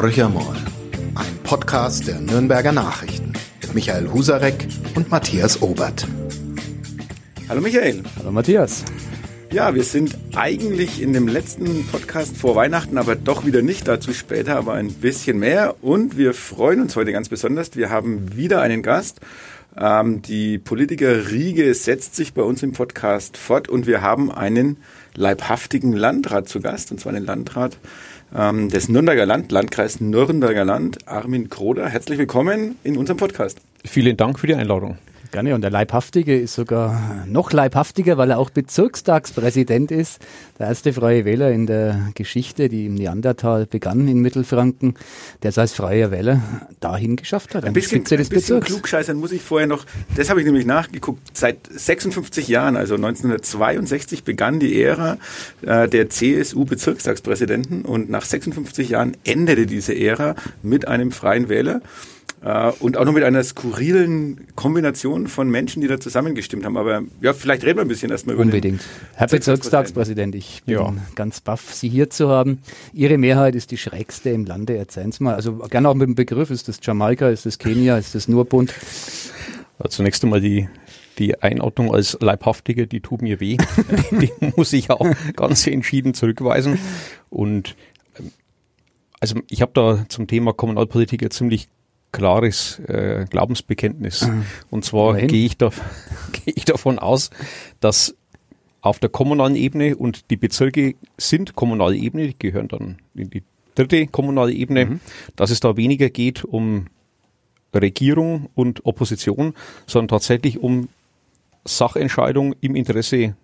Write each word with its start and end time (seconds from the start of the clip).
Horcher 0.00 0.28
Moll, 0.28 0.54
ein 1.16 1.38
Podcast 1.42 2.06
der 2.06 2.20
Nürnberger 2.20 2.70
Nachrichten 2.70 3.32
mit 3.60 3.74
Michael 3.74 4.08
Husarek 4.12 4.68
und 4.94 5.10
Matthias 5.10 5.60
Obert. 5.60 6.06
Hallo 7.48 7.60
Michael. 7.60 8.04
Hallo 8.16 8.30
Matthias. 8.30 8.84
Ja, 9.50 9.74
wir 9.74 9.82
sind 9.82 10.16
eigentlich 10.36 11.02
in 11.02 11.14
dem 11.14 11.26
letzten 11.26 11.84
Podcast 11.88 12.36
vor 12.36 12.54
Weihnachten, 12.54 12.96
aber 12.96 13.16
doch 13.16 13.44
wieder 13.44 13.60
nicht. 13.60 13.88
Dazu 13.88 14.12
später 14.12 14.54
aber 14.54 14.74
ein 14.74 14.92
bisschen 14.92 15.40
mehr. 15.40 15.74
Und 15.82 16.16
wir 16.16 16.32
freuen 16.32 16.80
uns 16.80 16.94
heute 16.94 17.10
ganz 17.10 17.28
besonders. 17.28 17.74
Wir 17.74 17.90
haben 17.90 18.36
wieder 18.36 18.62
einen 18.62 18.84
Gast. 18.84 19.18
Ähm, 19.76 20.22
die 20.22 20.58
Politikerriege 20.58 21.74
setzt 21.74 22.14
sich 22.14 22.34
bei 22.34 22.42
uns 22.42 22.62
im 22.62 22.70
Podcast 22.70 23.36
fort 23.36 23.68
und 23.68 23.88
wir 23.88 24.00
haben 24.00 24.30
einen 24.30 24.76
leibhaftigen 25.16 25.92
Landrat 25.92 26.48
zu 26.48 26.60
Gast, 26.60 26.92
und 26.92 27.00
zwar 27.00 27.12
den 27.12 27.24
Landrat 27.24 27.76
ähm, 28.36 28.68
des 28.68 28.88
Nürnberger 28.88 29.26
Land, 29.26 29.52
Landkreis 29.52 30.00
Nürnberger 30.00 30.64
Land, 30.64 31.06
Armin 31.06 31.48
Kroder. 31.48 31.88
Herzlich 31.88 32.18
willkommen 32.18 32.76
in 32.84 32.96
unserem 32.96 33.16
Podcast. 33.16 33.58
Vielen 33.84 34.16
Dank 34.16 34.38
für 34.38 34.46
die 34.46 34.54
Einladung. 34.54 34.98
Gerne. 35.30 35.54
Und 35.54 35.60
der 35.60 35.70
Leibhaftige 35.70 36.38
ist 36.38 36.54
sogar 36.54 37.26
noch 37.26 37.52
leibhaftiger, 37.52 38.16
weil 38.16 38.30
er 38.30 38.38
auch 38.38 38.48
Bezirkstagspräsident 38.48 39.90
ist. 39.90 40.20
Der 40.58 40.68
erste 40.68 40.92
freie 40.92 41.24
Wähler 41.26 41.50
in 41.50 41.66
der 41.66 42.10
Geschichte, 42.14 42.68
die 42.68 42.86
im 42.86 42.94
Neandertal 42.94 43.66
begann 43.66 44.08
in 44.08 44.20
Mittelfranken, 44.20 44.94
der 45.42 45.50
es 45.50 45.58
als 45.58 45.74
freier 45.74 46.10
Wähler 46.10 46.40
dahin 46.80 47.16
geschafft 47.16 47.54
hat. 47.54 47.64
Ein 47.64 47.74
bisschen, 47.74 48.04
ein 48.10 48.28
bisschen 48.28 48.60
klugscheißern 48.60 49.18
muss 49.18 49.32
ich 49.32 49.42
vorher 49.42 49.66
noch, 49.66 49.84
das 50.16 50.30
habe 50.30 50.40
ich 50.40 50.46
nämlich 50.46 50.64
nachgeguckt, 50.64 51.36
seit 51.36 51.58
56 51.70 52.48
Jahren, 52.48 52.76
also 52.76 52.94
1962 52.94 54.24
begann 54.24 54.60
die 54.60 54.80
Ära 54.82 55.18
äh, 55.62 55.88
der 55.88 56.08
CSU-Bezirkstagspräsidenten 56.08 57.82
und 57.82 58.08
nach 58.08 58.24
56 58.24 58.88
Jahren 58.88 59.16
endete 59.24 59.66
diese 59.66 59.94
Ära 59.94 60.34
mit 60.62 60.88
einem 60.88 61.12
freien 61.12 61.48
Wähler. 61.48 61.82
Äh, 62.42 62.72
und 62.80 62.96
auch 62.96 63.04
noch 63.04 63.12
mit 63.12 63.24
einer 63.24 63.42
skurrilen 63.42 64.46
Kombination 64.54 65.26
von 65.26 65.50
Menschen, 65.50 65.82
die 65.82 65.88
da 65.88 65.98
zusammengestimmt 65.98 66.64
haben. 66.64 66.76
Aber 66.76 67.02
ja, 67.20 67.32
vielleicht 67.32 67.64
reden 67.64 67.78
wir 67.78 67.82
ein 67.82 67.88
bisschen 67.88 68.10
erstmal 68.10 68.34
über 68.34 68.44
Unbedingt. 68.44 68.82
Herr 69.14 69.26
Bezirkstagspräsident, 69.26 70.34
ich 70.34 70.62
bin 70.64 70.74
ja. 70.74 70.94
ganz 71.14 71.40
baff, 71.40 71.74
Sie 71.74 71.88
hier 71.88 72.10
zu 72.10 72.28
haben. 72.28 72.60
Ihre 72.92 73.18
Mehrheit 73.18 73.54
ist 73.54 73.70
die 73.70 73.78
schrägste 73.78 74.30
im 74.30 74.44
Lande. 74.44 74.76
Erzählen 74.76 75.10
Sie 75.10 75.24
mal. 75.24 75.34
Also 75.34 75.56
gerne 75.56 75.88
auch 75.88 75.94
mit 75.94 76.06
dem 76.06 76.14
Begriff. 76.14 76.50
Ist 76.50 76.68
das 76.68 76.78
Jamaika? 76.82 77.28
Ist 77.28 77.46
das 77.46 77.58
Kenia? 77.58 77.98
Ist 77.98 78.14
das 78.14 78.28
Nurbund? 78.28 78.72
Zunächst 79.88 80.22
einmal 80.24 80.40
die 80.40 80.68
die 81.18 81.42
Einordnung 81.42 81.92
als 81.92 82.16
Leibhaftige, 82.20 82.86
die 82.86 83.00
tut 83.00 83.22
mir 83.22 83.40
weh. 83.40 83.56
die 84.12 84.30
muss 84.56 84.72
ich 84.72 84.90
auch 84.90 85.06
ganz 85.34 85.66
entschieden 85.66 86.14
zurückweisen. 86.14 86.78
Und 87.28 87.74
ähm, 88.18 88.30
also 89.20 89.40
ich 89.48 89.60
habe 89.60 89.72
da 89.74 90.04
zum 90.08 90.28
Thema 90.28 90.52
Kommunalpolitik 90.52 91.22
ja 91.22 91.30
ziemlich 91.30 91.68
klares 92.18 92.80
äh, 92.80 93.26
Glaubensbekenntnis. 93.30 94.26
Mhm. 94.26 94.44
Und 94.70 94.84
zwar 94.84 95.14
gehe 95.14 95.46
ich, 95.46 95.56
da, 95.56 95.70
gehe 96.32 96.54
ich 96.56 96.64
davon 96.64 96.98
aus, 96.98 97.30
dass 97.78 98.16
auf 98.80 98.98
der 98.98 99.08
kommunalen 99.08 99.54
Ebene 99.54 99.96
und 99.96 100.30
die 100.30 100.36
Bezirke 100.36 100.96
sind 101.16 101.54
kommunale 101.54 101.96
Ebene, 101.96 102.26
die 102.26 102.38
gehören 102.38 102.66
dann 102.66 102.98
in 103.14 103.30
die 103.30 103.44
dritte 103.76 104.08
kommunale 104.08 104.52
Ebene, 104.52 104.86
mhm. 104.86 105.00
dass 105.36 105.50
es 105.50 105.60
da 105.60 105.76
weniger 105.76 106.10
geht 106.10 106.44
um 106.44 106.86
Regierung 107.72 108.48
und 108.56 108.84
Opposition, 108.84 109.54
sondern 109.86 110.08
tatsächlich 110.08 110.58
um 110.58 110.88
Sachentscheidung 111.64 112.56
im 112.60 112.74
Interesse 112.74 113.36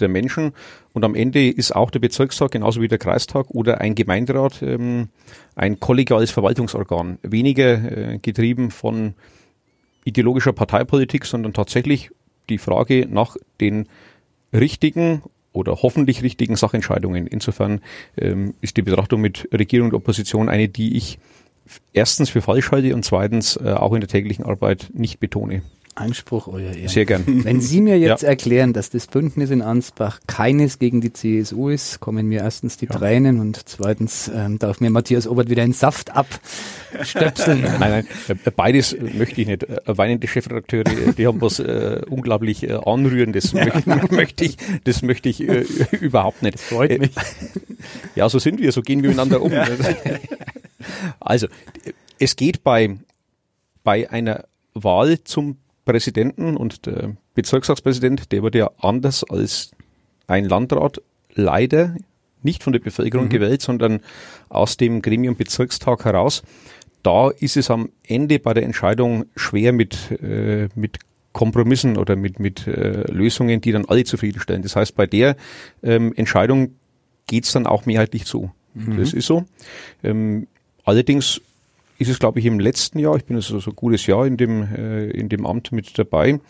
der 0.00 0.08
Menschen. 0.08 0.52
Und 0.92 1.04
am 1.04 1.14
Ende 1.14 1.48
ist 1.48 1.74
auch 1.74 1.90
der 1.90 2.00
Bezirkstag, 2.00 2.50
genauso 2.50 2.80
wie 2.80 2.88
der 2.88 2.98
Kreistag 2.98 3.50
oder 3.50 3.80
ein 3.80 3.94
Gemeinderat, 3.94 4.62
ähm, 4.62 5.08
ein 5.54 5.80
kollegiales 5.80 6.30
Verwaltungsorgan. 6.30 7.18
Weniger 7.22 8.12
äh, 8.12 8.18
getrieben 8.18 8.70
von 8.70 9.14
ideologischer 10.04 10.52
Parteipolitik, 10.52 11.24
sondern 11.26 11.52
tatsächlich 11.52 12.10
die 12.48 12.58
Frage 12.58 13.06
nach 13.08 13.36
den 13.60 13.88
richtigen 14.52 15.22
oder 15.52 15.76
hoffentlich 15.82 16.22
richtigen 16.22 16.56
Sachentscheidungen. 16.56 17.26
Insofern 17.26 17.80
ähm, 18.16 18.54
ist 18.60 18.76
die 18.76 18.82
Betrachtung 18.82 19.20
mit 19.20 19.48
Regierung 19.52 19.88
und 19.88 19.94
Opposition 19.94 20.48
eine, 20.48 20.68
die 20.68 20.96
ich 20.96 21.18
erstens 21.92 22.30
für 22.30 22.42
falsch 22.42 22.70
halte 22.70 22.94
und 22.94 23.04
zweitens 23.04 23.56
äh, 23.56 23.72
auch 23.72 23.92
in 23.92 24.00
der 24.00 24.08
täglichen 24.08 24.44
Arbeit 24.44 24.90
nicht 24.94 25.20
betone. 25.20 25.62
Einspruch, 26.00 26.48
euer 26.48 26.72
Ehren. 26.72 26.88
Sehr 26.88 27.04
gern. 27.04 27.44
Wenn 27.44 27.60
Sie 27.60 27.80
mir 27.80 27.98
jetzt 27.98 28.22
ja. 28.22 28.30
erklären, 28.30 28.72
dass 28.72 28.90
das 28.90 29.06
Bündnis 29.06 29.50
in 29.50 29.62
Ansbach 29.62 30.20
keines 30.26 30.78
gegen 30.78 31.00
die 31.00 31.12
CSU 31.12 31.68
ist, 31.68 32.00
kommen 32.00 32.26
mir 32.26 32.40
erstens 32.40 32.76
die 32.76 32.86
ja. 32.86 32.96
Tränen 32.96 33.40
und 33.40 33.68
zweitens 33.68 34.30
ähm, 34.34 34.58
darf 34.58 34.80
mir 34.80 34.90
Matthias 34.90 35.26
Obert 35.26 35.50
wieder 35.50 35.62
in 35.62 35.72
Saft 35.72 36.10
abstöpseln. 36.16 37.60
nein, 37.78 37.78
nein, 37.78 38.08
äh, 38.28 38.50
beides 38.50 38.96
möchte 38.98 39.40
ich 39.40 39.46
nicht. 39.46 39.64
Äh, 39.64 39.78
weinende 39.86 40.26
Chefredakteure, 40.26 40.84
die 40.84 41.26
haben 41.26 41.40
was 41.40 41.58
äh, 41.60 42.00
unglaublich 42.08 42.62
äh, 42.62 42.72
Anrührendes, 42.72 43.52
möchte, 43.52 43.82
möchte 44.14 44.44
ich, 44.44 44.56
das 44.84 45.02
möchte 45.02 45.28
ich 45.28 45.46
äh, 45.46 45.64
überhaupt 46.00 46.42
nicht. 46.42 46.54
Das 46.54 46.62
freut 46.62 46.98
mich. 46.98 47.12
Ja, 48.14 48.28
so 48.28 48.38
sind 48.38 48.60
wir, 48.60 48.72
so 48.72 48.82
gehen 48.82 49.02
wir 49.02 49.10
miteinander 49.10 49.42
um. 49.42 49.52
also, 51.20 51.46
es 52.18 52.36
geht 52.36 52.64
bei, 52.64 52.96
bei 53.84 54.10
einer 54.10 54.44
Wahl 54.74 55.22
zum 55.24 55.56
Präsidenten 55.84 56.56
und 56.56 56.86
der 56.86 57.16
Bezirksratspräsident, 57.34 58.32
der 58.32 58.42
wird 58.42 58.54
ja 58.54 58.70
anders 58.78 59.24
als 59.24 59.70
ein 60.26 60.44
Landrat 60.44 61.00
leider 61.34 61.96
nicht 62.42 62.62
von 62.62 62.72
der 62.72 62.80
Bevölkerung 62.80 63.26
mhm. 63.26 63.30
gewählt, 63.30 63.62
sondern 63.62 64.00
aus 64.48 64.76
dem 64.76 65.02
Gremium 65.02 65.36
Bezirkstag 65.36 66.04
heraus. 66.04 66.42
Da 67.02 67.30
ist 67.30 67.56
es 67.56 67.70
am 67.70 67.90
Ende 68.06 68.38
bei 68.38 68.54
der 68.54 68.62
Entscheidung 68.62 69.24
schwer 69.36 69.72
mit, 69.72 70.10
äh, 70.22 70.68
mit 70.74 70.98
Kompromissen 71.32 71.96
oder 71.96 72.16
mit, 72.16 72.40
mit 72.40 72.66
äh, 72.66 73.10
Lösungen, 73.10 73.60
die 73.60 73.72
dann 73.72 73.86
alle 73.86 74.04
zufriedenstellen. 74.04 74.62
Das 74.62 74.76
heißt, 74.76 74.96
bei 74.96 75.06
der 75.06 75.36
ähm, 75.82 76.12
Entscheidung 76.16 76.74
geht's 77.26 77.52
dann 77.52 77.66
auch 77.66 77.86
mehrheitlich 77.86 78.24
zu. 78.24 78.50
Mhm. 78.74 78.98
Das 78.98 79.12
ist 79.12 79.26
so. 79.26 79.44
Ähm, 80.02 80.48
allerdings 80.84 81.40
ist 82.00 82.08
es, 82.08 82.18
glaube 82.18 82.38
ich, 82.38 82.46
im 82.46 82.58
letzten 82.58 82.98
Jahr, 82.98 83.14
ich 83.16 83.26
bin 83.26 83.36
also 83.36 83.60
so 83.60 83.70
ein 83.70 83.76
gutes 83.76 84.06
Jahr 84.06 84.26
in 84.26 84.38
dem, 84.38 84.62
äh, 84.74 85.10
in 85.10 85.28
dem 85.28 85.44
Amt 85.44 85.70
mit 85.70 85.98
dabei, 85.98 86.40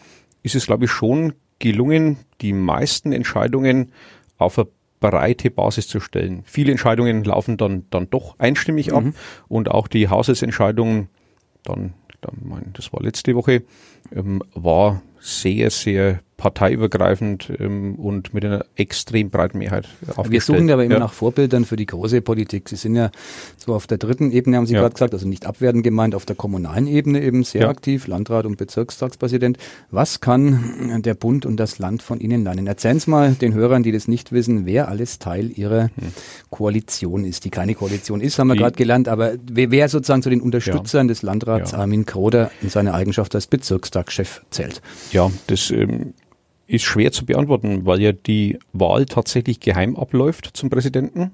ist 0.44 0.54
es, 0.54 0.66
glaube 0.66 0.84
ich, 0.84 0.92
schon 0.92 1.32
gelungen, 1.58 2.18
die 2.40 2.52
meisten 2.52 3.10
Entscheidungen 3.12 3.90
auf 4.38 4.60
eine 4.60 4.68
breite 5.00 5.50
Basis 5.50 5.88
zu 5.88 5.98
stellen. 5.98 6.44
Viele 6.44 6.70
Entscheidungen 6.70 7.24
laufen 7.24 7.56
dann, 7.56 7.84
dann 7.90 8.08
doch 8.08 8.38
einstimmig 8.38 8.92
ab 8.92 9.02
mhm. 9.02 9.14
und 9.48 9.72
auch 9.72 9.88
die 9.88 10.08
Haushaltsentscheidungen, 10.08 11.08
dann, 11.64 11.94
dann 12.20 12.36
mein, 12.44 12.70
das 12.74 12.92
war 12.92 13.02
letzte 13.02 13.34
Woche, 13.34 13.64
ähm, 14.14 14.44
war 14.54 15.02
sehr, 15.18 15.70
sehr 15.70 16.20
parteiübergreifend 16.40 17.52
ähm, 17.58 17.96
und 17.96 18.32
mit 18.32 18.46
einer 18.46 18.64
extrem 18.74 19.28
breiten 19.28 19.58
Mehrheit 19.58 19.88
aufgestellt. 20.06 20.30
Wir 20.32 20.40
suchen 20.40 20.70
aber 20.70 20.84
immer 20.84 20.94
ja. 20.94 21.00
nach 21.00 21.12
Vorbildern 21.12 21.66
für 21.66 21.76
die 21.76 21.84
große 21.84 22.22
Politik. 22.22 22.70
Sie 22.70 22.76
sind 22.76 22.96
ja 22.96 23.10
so 23.58 23.74
auf 23.74 23.86
der 23.86 23.98
dritten 23.98 24.30
Ebene, 24.30 24.56
haben 24.56 24.64
Sie 24.64 24.72
ja. 24.72 24.80
gerade 24.80 24.94
gesagt, 24.94 25.12
also 25.12 25.28
nicht 25.28 25.44
abwertend 25.44 25.84
gemeint, 25.84 26.14
auf 26.14 26.24
der 26.24 26.36
kommunalen 26.36 26.86
Ebene 26.86 27.22
eben 27.22 27.44
sehr 27.44 27.62
ja. 27.62 27.68
aktiv, 27.68 28.06
Landrat 28.06 28.46
und 28.46 28.56
Bezirkstagspräsident. 28.56 29.58
Was 29.90 30.20
kann 30.20 31.02
der 31.04 31.12
Bund 31.12 31.44
und 31.44 31.58
das 31.58 31.78
Land 31.78 32.02
von 32.02 32.20
Ihnen 32.20 32.42
lernen? 32.42 32.66
Erzählen 32.66 32.98
Sie 32.98 33.10
mal 33.10 33.32
den 33.32 33.52
Hörern, 33.52 33.82
die 33.82 33.92
das 33.92 34.08
nicht 34.08 34.32
wissen, 34.32 34.64
wer 34.64 34.88
alles 34.88 35.18
Teil 35.18 35.50
Ihrer 35.54 35.84
hm. 35.84 35.90
Koalition 36.48 37.26
ist, 37.26 37.44
die 37.44 37.50
keine 37.50 37.74
Koalition 37.74 38.22
ist, 38.22 38.38
haben 38.38 38.48
wir 38.48 38.56
gerade 38.56 38.76
gelernt, 38.76 39.08
aber 39.08 39.34
wer, 39.46 39.90
sozusagen 39.90 40.22
zu 40.22 40.30
den 40.30 40.40
Unterstützern 40.40 41.06
des 41.06 41.20
Landrats 41.20 41.74
Armin 41.74 42.06
Kroder 42.06 42.50
in 42.62 42.70
seiner 42.70 42.94
Eigenschaft 42.94 43.34
als 43.34 43.46
Bezirkstagschef 43.46 44.40
zählt? 44.50 44.80
Ja, 45.12 45.30
das 45.48 45.70
ähm, 45.70 46.14
ist 46.70 46.84
schwer 46.84 47.12
zu 47.12 47.26
beantworten, 47.26 47.84
weil 47.84 48.00
ja 48.00 48.12
die 48.12 48.58
Wahl 48.72 49.06
tatsächlich 49.06 49.60
geheim 49.60 49.96
abläuft 49.96 50.50
zum 50.54 50.70
Präsidenten. 50.70 51.32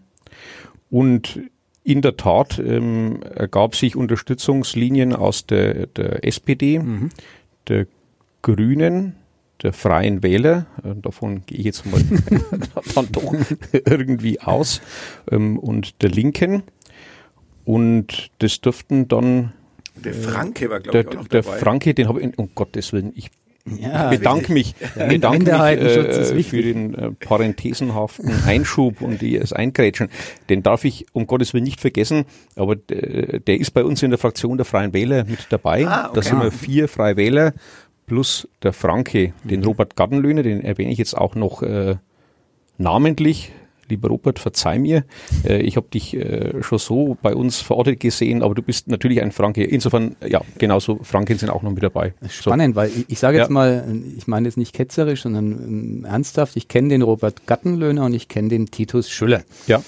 Und 0.91 1.41
in 1.85 2.03
der 2.03 2.17
Tat 2.17 2.59
ähm, 2.59 3.23
ergab 3.23 3.77
sich 3.77 3.97
Unterstützungslinien 3.97 5.13
aus 5.13 5.47
der, 5.47 5.87
der 5.87 6.25
SPD, 6.25 6.79
mhm. 6.79 7.11
der 7.69 7.87
Grünen, 8.43 9.17
der 9.63 9.73
Freien 9.73 10.23
Wähler, 10.23 10.67
äh, 10.83 10.95
davon 11.01 11.45
gehe 11.47 11.59
ich 11.59 11.65
jetzt 11.67 11.87
mal 11.87 12.01
dann 12.95 13.13
doch 13.13 13.35
irgendwie 13.73 14.41
aus, 14.41 14.81
ähm, 15.31 15.59
und 15.59 16.03
der 16.03 16.11
Linken. 16.11 16.63
Und 17.65 18.31
das 18.39 18.61
dürften 18.61 19.09
dann 19.09 19.53
der 20.05 20.15
Franke 20.15 20.69
war, 20.69 20.81
glaube 20.81 21.01
ich, 21.01 21.09
auch 21.09 21.15
noch 21.15 21.29
Der 21.29 21.43
dabei. 21.43 21.59
Franke, 21.59 21.95
den 21.95 22.09
habe 22.09 22.21
ich, 22.21 22.39
um 22.39 22.51
Gottes 22.55 22.93
Willen, 22.93 23.13
ich 23.15 23.31
ja, 23.67 24.13
ich 24.13 24.19
bedanke 24.19 24.53
mich, 24.53 24.75
ja, 24.97 25.07
bedanke 25.07 25.53
mich 25.53 25.53
äh, 25.53 26.43
für 26.43 26.63
den 26.63 26.95
äh, 26.95 27.11
parenthesenhaften 27.13 28.33
Einschub 28.47 29.01
und 29.01 29.23
das 29.23 29.53
Eingrätschen. 29.53 30.09
Den 30.49 30.63
darf 30.63 30.85
ich 30.85 31.07
um 31.13 31.27
Gottes 31.27 31.53
Willen 31.53 31.65
nicht 31.65 31.81
vergessen, 31.81 32.25
aber 32.55 32.77
äh, 32.91 33.41
der 33.41 33.59
ist 33.59 33.73
bei 33.73 33.85
uns 33.85 34.03
in 34.03 34.11
der 34.11 34.19
Fraktion 34.19 34.57
der 34.57 34.67
Freien 34.67 34.93
Wähler 34.93 35.25
mit 35.25 35.47
dabei. 35.51 35.87
Ah, 35.87 36.07
okay. 36.07 36.15
Da 36.15 36.23
sind 36.23 36.41
wir 36.41 36.53
vier 36.53 36.89
Freie 36.89 37.17
Wähler 37.17 37.53
plus 38.07 38.49
der 38.63 38.73
Franke, 38.73 39.33
den 39.43 39.61
mhm. 39.61 39.67
Robert 39.67 39.97
Gartenlöhner, 39.97 40.43
den 40.43 40.63
erwähne 40.63 40.93
ich 40.93 40.99
jetzt 40.99 41.17
auch 41.17 41.35
noch 41.35 41.63
äh, 41.63 41.97
namentlich, 42.79 43.53
lieber 43.89 44.09
Robert, 44.09 44.39
verzeih 44.39 44.79
mir, 44.79 45.05
äh, 45.45 45.61
ich 45.63 45.77
habe 45.77 45.89
dich 45.89 46.15
äh, 46.15 46.63
schon 46.63 46.79
so 46.79 47.17
bei 47.23 47.35
uns 47.35 47.61
verortet 47.61 48.01
gesehen, 48.01 48.43
aber 48.43 48.55
du 48.55 48.63
bist 48.63 48.89
natürlich 48.89 49.23
ein 49.23 49.33
Franke. 49.33 49.65
Insofern, 49.65 50.17
ja, 50.27 50.43
genauso 50.59 51.01
Franken 51.03 51.39
sind 51.39 51.51
auch 51.51 51.63
noch 51.63 51.73
mit 51.73 51.83
dabei. 51.83 52.15
Spannend, 52.29 52.75
so. 52.75 52.81
weil 52.81 52.91
ich, 52.91 53.05
ich 53.09 53.19
sage 53.19 53.39
jetzt 53.39 53.49
ja. 53.49 53.55
mal, 53.55 54.03
ich 54.17 54.27
meine 54.27 54.49
jetzt 54.49 54.57
nicht 54.57 54.73
ketzerisch, 54.73 55.23
sondern 55.23 55.53
ähm, 55.53 56.05
ernsthaft, 56.05 56.57
ich 56.57 56.69
kenne 56.69 56.89
den 56.89 57.03
Robert 57.03 57.47
Gattenlöhner 57.47 58.05
und 58.05 58.15
ich 58.15 58.29
kenne 58.29 58.49
den 58.49 58.67
Titus 58.67 59.11
Schüller. 59.11 59.43
Ja. 59.67 59.83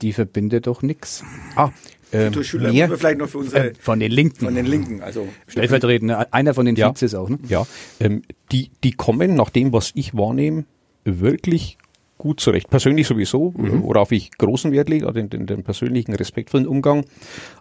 Die 0.00 0.12
verbindet 0.12 0.66
doch 0.66 0.82
nichts. 0.82 1.22
Ah, 1.56 1.70
ähm, 2.12 2.32
Titus 2.32 2.46
Schüller 2.46 2.72
mehr, 2.72 2.88
wir 2.88 2.96
vielleicht 2.96 3.18
noch 3.18 3.28
für 3.28 3.38
unsere 3.38 3.70
äh, 3.70 3.74
von 3.78 4.00
den 4.00 4.12
Linken. 4.12 4.44
Von 4.44 4.54
den 4.54 4.66
Linken, 4.66 5.02
also 5.02 5.28
stellvertretend 5.48 6.10
ne? 6.10 6.32
einer 6.32 6.54
von 6.54 6.64
den 6.64 6.76
ja, 6.76 6.90
Vizes 6.90 7.14
auch. 7.14 7.28
Ne? 7.28 7.38
Ja, 7.48 7.66
ähm, 8.00 8.22
die 8.52 8.70
die 8.82 8.92
kommen 8.92 9.34
nach 9.34 9.50
dem, 9.50 9.72
was 9.72 9.92
ich 9.94 10.14
wahrnehme, 10.14 10.64
wirklich 11.04 11.76
gut 12.18 12.40
zurecht. 12.40 12.70
Persönlich 12.70 13.06
sowieso, 13.06 13.52
mhm. 13.56 13.82
worauf 13.82 14.12
ich 14.12 14.30
großen 14.38 14.72
Wert 14.72 14.88
lege, 14.88 15.10
den, 15.12 15.30
den, 15.30 15.46
den 15.46 15.62
persönlichen, 15.62 16.14
respektvollen 16.14 16.66
Umgang, 16.66 17.04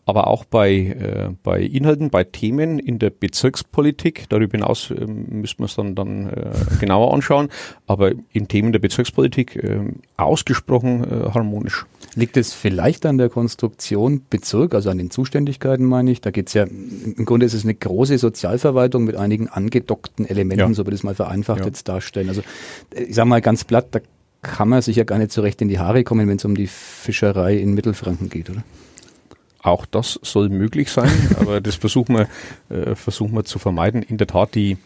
aber 0.05 0.27
auch 0.27 0.45
bei, 0.45 0.71
äh, 0.71 1.29
bei 1.43 1.61
Inhalten, 1.61 2.09
bei 2.09 2.23
Themen 2.23 2.79
in 2.79 2.99
der 2.99 3.09
Bezirkspolitik. 3.09 4.25
Darüber 4.29 4.57
hinaus 4.57 4.91
äh, 4.91 5.05
müssten 5.05 5.63
wir 5.63 5.65
es 5.65 5.75
dann, 5.75 5.95
dann 5.95 6.29
äh, 6.29 6.51
genauer 6.79 7.13
anschauen, 7.13 7.49
aber 7.87 8.11
in 8.31 8.47
Themen 8.47 8.71
der 8.71 8.79
Bezirkspolitik 8.79 9.55
äh, 9.55 9.79
ausgesprochen 10.17 11.03
äh, 11.03 11.29
harmonisch. 11.31 11.85
Liegt 12.15 12.37
es 12.37 12.53
vielleicht 12.53 13.07
an 13.07 13.17
der 13.17 13.29
Konstruktion 13.29 14.21
Bezirk, 14.29 14.75
also 14.75 14.91
an 14.91 14.99
den 14.99 15.09
Zuständigkeiten 15.09 15.85
meine 15.85 16.11
ich? 16.11 16.21
Da 16.21 16.29
geht 16.29 16.47
es 16.47 16.53
ja, 16.53 16.63
im 16.63 17.25
Grunde 17.25 17.45
ist 17.45 17.55
es 17.55 17.63
eine 17.63 17.73
große 17.73 18.19
Sozialverwaltung 18.19 19.03
mit 19.03 19.15
einigen 19.15 19.47
angedockten 19.47 20.27
Elementen, 20.27 20.59
ja. 20.59 20.73
so 20.73 20.85
würde 20.85 20.93
ich 20.93 20.99
es 20.99 21.03
mal 21.03 21.15
vereinfacht 21.15 21.61
ja. 21.61 21.65
jetzt 21.65 21.87
darstellen. 21.87 22.29
Also 22.29 22.41
ich 22.95 23.15
sage 23.15 23.27
mal 23.27 23.41
ganz 23.41 23.63
platt, 23.63 23.87
da 23.91 23.99
kann 24.43 24.69
man 24.69 24.81
sich 24.81 24.97
ja 24.97 25.03
gar 25.05 25.17
nicht 25.17 25.31
so 25.31 25.41
recht 25.41 25.61
in 25.61 25.69
die 25.69 25.79
Haare 25.79 26.03
kommen, 26.03 26.27
wenn 26.27 26.37
es 26.37 26.45
um 26.45 26.55
die 26.55 26.67
Fischerei 26.67 27.57
in 27.57 27.73
Mittelfranken 27.73 28.29
geht, 28.29 28.49
oder? 28.49 28.63
Auch 29.61 29.85
das 29.85 30.19
soll 30.21 30.49
möglich 30.49 30.91
sein, 30.91 31.09
aber 31.39 31.61
das 31.61 31.75
versuchen 31.75 32.15
wir, 32.15 32.27
äh, 32.69 32.95
versuchen 32.95 33.33
wir 33.33 33.45
zu 33.45 33.57
vermeiden. 33.57 34.03
In 34.03 34.17
der 34.17 34.27
Tat, 34.27 34.53
die, 34.55 34.77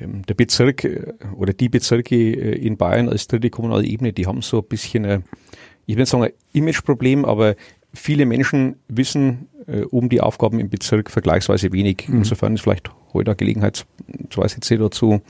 ähm, 0.00 0.22
der 0.26 0.34
Bezirk 0.34 0.84
äh, 0.84 1.12
oder 1.36 1.52
die 1.52 1.68
Bezirke 1.68 2.16
äh, 2.16 2.58
in 2.58 2.78
Bayern 2.78 3.08
als 3.08 3.28
dritte 3.28 3.50
kommunale 3.50 3.86
Ebene, 3.86 4.12
die 4.12 4.26
haben 4.26 4.40
so 4.40 4.58
ein 4.58 4.64
bisschen, 4.64 5.04
ein, 5.04 5.24
ich 5.84 5.96
will 5.96 6.06
sagen, 6.06 6.24
ein 6.24 6.32
Imageproblem, 6.52 7.26
aber 7.26 7.54
viele 7.96 8.26
Menschen 8.26 8.76
wissen 8.88 9.48
äh, 9.66 9.80
um 9.82 10.08
die 10.08 10.20
Aufgaben 10.20 10.60
im 10.60 10.68
Bezirk 10.68 11.10
vergleichsweise 11.10 11.72
wenig. 11.72 12.08
Mhm. 12.08 12.18
Insofern 12.18 12.54
ist 12.54 12.62
vielleicht 12.62 12.90
heute 13.12 13.30
eine 13.30 13.36
Gelegenheit, 13.36 13.86
zwei 14.30 14.46
Sätze 14.48 14.78
dazu 14.78 15.20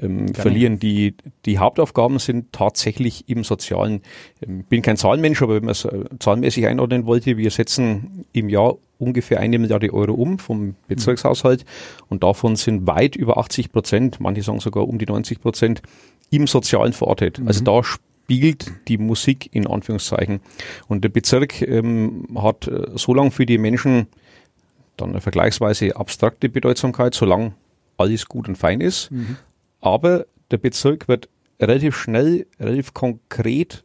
ähm, 0.00 0.34
verlieren. 0.34 0.78
Die, 0.78 1.14
die 1.44 1.58
Hauptaufgaben 1.58 2.18
sind 2.18 2.52
tatsächlich 2.52 3.28
im 3.28 3.44
Sozialen. 3.44 4.02
Ähm, 4.46 4.64
bin 4.64 4.82
kein 4.82 4.96
Zahlenmensch, 4.96 5.42
aber 5.42 5.56
wenn 5.56 5.64
man 5.64 5.72
es 5.72 5.84
äh, 5.84 6.04
zahlenmäßig 6.18 6.66
einordnen 6.66 7.06
wollte, 7.06 7.36
wir 7.36 7.50
setzen 7.50 8.24
im 8.32 8.48
Jahr 8.48 8.76
ungefähr 8.98 9.38
eine 9.38 9.58
Milliarde 9.58 9.92
Euro 9.92 10.14
um 10.14 10.38
vom 10.38 10.74
Bezirkshaushalt 10.88 11.64
und 12.08 12.24
davon 12.24 12.56
sind 12.56 12.86
weit 12.88 13.14
über 13.14 13.38
80 13.38 13.70
Prozent, 13.70 14.18
manche 14.18 14.42
sagen 14.42 14.58
sogar 14.58 14.88
um 14.88 14.98
die 14.98 15.06
90 15.06 15.40
Prozent, 15.40 15.82
im 16.30 16.46
Sozialen 16.46 16.92
verortet. 16.92 17.38
Also 17.38 17.42
mhm. 17.42 17.48
Also 17.48 17.64
da 17.64 17.82
spielt 18.28 18.70
die 18.88 18.98
Musik 18.98 19.48
in 19.54 19.66
Anführungszeichen. 19.66 20.40
Und 20.86 21.02
der 21.02 21.08
Bezirk 21.08 21.62
ähm, 21.62 22.26
hat 22.36 22.68
äh, 22.68 22.88
so 22.94 23.14
lange 23.14 23.30
für 23.30 23.46
die 23.46 23.56
Menschen 23.56 24.06
dann 24.98 25.10
eine 25.10 25.22
vergleichsweise 25.22 25.96
abstrakte 25.96 26.50
Bedeutsamkeit, 26.50 27.14
solange 27.14 27.54
alles 27.96 28.26
gut 28.26 28.46
und 28.46 28.56
fein 28.56 28.82
ist. 28.82 29.10
Mhm. 29.10 29.38
Aber 29.80 30.26
der 30.50 30.58
Bezirk 30.58 31.08
wird 31.08 31.30
relativ 31.58 31.96
schnell, 31.96 32.46
relativ 32.60 32.92
konkret 32.92 33.84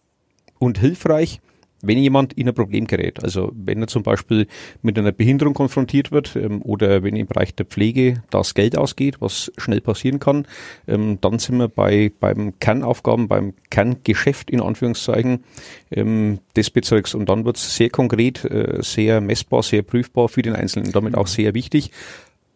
und 0.60 0.78
hilfreich, 0.78 1.40
wenn 1.84 1.98
jemand 1.98 2.34
in 2.34 2.48
ein 2.48 2.56
Problem 2.56 2.88
gerät, 2.88 3.22
also 3.24 3.52
wenn 3.54 3.82
er 3.82 3.88
zum 3.88 4.04
Beispiel 4.04 4.48
mit 4.82 4.98
einer 4.98 5.12
Behinderung 5.12 5.54
konfrontiert 5.54 6.12
wird 6.12 6.36
ähm, 6.36 6.62
oder 6.62 7.04
wenn 7.04 7.16
im 7.16 7.28
Bereich 7.28 7.54
der 7.54 7.66
Pflege 7.66 8.24
das 8.30 8.54
Geld 8.56 8.78
ausgeht, 8.78 9.18
was 9.20 9.52
schnell 9.58 9.82
passieren 9.82 10.20
kann, 10.20 10.48
ähm, 10.88 11.20
dann 11.20 11.40
sind 11.40 11.58
wir 11.58 11.68
bei 11.68 12.12
beim 12.20 12.58
Kernaufgaben, 12.60 13.28
beim 13.28 13.54
Kerngeschäft 13.70 14.50
in 14.50 14.62
Anführungszeichen 14.62 15.44
ähm, 15.92 16.40
des 16.56 16.70
Bezirks. 16.70 17.14
Und 17.14 17.28
dann 17.28 17.44
wird 17.44 17.58
es 17.58 17.76
sehr 17.76 17.90
konkret, 17.90 18.46
äh, 18.46 18.78
sehr 18.82 19.20
messbar, 19.20 19.62
sehr 19.62 19.82
prüfbar 19.82 20.30
für 20.30 20.42
den 20.42 20.56
Einzelnen, 20.56 20.94
damit 20.94 21.16
auch 21.16 21.28
sehr 21.28 21.54
wichtig, 21.54 21.92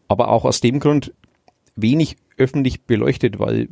aber 0.07 0.29
auch 0.29 0.45
aus 0.45 0.61
dem 0.61 0.79
Grund 0.79 1.13
wenig 1.75 2.15
öffentlich 2.37 2.83
beleuchtet, 2.83 3.39
weil 3.39 3.67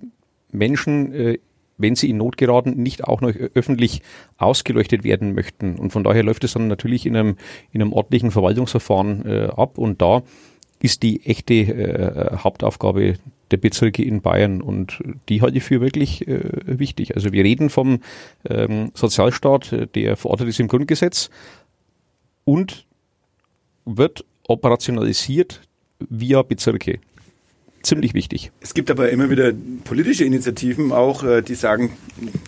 Menschen 0.51 1.13
äh, 1.13 1.37
wenn 1.77 1.95
sie 1.95 2.09
in 2.09 2.17
Not 2.17 2.37
geraten, 2.37 2.81
nicht 2.81 3.03
auch 3.03 3.21
noch 3.21 3.33
öffentlich 3.53 4.01
ausgeleuchtet 4.37 5.03
werden 5.03 5.33
möchten. 5.33 5.75
Und 5.75 5.91
von 5.91 6.03
daher 6.03 6.23
läuft 6.23 6.43
es 6.43 6.53
dann 6.53 6.67
natürlich 6.67 7.05
in 7.05 7.15
einem, 7.15 7.37
in 7.71 7.81
einem 7.81 7.93
ordentlichen 7.93 8.31
Verwaltungsverfahren 8.31 9.25
äh, 9.25 9.47
ab. 9.55 9.77
Und 9.77 10.01
da 10.01 10.23
ist 10.79 11.03
die 11.03 11.25
echte 11.25 11.53
äh, 11.53 12.37
Hauptaufgabe 12.37 13.15
der 13.51 13.57
Bezirke 13.57 14.03
in 14.03 14.21
Bayern 14.21 14.61
und 14.61 14.99
die 15.29 15.41
halte 15.41 15.57
ich 15.57 15.63
für 15.63 15.79
wirklich 15.79 16.27
äh, 16.27 16.41
wichtig. 16.65 17.15
Also 17.15 17.31
wir 17.31 17.43
reden 17.43 17.69
vom 17.69 17.99
ähm, 18.49 18.91
Sozialstaat, 18.93 19.89
der 19.95 20.17
verortet 20.17 20.47
ist 20.47 20.59
im 20.59 20.67
Grundgesetz 20.67 21.29
und 22.43 22.85
wird 23.85 24.25
operationalisiert 24.47 25.61
via 26.09 26.41
Bezirke 26.41 26.99
ziemlich 27.85 28.13
wichtig. 28.13 28.51
Es 28.61 28.73
gibt 28.73 28.91
aber 28.91 29.09
immer 29.09 29.29
wieder 29.29 29.53
politische 29.83 30.25
Initiativen 30.25 30.91
auch, 30.91 31.23
äh, 31.23 31.41
die 31.41 31.55
sagen, 31.55 31.91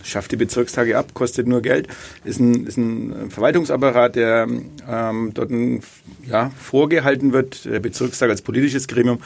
schafft 0.03 0.31
die 0.31 0.35
Bezirkstage 0.35 0.97
ab, 0.97 1.13
kostet 1.13 1.47
nur 1.47 1.61
Geld. 1.61 1.87
Ist 2.23 2.39
ein, 2.39 2.65
ist 2.65 2.77
ein 2.77 3.29
Verwaltungsapparat, 3.29 4.15
der 4.15 4.47
ähm, 4.89 5.31
dort 5.33 5.51
ein, 5.51 5.81
ja, 6.27 6.51
vorgehalten 6.57 7.33
wird. 7.33 7.65
Der 7.65 7.79
Bezirkstag 7.79 8.29
als 8.29 8.41
politisches 8.41 8.87
Gremium 8.87 9.19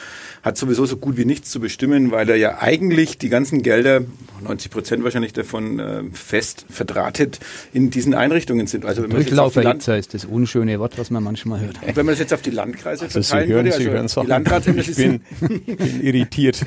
hat 0.43 0.57
sowieso 0.57 0.85
so 0.85 0.97
gut 0.97 1.17
wie 1.17 1.25
nichts 1.25 1.49
zu 1.51 1.59
bestimmen, 1.59 2.11
weil 2.11 2.29
er 2.29 2.35
ja 2.35 2.59
eigentlich 2.59 3.17
die 3.17 3.29
ganzen 3.29 3.61
Gelder, 3.61 4.01
90 4.43 4.71
Prozent 4.71 5.03
wahrscheinlich 5.03 5.33
davon, 5.33 5.79
äh, 5.79 6.03
fest 6.13 6.65
verdrahtet 6.69 7.39
in 7.73 7.89
diesen 7.89 8.13
Einrichtungen 8.13 8.67
sind. 8.67 8.85
Also 8.85 9.03
wenn 9.03 9.09
man 9.09 9.21
Durchlauferhitzer 9.21 9.97
ist 9.97 10.13
das 10.13 10.25
unschöne 10.25 10.79
Wort, 10.79 10.97
was 10.97 11.09
man 11.09 11.23
manchmal 11.23 11.61
hört. 11.61 11.81
Und 11.81 11.95
wenn 11.95 12.05
man 12.05 12.13
das 12.13 12.19
jetzt 12.19 12.33
auf 12.33 12.41
die 12.41 12.51
Landkreise 12.51 13.05
also 13.05 13.21
verteilen 13.21 13.47
Sie 13.47 13.53
hören, 13.53 13.65
würde, 13.65 13.75
also 13.75 13.83
Sie 13.83 13.89
hören 13.89 14.25
die 14.25 14.29
Landratsämter, 14.29 14.81
ich 14.81 14.95
bin, 14.95 15.21
bin 15.77 16.00
irritiert. 16.01 16.61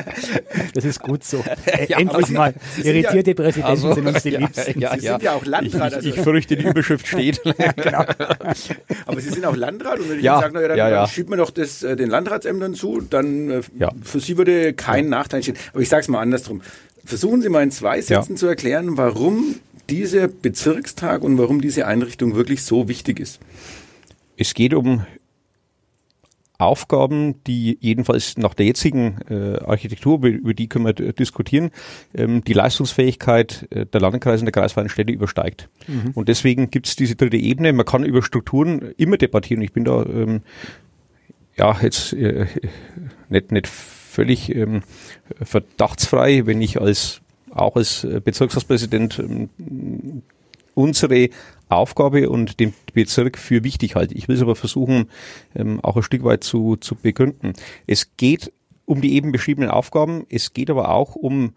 das 0.74 0.84
ist 0.84 1.00
gut 1.00 1.24
so. 1.24 1.44
Ja, 1.88 1.98
Endlich 1.98 2.28
mal. 2.30 2.54
Irritierte 2.82 3.30
ja, 3.30 3.34
Präsidenten 3.34 3.70
also, 3.70 3.94
sind 3.94 4.06
uns 4.06 4.22
die 4.22 4.30
Liebsten. 4.30 4.80
Ja, 4.80 4.94
Sie 4.94 5.06
sind 5.06 5.22
ja 5.22 5.34
auch 5.34 5.44
Landrat. 5.44 5.94
Also 5.94 6.08
ich, 6.08 6.16
ich 6.16 6.22
fürchte, 6.22 6.56
die 6.56 6.66
Überschrift 6.66 7.06
steht. 7.06 7.40
genau. 7.42 8.04
Aber 9.06 9.20
Sie 9.20 9.30
sind 9.30 9.44
auch 9.44 9.56
Landrat 9.56 9.98
und 9.98 10.10
wenn 10.10 10.18
ich 10.18 10.24
ja, 10.24 10.40
sage, 10.40 10.52
na, 10.54 10.60
ja, 10.62 10.68
dann, 10.68 10.90
dann 10.90 11.08
schiebt 11.08 11.30
man 11.30 11.38
doch 11.38 11.50
das 11.50 11.82
äh, 11.82 11.96
den 11.96 12.10
Landratsämtern 12.10 12.74
zu, 12.74 13.00
dann 13.00 13.50
äh, 13.50 13.62
für 14.02 14.20
Sie 14.20 14.36
würde 14.36 14.72
kein 14.72 15.08
Nachteil 15.08 15.42
stehen. 15.42 15.56
Aber 15.72 15.82
ich 15.82 15.88
sage 15.88 16.02
es 16.02 16.08
mal 16.08 16.20
andersrum. 16.20 16.62
Versuchen 17.04 17.42
Sie 17.42 17.48
mal 17.48 17.62
in 17.62 17.70
zwei 17.70 18.00
Sätzen 18.00 18.36
zu 18.36 18.46
erklären, 18.46 18.96
warum 18.96 19.56
dieser 19.88 20.28
Bezirkstag 20.28 21.22
und 21.22 21.38
warum 21.38 21.60
diese 21.60 21.86
Einrichtung 21.86 22.36
wirklich 22.36 22.62
so 22.62 22.88
wichtig 22.88 23.18
ist. 23.18 23.40
Es 24.36 24.54
geht 24.54 24.72
um 24.74 25.04
Aufgaben, 26.60 27.42
die 27.44 27.78
jedenfalls 27.80 28.36
nach 28.36 28.54
der 28.54 28.66
jetzigen 28.66 29.18
äh, 29.28 29.58
Architektur, 29.64 30.22
über 30.24 30.54
die 30.54 30.68
können 30.68 30.86
wir 30.86 30.92
diskutieren, 30.92 31.70
ähm, 32.14 32.44
die 32.44 32.52
Leistungsfähigkeit 32.52 33.66
äh, 33.70 33.86
der 33.86 34.00
Landkreise 34.00 34.42
und 34.42 34.46
der 34.46 34.60
kreisfreien 34.60 34.88
Städte 34.88 35.12
übersteigt. 35.12 35.68
Mhm. 35.86 36.12
Und 36.14 36.28
deswegen 36.28 36.70
gibt 36.70 36.86
es 36.86 36.96
diese 36.96 37.16
dritte 37.16 37.36
Ebene. 37.36 37.72
Man 37.72 37.86
kann 37.86 38.04
über 38.04 38.22
Strukturen 38.22 38.92
immer 38.96 39.16
debattieren. 39.16 39.62
Ich 39.62 39.72
bin 39.72 39.84
da 39.84 40.04
ähm, 40.04 40.42
ja 41.56 41.76
jetzt 41.80 42.12
äh, 42.12 42.46
nicht, 43.28 43.52
nicht 43.52 43.66
völlig 43.66 44.54
ähm, 44.54 44.82
verdachtsfrei, 45.42 46.46
wenn 46.46 46.60
ich 46.60 46.80
als 46.80 47.20
auch 47.52 47.74
als 47.74 48.06
Bezirkshauspräsident 48.24 49.18
ähm, 49.18 50.22
unsere 50.74 51.30
Aufgabe 51.70 52.28
und 52.30 52.60
den 52.60 52.74
Bezirk 52.92 53.38
für 53.38 53.64
wichtig 53.64 53.94
halte. 53.94 54.14
Ich 54.14 54.28
will 54.28 54.36
es 54.36 54.42
aber 54.42 54.56
versuchen, 54.56 55.08
ähm, 55.54 55.80
auch 55.80 55.96
ein 55.96 56.02
Stück 56.02 56.24
weit 56.24 56.44
zu, 56.44 56.76
zu 56.76 56.94
begründen. 56.94 57.52
Es 57.86 58.16
geht 58.16 58.52
um 58.84 59.00
die 59.00 59.14
eben 59.14 59.30
beschriebenen 59.30 59.70
Aufgaben, 59.70 60.26
es 60.28 60.52
geht 60.52 60.68
aber 60.68 60.90
auch 60.90 61.14
um 61.14 61.52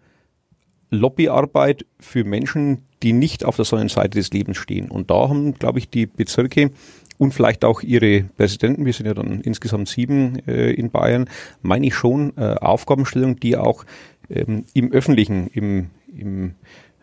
Lobbyarbeit 0.90 1.84
für 1.98 2.22
Menschen, 2.24 2.84
die 3.02 3.12
nicht 3.12 3.44
auf 3.44 3.56
der 3.56 3.64
Sonnenseite 3.64 4.18
des 4.18 4.30
Lebens 4.32 4.56
stehen. 4.56 4.88
Und 4.88 5.10
da 5.10 5.28
haben, 5.28 5.54
glaube 5.54 5.80
ich, 5.80 5.90
die 5.90 6.06
Bezirke 6.06 6.70
und 7.18 7.34
vielleicht 7.34 7.64
auch 7.64 7.82
ihre 7.82 8.22
Präsidenten, 8.36 8.84
wir 8.84 8.92
sind 8.92 9.06
ja 9.06 9.14
dann 9.14 9.40
insgesamt 9.40 9.88
sieben 9.88 10.38
äh, 10.46 10.72
in 10.72 10.90
Bayern, 10.90 11.28
meine 11.62 11.86
ich 11.86 11.94
schon 11.94 12.36
äh, 12.36 12.54
Aufgabenstellung, 12.60 13.36
die 13.40 13.56
auch 13.56 13.84
ähm, 14.30 14.64
im 14.72 14.92
öffentlichen, 14.92 15.48
im, 15.48 15.90
im 16.16 16.54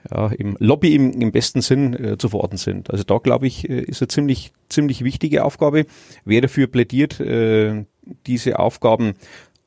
ja, 0.09 0.27
im 0.27 0.57
Lobby 0.59 0.95
im, 0.95 1.11
im 1.11 1.31
besten 1.31 1.61
Sinn 1.61 1.93
äh, 1.93 2.17
zu 2.17 2.29
verorten 2.29 2.57
sind. 2.57 2.89
Also 2.89 3.03
da 3.03 3.17
glaube 3.17 3.47
ich, 3.47 3.69
äh, 3.69 3.81
ist 3.81 4.01
eine 4.01 4.07
ziemlich, 4.07 4.51
ziemlich 4.69 5.03
wichtige 5.03 5.43
Aufgabe. 5.43 5.85
Wer 6.25 6.41
dafür 6.41 6.67
plädiert, 6.67 7.19
äh, 7.19 7.85
diese 8.25 8.59
Aufgaben 8.59 9.13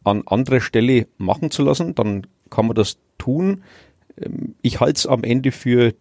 an 0.03 0.23
anderer 0.26 0.61
Stelle 0.61 1.07
machen 1.19 1.50
zu 1.50 1.62
lassen, 1.62 1.95
dann 1.95 2.26
kann 2.50 2.67
man 2.67 2.75
das 2.75 2.99
tun. 3.19 3.62
Ähm, 4.21 4.55
ich 4.62 4.81
halte 4.81 4.99
es 4.99 5.07
am 5.07 5.25
Ende 5.25 5.53
für 5.53 5.95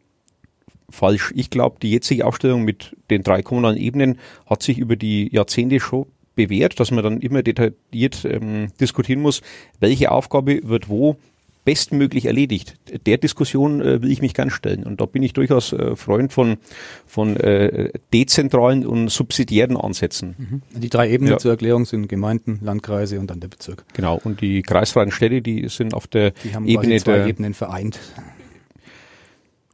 falsch. 0.90 1.34
Ich 1.36 1.50
glaube, 1.50 1.78
die 1.82 1.92
jetzige 1.92 2.26
Aufstellung 2.26 2.64
mit 2.64 2.96
den 3.10 3.24
drei 3.24 3.42
kommunalen 3.42 3.78
Ebenen 3.78 4.20
hat 4.46 4.64
sich 4.64 4.78
über 4.78 4.96
die 4.96 5.34
Jahrzehnte 5.34 5.80
schon 5.80 6.06
bewährt, 6.36 6.80
dass 6.80 6.92
man 6.92 7.04
dann 7.04 7.22
immer 7.22 7.44
detailliert 7.44 8.26
ähm, 8.26 8.70
diskutieren 8.80 9.22
muss, 9.22 9.42
welche 9.80 10.12
Aufgabe 10.12 10.62
wird 10.64 10.90
wo 10.90 11.18
bestmöglich 11.66 12.26
erledigt. 12.26 12.78
Der 13.06 13.18
Diskussion 13.18 13.82
äh, 13.82 14.02
will 14.02 14.12
ich 14.12 14.22
mich 14.22 14.34
gern 14.34 14.50
stellen. 14.50 14.84
Und 14.84 15.02
da 15.02 15.06
bin 15.06 15.24
ich 15.24 15.34
durchaus 15.34 15.74
äh, 15.74 15.96
Freund 15.96 16.34
von, 16.34 16.58
von 17.06 17.38
äh, 17.38 17.92
dezentralen 18.14 18.86
und 18.86 19.10
subsidiären 19.10 19.78
Ansätzen. 19.78 20.36
Mhm. 20.38 20.62
Die 20.80 20.90
drei 20.90 21.10
Ebenen 21.10 21.34
ja. 21.34 21.38
zur 21.38 21.52
Erklärung 21.52 21.86
sind 21.86 22.08
Gemeinden, 22.08 22.60
Landkreise 22.62 23.20
und 23.20 23.28
dann 23.28 23.40
der 23.40 23.48
Bezirk. 23.48 23.86
Genau. 23.94 24.20
Und 24.24 24.42
die 24.42 24.62
kreisfreien 24.62 25.12
Städte, 25.12 25.42
die 25.42 25.68
sind 25.70 25.94
auf 25.94 26.08
der 26.08 26.32
die 26.32 26.54
haben 26.54 26.68
Ebene 26.68 26.98
zwei 26.98 27.18
der 27.18 27.28
Ebenen 27.28 27.54
vereint. 27.54 28.00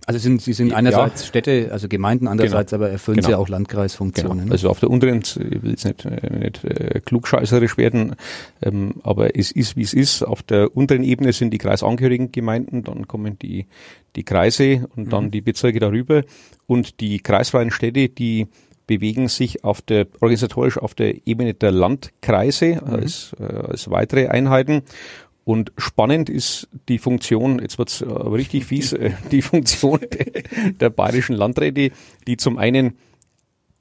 Also 0.09 0.17
sind, 0.17 0.41
sie 0.41 0.53
sind 0.53 0.73
einerseits 0.73 1.21
ja. 1.21 1.27
Städte, 1.27 1.69
also 1.71 1.87
Gemeinden, 1.87 2.27
andererseits 2.27 2.71
genau. 2.71 2.83
aber 2.83 2.91
erfüllen 2.91 3.17
genau. 3.17 3.27
sie 3.27 3.35
auch 3.35 3.47
Landkreisfunktionen. 3.47 4.45
Genau. 4.45 4.51
Also 4.53 4.71
auf 4.71 4.79
der 4.79 4.89
unteren, 4.89 5.19
ich 5.19 5.35
will 5.37 5.69
jetzt 5.69 5.85
nicht, 5.85 6.03
nicht 6.03 6.63
äh, 6.63 6.99
klugscheißerisch 7.05 7.77
werden, 7.77 8.15
ähm, 8.63 8.95
aber 9.03 9.37
es 9.37 9.51
ist, 9.51 9.75
wie 9.75 9.83
es 9.83 9.93
ist. 9.93 10.23
Auf 10.23 10.41
der 10.41 10.75
unteren 10.75 11.03
Ebene 11.03 11.31
sind 11.31 11.51
die 11.51 11.59
kreisangehörigen 11.59 12.31
Gemeinden, 12.31 12.83
dann 12.83 13.07
kommen 13.07 13.37
die, 13.37 13.67
die 14.15 14.23
Kreise 14.23 14.87
und 14.95 15.05
mhm. 15.05 15.09
dann 15.11 15.29
die 15.29 15.41
Bezirke 15.41 15.79
darüber. 15.79 16.23
Und 16.65 17.01
die 17.01 17.19
kreisfreien 17.19 17.69
Städte, 17.69 18.09
die 18.09 18.47
bewegen 18.87 19.27
sich 19.27 19.63
auf 19.63 19.83
der, 19.83 20.07
organisatorisch 20.21 20.79
auf 20.79 20.95
der 20.95 21.27
Ebene 21.27 21.53
der 21.53 21.69
Landkreise 21.69 22.81
mhm. 22.83 22.93
als, 22.95 23.35
äh, 23.39 23.43
als 23.43 23.91
weitere 23.91 24.29
Einheiten. 24.29 24.81
Und 25.49 25.71
spannend 25.79 26.29
ist 26.29 26.69
die 26.89 26.99
Funktion, 26.99 27.57
jetzt 27.57 27.79
wird's 27.79 28.03
aber 28.03 28.33
richtig 28.33 28.65
fies, 28.65 28.93
äh, 28.93 29.13
die 29.31 29.41
Funktion 29.41 29.99
der 30.79 30.91
bayerischen 30.91 31.35
Landräte, 31.35 31.89
die 32.27 32.37
zum 32.37 32.59
einen 32.59 32.99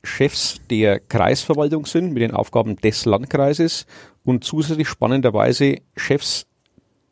Chefs 0.02 0.62
der 0.70 0.98
Kreisverwaltung 0.98 1.84
sind 1.84 2.14
mit 2.14 2.22
den 2.22 2.30
Aufgaben 2.30 2.76
des 2.76 3.04
Landkreises 3.04 3.84
und 4.25 4.44
zusätzlich 4.44 4.88
spannenderweise 4.88 5.76
Chefs 5.94 6.46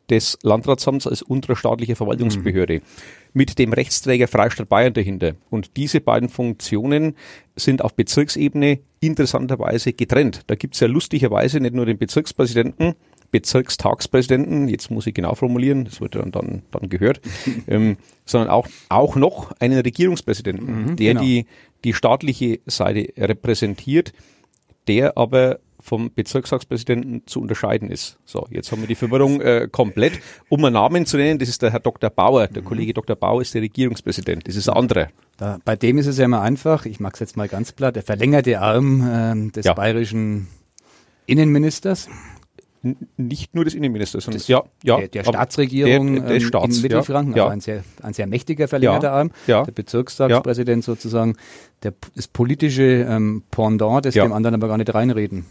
des 0.09 0.39
Landratsamts 0.41 1.05
als 1.05 1.21
unterstaatliche 1.21 1.95
Verwaltungsbehörde 1.95 2.77
mhm. 2.77 2.81
mit 3.33 3.59
dem 3.59 3.73
Rechtsträger 3.73 4.27
Freistaat 4.27 4.69
Bayern 4.69 4.93
dahinter. 4.93 5.33
Und 5.51 5.77
diese 5.77 6.01
beiden 6.01 6.29
Funktionen 6.29 7.15
sind 7.55 7.83
auf 7.83 7.93
Bezirksebene 7.93 8.79
interessanterweise 9.01 9.93
getrennt. 9.93 10.41
Da 10.47 10.55
gibt's 10.55 10.79
ja 10.79 10.87
lustigerweise 10.87 11.59
nicht 11.59 11.75
nur 11.75 11.85
den 11.85 11.99
Bezirkspräsidenten, 11.99 12.95
Bezirkstagspräsidenten, 13.31 14.67
jetzt 14.67 14.89
muss 14.89 15.07
ich 15.07 15.13
genau 15.13 15.35
formulieren, 15.35 15.85
das 15.85 15.99
wird 16.01 16.15
dann, 16.15 16.31
dann, 16.31 16.61
dann 16.71 16.89
gehört, 16.89 17.21
ähm, 17.67 17.97
sondern 18.25 18.49
auch, 18.49 18.67
auch 18.89 19.15
noch 19.15 19.51
einen 19.59 19.79
Regierungspräsidenten, 19.79 20.91
mhm, 20.91 20.95
der 20.95 21.13
genau. 21.13 21.25
die, 21.25 21.45
die 21.83 21.93
staatliche 21.93 22.59
Seite 22.65 23.13
repräsentiert, 23.17 24.13
der 24.87 25.17
aber 25.17 25.59
vom 25.79 26.11
Bezirkstagspräsidenten 26.13 27.27
zu 27.27 27.39
unterscheiden 27.39 27.89
ist. 27.89 28.17
So, 28.25 28.47
jetzt 28.49 28.71
haben 28.71 28.81
wir 28.81 28.87
die 28.87 28.95
Verwirrung 28.95 29.39
äh, 29.39 29.69
komplett. 29.71 30.19
Um 30.49 30.65
einen 30.65 30.73
Namen 30.73 31.05
zu 31.05 31.17
nennen, 31.17 31.39
das 31.39 31.49
ist 31.49 31.61
der 31.61 31.71
Herr 31.71 31.79
Dr. 31.79 32.09
Bauer. 32.09 32.47
Der 32.47 32.61
mhm. 32.61 32.67
Kollege 32.67 32.93
Dr. 32.93 33.15
Bauer 33.15 33.41
ist 33.41 33.53
der 33.53 33.61
Regierungspräsident. 33.61 34.47
Das 34.47 34.55
ist 34.55 34.67
ein 34.67 34.75
anderer. 34.75 35.09
Da, 35.37 35.59
bei 35.63 35.75
dem 35.75 35.97
ist 35.97 36.07
es 36.07 36.17
ja 36.17 36.25
immer 36.25 36.41
einfach, 36.41 36.85
ich 36.85 36.99
mag 36.99 37.13
es 37.13 37.19
jetzt 37.19 37.37
mal 37.37 37.47
ganz 37.47 37.71
platt, 37.71 37.95
der 37.95 38.03
verlängerte 38.03 38.59
Arm 38.59 39.47
äh, 39.47 39.51
des 39.51 39.65
ja. 39.65 39.73
bayerischen 39.73 40.47
Innenministers 41.25 42.09
nicht 43.17 43.55
nur 43.55 43.65
des 43.65 43.73
Innenministers, 43.73 44.25
sondern 44.25 44.39
das, 44.39 44.47
ja, 44.47 44.63
ja, 44.83 44.97
der, 44.97 45.07
der 45.07 45.23
Staatsregierung 45.23 46.15
der, 46.15 46.23
der 46.23 46.39
Staats, 46.39 46.77
in 46.77 46.81
Mittelfranken, 46.83 47.35
ja, 47.35 47.43
also 47.43 47.53
ein 47.53 47.61
sehr, 47.61 47.83
ein 48.01 48.13
sehr 48.13 48.27
mächtiger 48.27 48.67
verlängerter 48.67 49.11
Arm, 49.11 49.31
ja, 49.47 49.63
der 49.63 49.71
Bezirkstagspräsident 49.71 50.83
sozusagen, 50.83 51.35
der, 51.83 51.93
das 52.15 52.27
politische 52.27 53.05
ähm, 53.09 53.43
Pendant, 53.51 54.05
das 54.05 54.13
dem 54.13 54.33
anderen 54.33 54.55
aber 54.55 54.67
gar 54.67 54.77
nicht 54.77 54.93
reinreden 54.93 55.45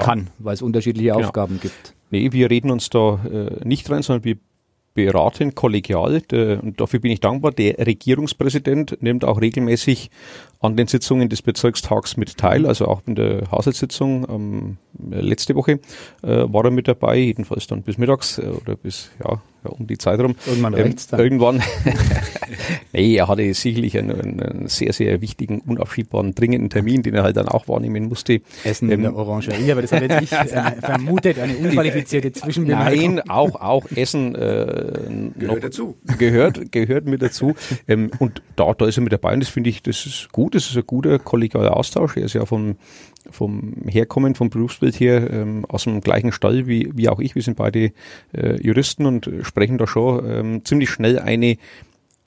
kann, 0.00 0.30
weil 0.38 0.54
es 0.54 0.62
unterschiedliche 0.62 1.10
genau. 1.10 1.26
Aufgaben 1.26 1.60
gibt. 1.60 1.94
Nee, 2.10 2.32
wir 2.32 2.50
reden 2.50 2.70
uns 2.70 2.90
da 2.90 3.18
äh, 3.24 3.66
nicht 3.66 3.90
rein, 3.90 4.02
sondern 4.02 4.24
wir 4.24 4.36
beraten 4.94 5.54
kollegial. 5.54 6.22
Und 6.62 6.80
dafür 6.80 7.00
bin 7.00 7.10
ich 7.10 7.20
dankbar. 7.20 7.52
Der 7.52 7.78
Regierungspräsident 7.84 8.98
nimmt 9.00 9.24
auch 9.24 9.40
regelmäßig 9.40 10.10
an 10.60 10.76
den 10.76 10.86
Sitzungen 10.86 11.28
des 11.28 11.42
Bezirkstags 11.42 12.16
mit 12.16 12.38
teil, 12.38 12.66
also 12.66 12.86
auch 12.86 13.02
in 13.06 13.16
der 13.16 13.50
Haushaltssitzung 13.50 14.26
ähm, 14.28 14.76
letzte 15.10 15.54
Woche 15.54 15.80
äh, 16.22 16.46
war 16.48 16.64
er 16.64 16.70
mit 16.70 16.88
dabei, 16.88 17.18
jedenfalls 17.18 17.66
dann 17.66 17.82
bis 17.82 17.98
mittags 17.98 18.38
äh, 18.38 18.46
oder 18.46 18.76
bis 18.76 19.10
ja, 19.22 19.42
ja, 19.64 19.70
um 19.70 19.86
die 19.86 19.98
Zeit 19.98 20.20
rum. 20.20 20.34
Irgendwann 20.46 20.74
ähm, 20.76 20.94
dann. 21.10 21.20
Irgendwann. 21.20 21.62
nee, 22.92 23.16
er 23.16 23.28
hatte 23.28 23.52
sicherlich 23.54 23.98
einen, 23.98 24.20
einen, 24.20 24.68
sehr, 24.68 24.92
sehr 24.92 25.20
wichtigen, 25.20 25.60
unaufschiebbaren, 25.60 26.34
dringenden 26.34 26.70
Termin, 26.70 27.02
den 27.02 27.14
er 27.14 27.22
halt 27.22 27.36
dann 27.36 27.48
auch 27.48 27.68
wahrnehmen 27.68 28.08
musste. 28.08 28.40
Essen 28.64 28.88
ähm, 28.88 28.94
in 28.94 29.02
der 29.02 29.16
Orangerie, 29.16 29.72
aber 29.72 29.82
das 29.82 29.92
habe 29.92 30.06
jetzt 30.06 30.20
nicht 30.20 30.32
äh, 30.32 30.72
vermutet, 30.80 31.38
eine 31.38 31.56
unqualifizierte 31.56 32.32
Zwischenbemerkung. 32.32 33.14
Nein, 33.16 33.30
auch, 33.30 33.60
auch 33.60 33.86
Essen 33.94 34.34
äh, 34.34 35.30
gehört 35.38 35.64
dazu. 35.64 35.96
Gehört, 36.18 36.72
gehört 36.72 37.06
mit 37.06 37.22
dazu. 37.22 37.54
ähm, 37.88 38.10
und 38.18 38.42
da, 38.56 38.72
da 38.74 38.86
ist 38.86 38.98
er 38.98 39.02
mit 39.02 39.12
dabei 39.12 39.34
und 39.34 39.40
das 39.40 39.48
finde 39.48 39.70
ich, 39.70 39.82
das 39.82 40.06
ist 40.06 40.28
gut, 40.32 40.54
das 40.54 40.66
ist 40.66 40.76
ein 40.76 40.86
guter 40.86 41.18
kollegialer 41.18 41.76
Austausch. 41.76 42.16
Er 42.16 42.24
ist 42.24 42.34
ja 42.34 42.44
vom 42.46 42.76
vom 43.30 43.74
Herkommen, 43.86 44.34
vom 44.34 44.50
Berufsbild 44.50 44.98
her, 45.00 45.30
ähm, 45.30 45.64
aus 45.66 45.84
dem 45.84 46.00
gleichen 46.00 46.32
Stall 46.32 46.66
wie, 46.66 46.90
wie 46.94 47.08
auch 47.08 47.20
ich. 47.20 47.34
Wir 47.34 47.42
sind 47.42 47.56
beide 47.56 47.92
äh, 48.32 48.60
Juristen 48.62 49.06
und 49.06 49.30
sprechen 49.42 49.78
da 49.78 49.86
schon 49.86 50.24
ähm, 50.28 50.64
ziemlich 50.64 50.90
schnell 50.90 51.18
eine 51.18 51.56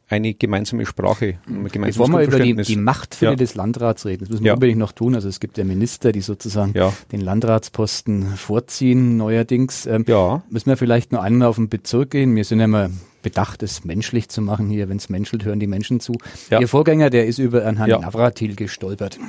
eine 0.09 0.33
gemeinsame 0.33 0.85
Sprache. 0.85 1.37
Ein 1.47 1.63
Bevor 1.63 2.07
wir 2.07 2.21
über 2.21 2.39
die, 2.39 2.55
die 2.55 2.77
Machtfülle 2.77 3.31
ja. 3.31 3.35
des 3.35 3.55
Landrats 3.55 4.05
reden, 4.05 4.21
das 4.21 4.29
müssen 4.29 4.43
wir 4.43 4.49
ja. 4.49 4.53
unbedingt 4.53 4.79
noch 4.79 4.93
tun. 4.93 5.15
Also 5.15 5.27
es 5.27 5.39
gibt 5.39 5.57
ja 5.57 5.65
Minister, 5.65 6.11
die 6.11 6.21
sozusagen 6.21 6.71
ja. 6.75 6.93
den 7.11 7.19
Landratsposten 7.21 8.23
vorziehen 8.37 9.17
neuerdings. 9.17 9.85
Ähm, 9.85 10.05
ja. 10.07 10.43
Müssen 10.49 10.69
wir 10.69 10.77
vielleicht 10.77 11.11
nur 11.11 11.21
einmal 11.21 11.49
auf 11.49 11.57
den 11.57 11.67
Bezirk 11.67 12.11
gehen. 12.11 12.35
Wir 12.35 12.45
sind 12.45 12.61
ja 12.61 12.67
mal 12.67 12.89
bedacht, 13.27 13.61
es 13.61 13.83
menschlich 13.83 14.29
zu 14.29 14.41
machen 14.41 14.69
hier. 14.69 14.87
Wenn 14.87 14.95
es 14.95 15.09
menschelt, 15.09 15.43
hören 15.43 15.59
die 15.59 15.67
Menschen 15.67 15.99
zu. 15.99 16.13
Ja. 16.49 16.61
Ihr 16.61 16.69
Vorgänger, 16.69 17.09
der 17.09 17.27
ist 17.27 17.39
über 17.39 17.61
Herrn 17.61 17.89
ja. 17.89 17.99
Navratil 17.99 18.55
gestolpert. 18.55 19.19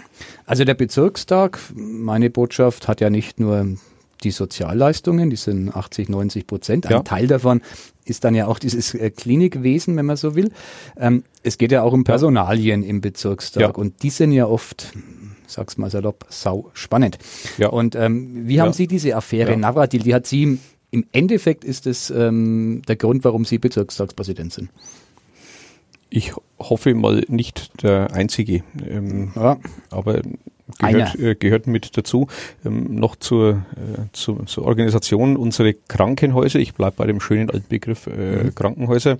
Also 0.46 0.64
der 0.64 0.74
Bezirkstag, 0.74 1.58
meine 1.74 2.30
Botschaft, 2.30 2.86
hat 2.86 3.00
ja 3.00 3.10
nicht 3.10 3.40
nur 3.40 3.74
die 4.22 4.30
Sozialleistungen, 4.30 5.30
die 5.30 5.36
sind 5.36 5.74
80, 5.74 6.08
90 6.08 6.46
Prozent. 6.46 6.86
Ein 6.86 6.92
ja. 6.92 7.02
Teil 7.02 7.26
davon 7.26 7.60
ist 8.04 8.22
dann 8.22 8.36
ja 8.36 8.46
auch 8.46 8.60
dieses 8.60 8.94
äh, 8.94 9.10
Klinikwesen, 9.10 9.96
wenn 9.96 10.06
man 10.06 10.16
so 10.16 10.36
will. 10.36 10.52
Ähm, 10.96 11.24
es 11.42 11.58
geht 11.58 11.72
ja 11.72 11.82
auch 11.82 11.92
um 11.92 12.04
Personalien 12.04 12.84
im 12.84 13.00
Bezirkstag 13.00 13.60
ja. 13.60 13.68
und 13.70 14.04
die 14.04 14.10
sind 14.10 14.30
ja 14.30 14.46
oft 14.46 14.92
sag's 15.46 15.78
mal 15.78 15.90
salopp, 15.90 16.26
sau 16.28 16.70
spannend. 16.74 17.18
Ja. 17.56 17.68
Und 17.70 17.96
ähm, 17.96 18.46
wie 18.46 18.60
haben 18.60 18.74
Sie 18.74 18.86
diese 18.86 19.16
Affäre 19.16 19.52
ja. 19.52 19.56
Navratil, 19.56 20.02
die 20.02 20.14
hat 20.14 20.26
Sie 20.26 20.58
im 20.90 21.04
Endeffekt 21.12 21.64
ist 21.64 21.86
es 21.86 22.10
ähm, 22.10 22.82
der 22.88 22.96
Grund, 22.96 23.24
warum 23.24 23.44
Sie 23.44 23.58
Bezirkstagspräsident 23.58 24.52
sind. 24.52 24.70
Ich 26.10 26.32
hoffe 26.58 26.94
mal 26.94 27.24
nicht 27.28 27.82
der 27.82 28.12
Einzige. 28.14 28.62
Ähm, 28.86 29.32
ja. 29.36 29.58
Aber 29.90 30.22
gehört, 30.78 31.18
äh, 31.18 31.34
gehört 31.34 31.66
mit 31.66 31.96
dazu. 31.96 32.28
Ähm, 32.64 32.94
noch 32.94 33.16
zur, 33.16 33.66
äh, 33.76 34.02
zu, 34.12 34.44
zur 34.44 34.64
Organisation. 34.64 35.36
Unsere 35.36 35.74
Krankenhäuser, 35.74 36.58
ich 36.58 36.74
bleibe 36.74 36.96
bei 36.96 37.06
dem 37.06 37.20
schönen 37.20 37.50
alten 37.50 37.68
Begriff 37.68 38.06
äh, 38.06 38.44
mhm. 38.44 38.54
Krankenhäuser, 38.54 39.18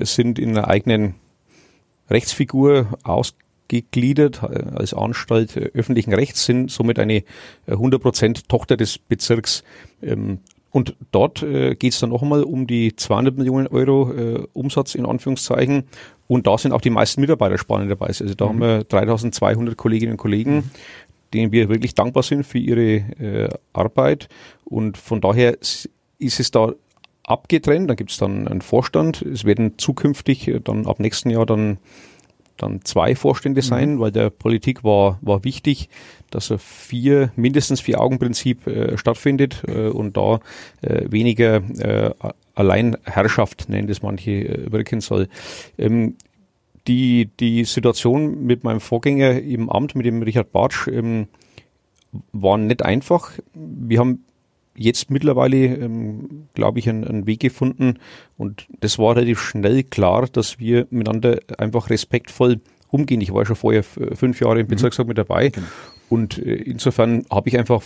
sind 0.00 0.38
in 0.38 0.50
einer 0.50 0.68
eigenen 0.68 1.14
Rechtsfigur 2.10 2.98
ausgegliedert 3.04 4.42
äh, 4.42 4.64
als 4.74 4.92
Anstalt 4.92 5.56
äh, 5.56 5.70
öffentlichen 5.74 6.12
Rechts, 6.12 6.44
sind 6.44 6.70
somit 6.70 6.98
eine 6.98 7.22
100% 7.68 8.24
äh, 8.24 8.32
Tochter 8.48 8.76
des 8.76 8.98
Bezirks. 8.98 9.62
Ähm, 10.02 10.40
und 10.74 10.96
dort 11.12 11.40
äh, 11.44 11.76
geht 11.76 11.92
es 11.92 12.00
dann 12.00 12.10
noch 12.10 12.20
einmal 12.20 12.42
um 12.42 12.66
die 12.66 12.96
200 12.96 13.38
Millionen 13.38 13.68
Euro 13.68 14.12
äh, 14.12 14.44
Umsatz 14.54 14.96
in 14.96 15.06
Anführungszeichen. 15.06 15.84
Und 16.26 16.48
da 16.48 16.58
sind 16.58 16.72
auch 16.72 16.80
die 16.80 16.90
meisten 16.90 17.20
Mitarbeiter 17.20 17.58
spannend 17.58 17.92
dabei. 17.92 18.06
Also 18.06 18.34
da 18.34 18.46
mhm. 18.46 18.48
haben 18.48 18.60
wir 18.60 18.82
3200 18.82 19.76
Kolleginnen 19.76 20.14
und 20.14 20.18
Kollegen, 20.18 20.56
mhm. 20.56 20.70
denen 21.32 21.52
wir 21.52 21.68
wirklich 21.68 21.94
dankbar 21.94 22.24
sind 22.24 22.44
für 22.44 22.58
ihre 22.58 22.80
äh, 23.20 23.48
Arbeit. 23.72 24.28
Und 24.64 24.98
von 24.98 25.20
daher 25.20 25.58
ist 25.60 25.88
es 26.18 26.50
da 26.50 26.72
abgetrennt. 27.22 27.88
Da 27.88 27.94
gibt 27.94 28.10
es 28.10 28.16
dann 28.16 28.48
einen 28.48 28.60
Vorstand. 28.60 29.22
Es 29.22 29.44
werden 29.44 29.78
zukünftig 29.78 30.48
äh, 30.48 30.58
dann 30.58 30.88
ab 30.88 30.98
nächsten 30.98 31.30
Jahr 31.30 31.46
dann 31.46 31.78
dann 32.56 32.84
zwei 32.84 33.14
Vorstände 33.14 33.60
mhm. 33.60 33.66
sein, 33.66 33.94
mhm. 33.94 34.00
weil 34.00 34.12
der 34.12 34.30
Politik 34.30 34.84
war, 34.84 35.18
war 35.22 35.44
wichtig, 35.44 35.88
dass 36.30 36.50
er 36.50 36.58
vier, 36.58 37.32
mindestens 37.36 37.80
vier 37.80 38.00
Augenprinzip 38.00 38.66
äh, 38.66 38.96
stattfindet 38.98 39.62
äh, 39.66 39.88
und 39.88 40.16
da 40.16 40.40
äh, 40.82 41.06
weniger 41.10 41.56
äh, 41.78 42.10
Alleinherrschaft, 42.54 43.68
nennen 43.68 43.88
das 43.88 44.02
manche, 44.02 44.30
äh, 44.30 44.72
wirken 44.72 45.00
soll. 45.00 45.28
Ähm, 45.78 46.16
die, 46.86 47.30
die 47.40 47.64
Situation 47.64 48.44
mit 48.44 48.62
meinem 48.62 48.80
Vorgänger 48.80 49.40
im 49.40 49.70
Amt, 49.70 49.94
mit 49.94 50.06
dem 50.06 50.22
Richard 50.22 50.52
Bartsch, 50.52 50.86
ähm, 50.88 51.28
war 52.32 52.58
nicht 52.58 52.84
einfach. 52.84 53.32
Wir 53.54 53.98
haben 53.98 54.24
jetzt 54.76 55.10
mittlerweile, 55.10 55.66
ähm, 55.66 56.48
glaube 56.54 56.78
ich, 56.78 56.88
einen, 56.88 57.04
einen, 57.04 57.26
Weg 57.26 57.40
gefunden 57.40 57.98
und 58.36 58.66
das 58.80 58.98
war 58.98 59.16
relativ 59.16 59.40
schnell 59.40 59.84
klar, 59.84 60.26
dass 60.26 60.58
wir 60.58 60.86
miteinander 60.90 61.38
einfach 61.58 61.90
respektvoll 61.90 62.60
umgehen. 62.88 63.20
Ich 63.20 63.32
war 63.32 63.42
ja 63.42 63.46
schon 63.46 63.56
vorher 63.56 63.82
fünf 63.82 64.40
Jahre 64.40 64.60
im 64.60 64.66
mhm. 64.66 64.70
Bezirksrat 64.70 65.06
mhm. 65.06 65.08
mit 65.08 65.18
dabei 65.18 65.50
genau. 65.50 65.66
und 66.08 66.38
äh, 66.38 66.54
insofern 66.54 67.24
habe 67.30 67.48
ich 67.48 67.58
einfach 67.58 67.82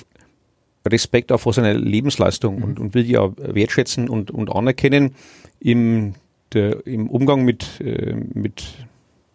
Respekt 0.87 1.33
auch 1.33 1.40
vor 1.40 1.52
seiner 1.52 1.75
Lebensleistung 1.75 2.57
mhm. 2.57 2.64
und, 2.64 2.80
und 2.80 2.95
will 2.95 3.04
die 3.04 3.18
auch 3.18 3.35
wertschätzen 3.37 4.09
und, 4.09 4.30
und 4.30 4.50
anerkennen 4.50 5.14
im, 5.61 6.14
der, 6.52 6.87
im 6.87 7.09
Umgang 7.09 7.45
mit, 7.45 7.80
äh, 7.80 8.14
mit 8.14 8.64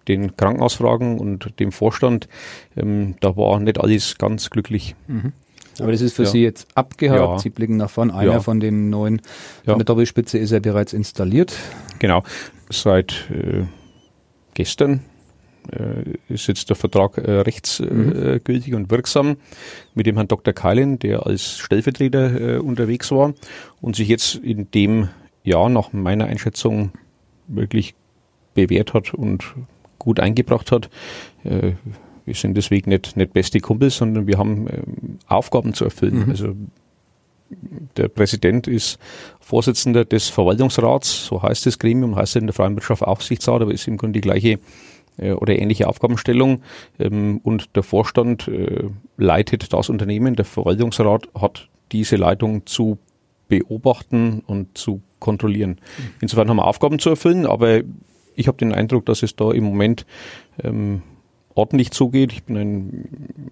den 0.07 0.35
Krankenhausfragen 0.35 1.19
und 1.19 1.59
dem 1.59 1.71
Vorstand. 1.71 2.27
Ähm, 2.75 3.15
da 3.19 3.37
war 3.37 3.59
nicht 3.59 3.79
alles 3.79 4.17
ganz 4.17 4.49
glücklich. 4.49 4.95
Mhm. 5.07 5.33
Aber 5.79 5.91
das 5.91 6.01
ist 6.01 6.15
für 6.15 6.23
ja. 6.23 6.29
Sie 6.29 6.43
jetzt 6.43 6.67
abgehakt. 6.75 7.19
Ja. 7.19 7.39
Sie 7.39 7.49
blicken 7.49 7.77
nach 7.77 7.89
vorn. 7.89 8.11
Einer 8.11 8.33
ja. 8.33 8.39
von 8.39 8.59
den 8.59 8.89
neuen, 8.89 9.21
von 9.65 9.77
der 9.77 9.85
Doppelspitze 9.85 10.37
ist 10.37 10.51
ja 10.51 10.59
bereits 10.59 10.93
installiert. 10.93 11.53
Genau. 11.99 12.23
Seit 12.69 13.29
äh, 13.31 13.63
gestern 14.53 15.01
äh, 15.71 16.33
ist 16.33 16.47
jetzt 16.47 16.69
der 16.69 16.75
Vertrag 16.75 17.17
äh, 17.17 17.39
rechtsgültig 17.39 18.71
mhm. 18.71 18.75
und 18.75 18.91
wirksam 18.91 19.37
mit 19.93 20.05
dem 20.05 20.15
Herrn 20.15 20.27
Dr. 20.27 20.53
Keilen, 20.53 20.99
der 20.99 21.25
als 21.25 21.57
Stellvertreter 21.57 22.55
äh, 22.55 22.57
unterwegs 22.57 23.11
war 23.11 23.33
und 23.81 23.95
sich 23.95 24.07
jetzt 24.07 24.35
in 24.35 24.69
dem 24.71 25.09
Jahr 25.43 25.69
nach 25.69 25.93
meiner 25.93 26.25
Einschätzung 26.25 26.91
wirklich 27.47 27.95
bewährt 28.53 28.93
hat 28.93 29.13
und 29.13 29.43
gut 29.99 30.19
eingebracht 30.19 30.71
hat. 30.71 30.89
Wir 32.25 32.35
sind 32.35 32.55
deswegen 32.55 32.89
nicht, 32.89 33.17
nicht 33.17 33.33
beste 33.33 33.59
Kumpels, 33.59 33.97
sondern 33.97 34.27
wir 34.27 34.37
haben 34.37 34.67
ähm, 34.67 35.19
Aufgaben 35.27 35.73
zu 35.73 35.85
erfüllen. 35.85 36.25
Mhm. 36.25 36.29
Also 36.29 36.55
der 37.97 38.07
Präsident 38.07 38.67
ist 38.67 38.97
Vorsitzender 39.39 40.05
des 40.05 40.29
Verwaltungsrats, 40.29 41.25
so 41.25 41.41
heißt 41.41 41.65
das 41.65 41.79
Gremium, 41.79 42.15
heißt 42.15 42.35
in 42.37 42.47
der 42.47 42.53
freien 42.53 42.75
Wirtschaft 42.75 43.03
Aufsichtsrat, 43.03 43.61
aber 43.61 43.73
ist 43.73 43.87
im 43.87 43.97
Grunde 43.97 44.13
die 44.13 44.21
gleiche 44.21 44.59
äh, 45.17 45.33
oder 45.33 45.57
ähnliche 45.57 45.87
Aufgabenstellung. 45.87 46.61
Ähm, 46.99 47.39
und 47.43 47.75
der 47.75 47.83
Vorstand 47.83 48.47
äh, 48.47 48.89
leitet 49.17 49.73
das 49.73 49.89
Unternehmen, 49.89 50.35
der 50.35 50.45
Verwaltungsrat 50.45 51.27
hat 51.39 51.67
diese 51.91 52.15
Leitung 52.15 52.65
zu 52.65 52.97
beobachten 53.47 54.41
und 54.47 54.77
zu 54.77 55.01
kontrollieren. 55.19 55.71
Mhm. 55.71 56.03
Insofern 56.21 56.49
haben 56.49 56.57
wir 56.57 56.65
Aufgaben 56.65 56.99
zu 56.99 57.09
erfüllen, 57.09 57.45
aber 57.45 57.81
ich 58.35 58.47
habe 58.47 58.57
den 58.57 58.73
Eindruck, 58.73 59.05
dass 59.05 59.21
es 59.21 59.35
da 59.35 59.51
im 59.51 59.63
Moment 59.63 60.05
ähm, 60.63 61.03
ordentlich 61.55 61.91
zugeht. 61.91 62.33
Ich 62.33 62.43
bin 62.43 62.55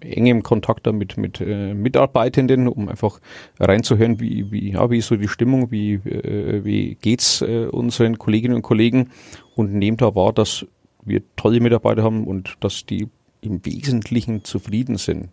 engem 0.00 0.42
Kontakt 0.42 0.86
da 0.86 0.92
mit, 0.92 1.16
mit 1.16 1.40
äh, 1.40 1.74
Mitarbeitenden, 1.74 2.68
um 2.68 2.88
einfach 2.88 3.20
reinzuhören, 3.58 4.20
wie, 4.20 4.50
wie, 4.50 4.72
ja, 4.72 4.90
wie 4.90 4.98
ist 4.98 5.08
so 5.08 5.16
die 5.16 5.28
Stimmung, 5.28 5.70
wie, 5.70 5.94
äh, 5.94 6.64
wie 6.64 6.96
geht's 7.00 7.42
äh, 7.42 7.66
unseren 7.66 8.18
Kolleginnen 8.18 8.56
und 8.56 8.62
Kollegen 8.62 9.10
und 9.54 9.74
nehmt 9.74 10.02
da 10.02 10.14
wahr, 10.14 10.32
dass 10.32 10.66
wir 11.04 11.22
tolle 11.36 11.60
Mitarbeiter 11.60 12.02
haben 12.02 12.26
und 12.26 12.56
dass 12.60 12.86
die 12.86 13.08
im 13.40 13.64
Wesentlichen 13.64 14.44
zufrieden 14.44 14.96
sind 14.96 15.28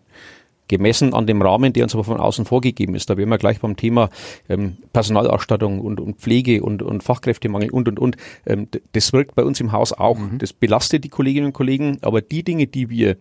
gemessen 0.69 1.13
an 1.13 1.27
dem 1.27 1.41
Rahmen, 1.41 1.73
der 1.73 1.83
uns 1.83 1.93
aber 1.93 2.05
von 2.05 2.17
außen 2.17 2.45
vorgegeben 2.45 2.95
ist. 2.95 3.09
Da 3.09 3.17
wären 3.17 3.27
wir 3.27 3.37
gleich 3.37 3.59
beim 3.59 3.75
Thema 3.75 4.09
ähm, 4.47 4.77
Personalausstattung 4.93 5.81
und, 5.81 5.99
und 5.99 6.19
Pflege 6.19 6.63
und, 6.63 6.81
und 6.81 7.03
Fachkräftemangel 7.03 7.71
und, 7.71 7.89
und, 7.89 7.99
und. 7.99 8.15
Ähm, 8.45 8.69
das 8.93 9.11
wirkt 9.11 9.35
bei 9.35 9.43
uns 9.43 9.59
im 9.59 9.73
Haus 9.73 9.91
auch. 9.91 10.17
Mhm. 10.17 10.37
Das 10.37 10.53
belastet 10.53 11.03
die 11.03 11.09
Kolleginnen 11.09 11.47
und 11.47 11.53
Kollegen, 11.53 11.97
aber 12.01 12.21
die 12.21 12.43
Dinge, 12.43 12.67
die 12.67 12.89
wir 12.89 13.17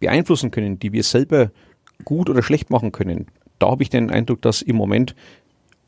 beeinflussen 0.00 0.50
können, 0.50 0.78
die 0.78 0.92
wir 0.92 1.02
selber 1.02 1.50
gut 2.04 2.28
oder 2.28 2.42
schlecht 2.42 2.70
machen 2.70 2.92
können, 2.92 3.26
da 3.58 3.70
habe 3.70 3.82
ich 3.82 3.90
den 3.90 4.10
Eindruck, 4.10 4.42
dass 4.42 4.62
im 4.62 4.76
Moment 4.76 5.14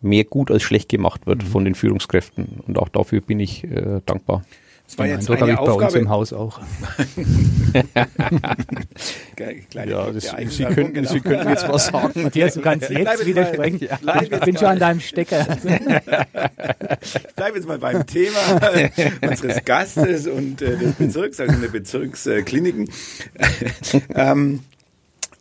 mehr 0.00 0.24
gut 0.24 0.50
als 0.50 0.62
schlecht 0.62 0.88
gemacht 0.88 1.26
wird 1.26 1.42
mhm. 1.42 1.46
von 1.46 1.64
den 1.64 1.74
Führungskräften. 1.74 2.60
Und 2.66 2.78
auch 2.78 2.88
dafür 2.88 3.20
bin 3.20 3.38
ich 3.40 3.64
äh, 3.64 4.00
dankbar. 4.06 4.44
Das 4.90 4.98
war 4.98 5.06
jetzt 5.06 5.30
Eindruck 5.30 5.36
eine 5.36 5.40
habe 5.40 5.52
ich 5.52 5.58
Aufgabe. 5.58 5.78
bei 5.78 5.86
uns 5.86 5.94
im 5.94 6.08
Haus 6.08 6.32
auch. 6.32 6.60
ja, 9.86 10.10
das, 10.10 10.34
Sie, 10.48 10.64
könnten, 10.64 10.94
genau. 10.94 11.08
Sie 11.08 11.20
könnten 11.20 11.48
jetzt 11.48 11.68
was 11.68 11.86
sagen. 11.86 12.22
Matthias, 12.24 12.54
du 12.54 12.60
kannst 12.60 12.90
jetzt 12.90 13.24
widersprechen. 13.24 13.88
ich 14.20 14.40
bin 14.40 14.56
schon 14.56 14.66
an 14.66 14.80
deinem 14.80 14.98
Stecker. 14.98 15.46
ich 17.02 17.34
bleibe 17.36 17.56
jetzt 17.56 17.68
mal 17.68 17.78
beim 17.78 18.04
Thema 18.04 18.38
unseres 19.28 19.64
Gastes 19.64 20.26
und 20.26 20.60
äh, 20.60 20.76
des 20.76 20.94
Bezirks, 20.94 21.38
also 21.38 21.54
in 21.54 21.60
der 21.60 21.68
Bezirkskliniken. 21.68 22.90
ähm, 24.16 24.64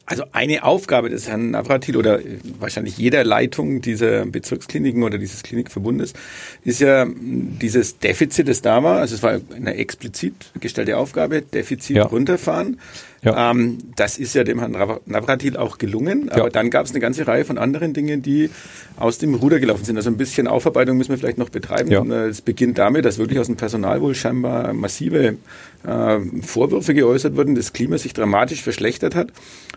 also 0.10 0.24
eine 0.32 0.64
Aufgabe 0.64 1.10
des 1.12 1.28
Herrn 1.28 1.52
Navratil 1.52 1.96
oder 1.96 2.20
wahrscheinlich 2.58 2.98
jeder 2.98 3.24
Leitung 3.24 3.80
dieser 3.80 4.26
Bezirkskliniken 4.26 5.04
oder 5.04 5.20
dieses 5.20 5.44
Klinikverbundes 5.44 6.14
ist 6.64 6.82
ja 6.82 7.06
dieses 7.16 8.00
Defizit, 8.00 8.48
das 8.48 8.64
da 8.64 8.84
war. 8.84 8.98
Also 8.98 9.14
es 9.14 9.22
war 9.22 9.40
eine 9.56 9.76
explizit 9.76 10.34
gestellte 10.60 10.98
Aufgabe, 10.98 11.44
Defizit 11.44 11.98
ja. 11.98 12.06
runterfahren. 12.06 12.80
Ja. 13.22 13.52
Ähm, 13.52 13.78
das 13.96 14.18
ist 14.18 14.34
ja 14.34 14.44
dem 14.44 14.60
Herrn 14.60 15.00
Navratil 15.06 15.58
auch 15.58 15.78
gelungen. 15.78 16.30
Aber 16.30 16.46
ja. 16.46 16.50
dann 16.50 16.70
gab 16.70 16.86
es 16.86 16.92
eine 16.92 17.00
ganze 17.00 17.28
Reihe 17.28 17.46
von 17.46 17.58
anderen 17.58 17.94
Dingen, 17.94 18.22
die 18.22 18.50
aus 18.98 19.18
dem 19.18 19.34
Ruder 19.36 19.60
gelaufen 19.60 19.84
sind. 19.84 19.98
Also 19.98 20.10
ein 20.10 20.18
bisschen 20.18 20.48
Aufarbeitung 20.48 20.98
müssen 20.98 21.12
wir 21.12 21.18
vielleicht 21.18 21.38
noch 21.38 21.50
betreiben. 21.50 21.92
Ja. 21.92 22.04
Es 22.26 22.42
beginnt 22.42 22.78
damit, 22.78 23.06
dass 23.06 23.18
wirklich 23.18 23.40
aus 23.40 23.48
dem 23.48 23.58
Personal 23.58 24.02
wohl 24.02 24.16
scheinbar 24.16 24.74
massive 24.74 25.38
äh, 25.86 26.20
Vorwürfe 26.42 26.94
geäußert 26.94 27.36
wurden, 27.36 27.56
das 27.56 27.74
Klima 27.74 27.98
sich 27.98 28.14
dramatisch 28.14 28.62
verschlechtert 28.62 29.16
hat. 29.16 29.32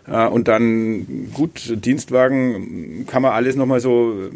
Äh, 0.07 0.27
und 0.27 0.47
dann, 0.47 1.29
gut, 1.33 1.73
Dienstwagen 1.85 3.05
kann 3.07 3.21
man 3.21 3.31
alles 3.31 3.55
nochmal 3.55 3.79
so 3.79 4.29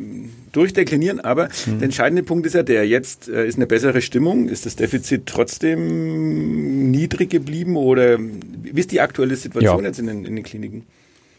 durchdeklinieren, 0.58 1.20
aber 1.20 1.50
mhm. 1.66 1.80
der 1.80 1.86
entscheidende 1.86 2.24
Punkt 2.24 2.46
ist 2.46 2.54
ja 2.54 2.64
der, 2.64 2.88
jetzt 2.88 3.30
äh, 3.30 3.48
ist 3.48 3.56
eine 3.56 3.68
bessere 3.68 4.02
Stimmung, 4.02 4.50
ist 4.50 4.66
das 4.66 4.76
Defizit 4.76 5.26
trotzdem 5.26 6.92
niedrig 6.92 7.30
geblieben 7.30 7.76
oder 7.78 8.18
wie 8.20 8.80
ist 8.80 8.92
die 8.92 9.02
aktuelle 9.02 9.36
Situation 9.36 9.82
ja. 9.82 9.88
jetzt 9.88 10.00
in 10.00 10.08
den, 10.08 10.26
in 10.26 10.36
den 10.36 10.44
Kliniken? 10.44 10.84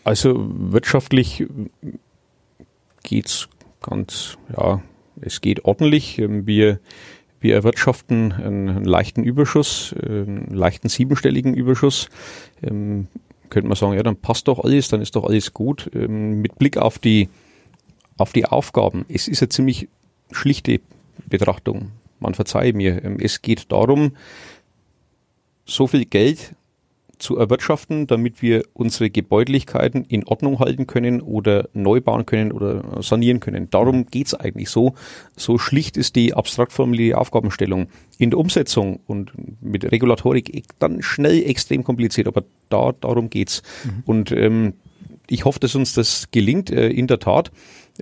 Also 0.05 0.49
wirtschaftlich 0.49 1.47
geht's 3.03 3.49
ganz, 3.83 4.39
ja, 4.57 4.83
es 5.21 5.41
geht 5.41 5.65
ordentlich. 5.65 6.19
Ähm, 6.19 6.47
wir 6.47 6.81
wir 7.41 7.55
erwirtschaften 7.55 8.33
einen, 8.33 8.69
einen 8.69 8.85
leichten 8.85 9.23
Überschuss, 9.23 9.95
einen 10.03 10.49
leichten 10.51 10.89
siebenstelligen 10.89 11.55
Überschuss. 11.55 12.09
Ähm, 12.63 13.07
könnte 13.51 13.69
man 13.69 13.77
sagen, 13.77 13.95
ja, 13.95 14.03
dann 14.03 14.17
passt 14.17 14.49
doch 14.49 14.63
alles, 14.63 14.89
dann 14.89 15.01
ist 15.01 15.17
doch 15.17 15.25
alles 15.25 15.55
gut. 15.55 15.91
Ähm, 15.95 16.41
mit 16.41 16.59
Blick 16.59 16.77
auf 16.77 16.99
die, 16.99 17.29
auf 18.19 18.33
die 18.33 18.45
Aufgaben. 18.45 19.07
Es 19.09 19.29
ist 19.29 19.43
eine 19.43 19.49
ziemlich 19.49 19.89
schlichte 20.31 20.81
Betrachtung. 21.27 21.93
Man 22.21 22.35
verzeihe 22.35 22.73
mir. 22.73 23.03
Ähm, 23.05 23.19
es 23.21 23.43
geht 23.43 23.73
darum, 23.73 24.13
so 25.65 25.87
viel 25.87 26.05
Geld 26.05 26.55
zu 27.19 27.37
erwirtschaften, 27.37 28.07
damit 28.07 28.43
wir 28.43 28.63
unsere 28.75 29.11
Gebäudlichkeiten 29.11 30.05
in 30.05 30.25
Ordnung 30.25 30.61
halten 30.61 30.87
können 30.87 31.21
oder 31.21 31.69
neu 31.73 32.01
bauen 32.01 32.27
können 32.27 32.53
oder 32.53 33.03
sanieren 33.03 33.41
können. 33.41 33.69
Darum 33.71 34.07
geht's 34.07 34.35
eigentlich 34.35 34.71
so. 34.71 34.95
So 35.37 35.59
schlicht 35.59 35.97
ist 35.97 36.17
die 36.17 36.35
abstrakt 36.35 36.73
formulierte 36.73 37.19
Aufgabenstellung. 37.19 37.89
In 38.19 38.31
der 38.31 38.39
Umsetzung 38.39 39.01
und 39.07 39.33
mit 39.61 39.91
Regulatorik 39.91 40.65
dann 40.79 41.03
schnell 41.03 41.43
extrem 41.43 41.83
kompliziert, 41.83 42.29
aber 42.29 42.45
da 42.69 42.93
darum 42.93 43.31
geht's. 43.31 43.63
Mhm. 43.85 44.03
Und 44.07 44.33
ähm, 44.33 44.75
ich 45.29 45.45
hoffe, 45.45 45.61
dass 45.61 45.75
uns 45.75 45.95
das 45.95 46.31
gelingt, 46.31 46.71
äh, 46.71 46.89
in 46.89 47.07
der 47.07 47.19
Tat. 47.19 47.51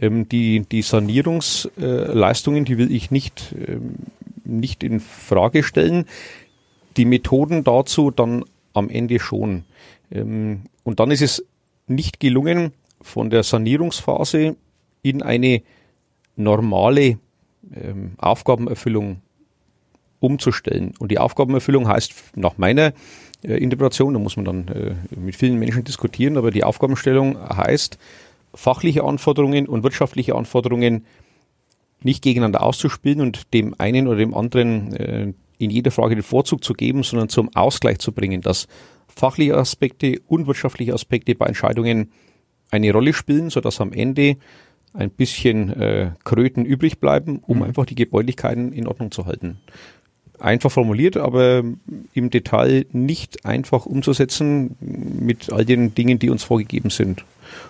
Ähm, 0.01 0.29
die, 0.29 0.61
die 0.61 0.83
Sanierungsleistungen, 0.83 2.65
die 2.65 2.79
will 2.79 2.93
ich 2.93 3.11
nicht, 3.11 3.55
ähm, 3.67 3.95
nicht 4.45 4.83
in 4.83 5.01
Frage 5.01 5.63
stellen. 5.63 6.07
Die 6.97 7.05
Methoden 7.05 7.65
dazu 7.65 8.11
dann 8.11 8.45
am 8.73 8.89
Ende 8.91 9.19
schon. 9.19 9.65
Ähm, 10.11 10.63
und 10.85 11.01
dann 11.01 11.11
ist 11.11 11.23
es 11.23 11.45
nicht 11.87 12.21
gelungen, 12.21 12.73
von 13.03 13.31
der 13.31 13.43
Sanierungsphase 13.43 14.57
in 15.03 15.23
eine 15.23 15.63
normale 16.35 17.19
ähm, 17.75 18.13
Aufgabenerfüllung 18.19 19.23
umzustellen. 20.19 20.95
Und 20.99 21.13
die 21.13 21.19
Aufgabenerfüllung 21.19 21.89
heißt 21.89 22.15
nach 22.35 22.59
meiner 22.59 22.93
äh, 23.43 23.55
Interpretation, 23.63 24.15
da 24.15 24.19
muss 24.19 24.37
man 24.37 24.45
dann 24.45 24.69
äh, 24.69 24.95
mit 25.17 25.37
vielen 25.37 25.59
Menschen 25.59 25.85
diskutieren, 25.85 26.37
aber 26.37 26.51
die 26.51 26.65
Aufgabenstellung 26.65 27.39
heißt, 27.39 27.99
fachliche 28.57 29.05
Anforderungen 29.05 29.69
und 29.69 29.85
wirtschaftliche 29.85 30.35
Anforderungen 30.35 31.07
nicht 32.03 32.23
gegeneinander 32.23 32.63
auszuspielen 32.63 33.21
und 33.21 33.53
dem 33.55 33.75
einen 33.79 34.07
oder 34.09 34.19
dem 34.19 34.35
anderen 34.35 34.95
äh, 34.97 35.33
in 35.59 35.71
jeder 35.71 35.91
Frage 35.91 36.15
den 36.15 36.23
Vorzug 36.23 36.63
zu 36.63 36.75
geben, 36.75 37.03
sondern 37.03 37.29
zum 37.29 37.55
Ausgleich 37.55 37.99
zu 37.99 38.13
bringen, 38.13 38.41
dass 38.41 38.69
fachliche 39.09 39.57
Aspekte 39.57 40.21
und 40.27 40.47
wirtschaftliche 40.47 40.93
Aspekte 40.93 41.35
bei 41.35 41.47
Entscheidungen 41.47 42.13
eine 42.71 42.93
Rolle 42.93 43.13
spielen, 43.13 43.51
sodass 43.51 43.81
am 43.81 43.93
Ende 43.93 44.37
ein 44.93 45.11
bisschen 45.11 45.71
äh, 45.71 46.11
Kröten 46.25 46.65
übrig 46.65 47.01
bleiben, 47.01 47.41
um 47.47 47.59
mhm. 47.59 47.65
einfach 47.65 47.87
die 47.87 47.95
Gebäudlichkeiten 47.95 48.73
in 48.73 48.87
Ordnung 48.87 49.11
zu 49.11 49.27
halten. 49.27 49.59
Einfach 50.39 50.71
formuliert, 50.71 51.17
aber 51.17 51.63
im 52.13 52.31
Detail 52.31 52.85
nicht 52.93 53.47
einfach 53.47 53.87
umzusetzen 53.87 54.77
mit 54.81 55.51
all 55.51 55.65
den 55.65 55.95
Dingen, 55.95 56.19
die 56.19 56.29
uns 56.29 56.45
vorgegeben 56.45 56.91
sind. 56.91 57.25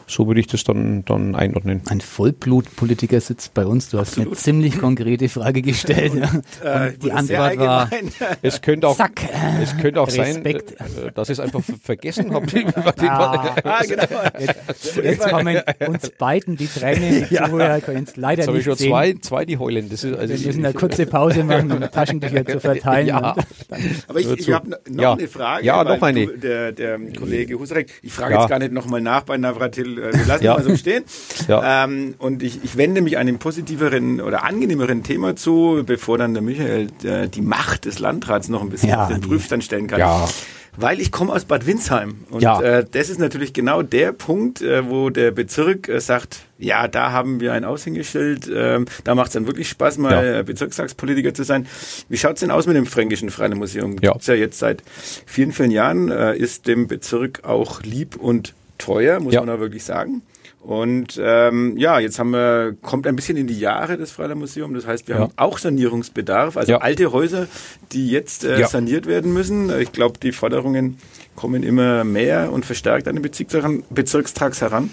So 0.07 0.27
würde 0.27 0.41
ich 0.41 0.47
das 0.47 0.65
dann, 0.65 1.05
dann 1.05 1.35
einordnen. 1.35 1.83
Ein 1.87 2.01
Vollblutpolitiker 2.01 3.21
sitzt 3.21 3.55
bei 3.55 3.67
uns. 3.67 3.91
Du 3.91 3.99
hast 3.99 4.11
Absolut. 4.11 4.29
eine 4.29 4.37
ziemlich 4.37 4.79
konkrete 4.79 5.29
Frage 5.29 5.63
gestellt. 5.63 6.13
Und, 6.13 6.45
äh, 6.65 6.89
und 6.89 7.03
die 7.03 7.13
Antwort 7.13 7.59
war, 7.59 7.91
es 8.43 8.61
könnte 8.63 8.89
auch, 8.89 8.97
Zack, 8.97 9.23
es 9.63 9.77
könnte 9.79 10.01
auch 10.01 10.07
Respekt. 10.07 10.79
sein, 10.79 11.07
äh, 11.07 11.13
dass 11.13 11.29
ich 11.29 11.39
es 11.39 11.41
einfach 11.41 11.63
vergessen 11.83 12.33
habe. 12.33 12.47
ah, 13.09 13.57
ah, 13.65 13.83
genau. 13.83 14.05
Jetzt, 14.39 14.97
jetzt 14.97 15.29
kommen 15.29 15.61
uns 15.89 16.11
beiden 16.11 16.57
die 16.57 16.67
Tränen. 16.67 17.27
Ja. 17.31 17.47
Zuhörer 17.49 17.81
können 17.81 18.07
leider 18.17 18.43
jetzt 18.43 18.51
nicht 18.51 18.59
ich 18.59 18.65
schon 18.65 18.77
sehen. 18.77 18.91
zwei, 18.91 19.15
zwei, 19.15 19.45
die 19.45 19.59
heulen. 19.59 19.89
Das 19.89 20.05
ist, 20.05 20.17
also 20.17 20.35
Wir 20.35 20.47
müssen 20.47 20.65
eine 20.65 20.75
kurze 20.75 21.07
Pause 21.07 21.45
machen, 21.45 21.73
um 21.73 21.81
Taschentücher 21.81 22.45
zu 22.45 22.61
verteilen. 22.61 23.09
Ja. 23.09 23.37
Aber 24.09 24.21
ich, 24.21 24.31
ich 24.31 24.53
habe 24.53 24.79
noch 24.89 25.03
ja. 25.03 25.13
eine 25.13 25.29
Frage. 25.29 25.65
Ja, 25.65 25.85
noch 25.85 26.03
eine. 26.03 26.27
Du, 26.27 26.39
der, 26.39 26.73
der 26.73 26.99
Kollege 27.19 27.59
Husarek, 27.59 27.91
ich 28.03 28.13
frage 28.13 28.35
ja. 28.35 28.41
jetzt 28.41 28.51
gar 28.51 28.59
nicht 28.59 28.73
nochmal 28.73 29.01
nach 29.01 29.23
bei 29.23 29.37
Navratil. 29.37 29.76
Äh, 29.85 30.13
wir 30.13 30.27
lassen 30.27 30.45
ja. 30.45 30.55
mal 30.55 30.65
so 30.65 30.77
stehen. 30.77 31.05
Ja. 31.49 31.85
Ähm, 31.85 32.15
und 32.19 32.43
ich, 32.43 32.65
ich 32.65 32.77
wende 32.77 33.03
mich 33.03 33.19
einem 33.19 33.39
positiveren 33.39 34.21
oder 34.21 34.45
angenehmeren 34.45 35.03
Thema 35.03 35.37
zu, 35.37 35.83
bevor 35.87 36.19
dann 36.19 36.35
der 36.35 36.43
Michael 36.43 36.89
der, 37.03 37.27
die 37.27 37.43
Macht 37.43 37.85
des 37.85 37.99
Landrats 37.99 38.49
noch 38.49 38.63
ein 38.63 38.71
bisschen 38.71 38.95
auf 38.95 39.09
den 39.09 39.21
Prüfstand 39.21 39.63
stellen 39.63 39.87
kann. 39.87 40.01
Ja. 40.01 40.29
Weil 40.77 41.01
ich 41.01 41.11
komme 41.11 41.33
aus 41.33 41.45
Bad 41.45 41.67
Windsheim. 41.67 42.25
Und 42.31 42.43
ja. 42.43 42.61
äh, 42.61 42.85
das 42.91 43.09
ist 43.09 43.19
natürlich 43.19 43.53
genau 43.53 43.83
der 43.83 44.13
Punkt, 44.13 44.61
äh, 44.61 44.89
wo 44.89 45.11
der 45.11 45.31
Bezirk 45.31 45.89
äh, 45.89 46.01
sagt, 46.01 46.41
ja, 46.59 46.87
da 46.87 47.13
haben 47.13 47.41
wir 47.41 47.53
ein 47.55 47.65
Aushängeschild, 47.65 48.49
äh, 48.49 48.85
da 49.05 49.15
macht 49.15 49.29
es 49.29 49.33
dann 49.35 49.47
wirklich 49.47 49.69
Spaß, 49.69 49.99
mal 49.99 50.37
ja. 50.37 50.43
Bezirkstagspolitiker 50.43 51.33
zu 51.33 51.45
sein. 51.45 51.67
Wie 52.09 52.19
schaut's 52.19 52.41
denn 52.41 52.51
aus 52.51 52.67
mit 52.67 52.77
dem 52.77 52.87
Fränkischen 52.87 53.33
Museum? 53.55 53.97
Ja. 54.03 54.13
Gibt's 54.13 54.27
ja 54.27 54.35
jetzt 54.35 54.59
seit 54.59 54.83
vielen, 55.25 55.53
vielen 55.53 55.71
Jahren, 55.71 56.11
äh, 56.11 56.37
ist 56.37 56.67
dem 56.67 56.89
Bezirk 56.89 57.45
auch 57.45 57.83
lieb 57.83 58.17
und 58.17 58.55
teuer, 58.79 59.21
muss 59.21 59.35
ja. 59.35 59.41
man 59.41 59.49
da 59.49 59.61
wirklich 59.61 59.85
sagen. 59.85 60.23
Und 60.61 61.21
ähm, 61.23 61.77
ja, 61.77 62.01
jetzt 62.01 62.19
haben 62.19 62.31
wir, 62.31 62.77
kommt 62.83 63.07
ein 63.07 63.15
bisschen 63.15 63.37
in 63.37 63.47
die 63.47 63.59
Jahre 63.59 63.97
das 63.97 64.11
Freilandmuseum. 64.11 64.75
Das 64.75 64.85
heißt, 64.85 65.07
wir 65.07 65.15
ja. 65.15 65.21
haben 65.23 65.33
auch 65.37 65.59
Sanierungsbedarf. 65.59 66.57
Also 66.57 66.73
ja. 66.73 66.79
alte 66.79 67.13
Häuser, 67.13 67.47
die 67.93 68.11
jetzt 68.11 68.45
äh, 68.45 68.59
ja. 68.61 68.67
saniert 68.67 69.07
werden 69.07 69.33
müssen. 69.33 69.71
Ich 69.81 69.93
glaube, 69.93 70.19
die 70.19 70.33
Forderungen 70.33 70.99
kommen 71.37 71.63
immer 71.63 72.03
mehr 72.03 72.51
und 72.53 72.67
verstärkt 72.67 73.07
an 73.07 73.15
den 73.15 73.23
Bezirkstags 73.91 74.61
heran. 74.61 74.91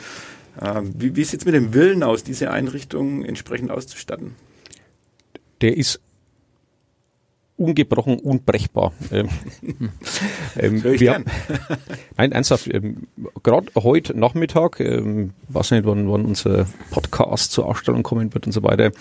Äh, 0.61 0.81
wie, 0.95 1.15
wie 1.15 1.23
sieht 1.23 1.39
es 1.39 1.45
mit 1.45 1.55
dem 1.55 1.73
Willen 1.73 2.03
aus, 2.03 2.23
diese 2.23 2.51
Einrichtungen 2.51 3.25
entsprechend 3.25 3.71
auszustatten? 3.71 4.35
Der 5.61 5.75
ist 5.75 6.01
ungebrochen, 7.57 8.19
unbrechbar. 8.19 8.93
ähm, 9.11 9.29
ähm, 10.57 10.83
wir, 10.83 11.23
nein, 12.17 12.31
ernsthaft, 12.31 12.73
ähm, 12.73 13.07
gerade 13.43 13.67
heute 13.75 14.17
Nachmittag, 14.17 14.79
ähm, 14.79 15.31
weiß 15.49 15.71
nicht, 15.71 15.85
wann, 15.85 16.09
wann 16.09 16.25
unser 16.25 16.65
Podcast 16.91 17.51
zur 17.51 17.65
Ausstellung 17.65 18.03
kommen 18.03 18.33
wird 18.33 18.45
und 18.47 18.51
so 18.51 18.63
weiter. 18.63 18.91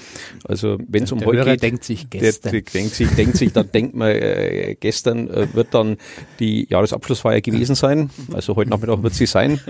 Also 0.44 0.78
wenn 0.86 1.04
es 1.04 1.12
um 1.12 1.20
heute 1.24 1.38
Hörer 1.38 1.52
geht, 1.52 1.62
denkt 1.62 1.84
sich 1.84 2.10
gestern. 2.10 2.52
Der, 2.52 2.60
der 2.60 2.72
denkt 2.72 2.94
sich, 2.94 3.08
denkt 3.10 3.36
sich, 3.36 3.52
dann 3.52 3.70
denkt 3.72 3.94
man, 3.94 4.10
äh, 4.10 4.76
gestern 4.78 5.28
äh, 5.28 5.52
wird 5.54 5.72
dann 5.72 5.96
die 6.38 6.66
Jahresabschlussfeier 6.68 7.40
gewesen 7.40 7.74
sein. 7.74 8.10
Also 8.32 8.56
heute 8.56 8.70
Nachmittag 8.70 9.02
wird 9.02 9.14
sie 9.14 9.26
sein 9.26 9.60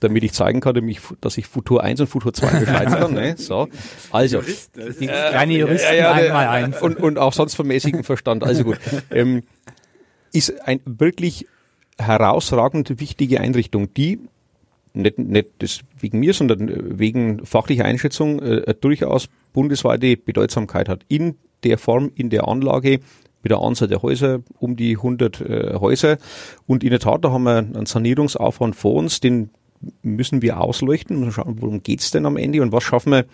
damit 0.00 0.24
ich 0.24 0.32
zeigen 0.32 0.60
kann, 0.60 0.78
dass 1.20 1.38
ich 1.38 1.46
Futur 1.46 1.82
1 1.82 2.00
und 2.00 2.06
Futur 2.06 2.32
2 2.32 2.60
beschreiben 2.60 2.92
kann. 2.92 3.14
Ne? 3.14 3.34
So. 3.48 3.68
Also, 4.10 4.42
die 5.00 5.06
kleine 5.06 5.54
Juristen 5.54 5.94
ja, 5.94 5.94
ja, 5.94 6.12
einmal 6.12 6.48
eins. 6.48 6.82
Und, 6.82 6.98
und 6.98 7.18
auch 7.18 7.32
sonst 7.32 7.54
vom 7.54 7.68
mäßigen 7.68 8.04
Verstand. 8.04 8.44
Also 8.44 8.64
gut. 8.64 8.78
Ähm, 9.10 9.42
ist 10.32 10.66
ein 10.66 10.80
wirklich 10.84 11.46
herausragend 11.98 13.00
wichtige 13.00 13.40
Einrichtung, 13.40 13.92
die 13.94 14.20
nicht, 14.92 15.18
nicht 15.18 15.48
das 15.58 15.80
wegen 15.98 16.20
mir, 16.20 16.34
sondern 16.34 16.98
wegen 16.98 17.44
fachlicher 17.46 17.84
Einschätzung 17.84 18.40
äh, 18.40 18.74
durchaus 18.74 19.28
bundesweite 19.52 20.16
Bedeutsamkeit 20.16 20.88
hat. 20.88 21.04
In 21.08 21.36
der 21.64 21.78
Form, 21.78 22.10
in 22.14 22.30
der 22.30 22.46
Anlage, 22.46 23.00
mit 23.42 23.50
der 23.50 23.58
Anzahl 23.58 23.88
der 23.88 24.02
Häuser, 24.02 24.40
um 24.58 24.76
die 24.76 24.96
100 24.96 25.40
äh, 25.40 25.74
Häuser. 25.74 26.18
Und 26.66 26.82
in 26.84 26.90
der 26.90 27.00
Tat, 27.00 27.24
da 27.24 27.30
haben 27.30 27.44
wir 27.44 27.58
einen 27.58 27.86
Sanierungsaufwand 27.86 28.76
vor 28.76 28.94
uns, 28.94 29.20
den 29.20 29.50
müssen 30.02 30.42
wir 30.42 30.60
ausleuchten 30.60 31.22
und 31.22 31.32
schauen, 31.32 31.56
worum 31.60 31.82
geht's 31.82 32.10
denn 32.10 32.26
am 32.26 32.36
Ende 32.36 32.62
und 32.62 32.72
was 32.72 32.84
schaffen 32.84 33.12
wir 33.12 33.26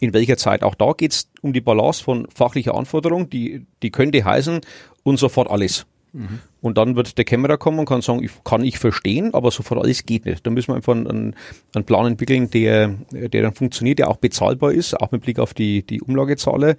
in 0.00 0.12
welcher 0.12 0.36
Zeit. 0.36 0.62
Auch 0.62 0.74
da 0.74 0.92
geht's 0.92 1.30
um 1.40 1.52
die 1.52 1.60
Balance 1.60 2.02
von 2.02 2.26
fachlicher 2.34 2.74
Anforderung, 2.74 3.30
die, 3.30 3.66
die 3.82 3.90
könnte 3.90 4.24
heißen 4.24 4.60
und 5.02 5.18
sofort 5.18 5.50
alles. 5.50 5.86
Mhm. 6.12 6.40
Und 6.60 6.78
dann 6.78 6.96
wird 6.96 7.18
der 7.18 7.24
Kämmerer 7.24 7.58
kommen 7.58 7.80
und 7.80 7.86
kann 7.86 8.00
sagen, 8.00 8.22
ich, 8.22 8.30
kann 8.44 8.64
ich 8.64 8.78
verstehen, 8.78 9.34
aber 9.34 9.50
sofort 9.50 9.82
alles 9.82 10.06
geht 10.06 10.26
nicht. 10.26 10.46
Da 10.46 10.50
müssen 10.50 10.68
wir 10.68 10.76
einfach 10.76 10.94
einen, 10.94 11.34
einen 11.74 11.84
Plan 11.84 12.06
entwickeln, 12.06 12.50
der, 12.50 12.94
der 13.10 13.42
dann 13.42 13.52
funktioniert, 13.52 13.98
der 13.98 14.08
auch 14.08 14.16
bezahlbar 14.16 14.72
ist, 14.72 14.98
auch 15.00 15.10
mit 15.10 15.22
Blick 15.22 15.38
auf 15.38 15.54
die, 15.54 15.82
die 15.84 16.00
Umlagezahler, 16.00 16.76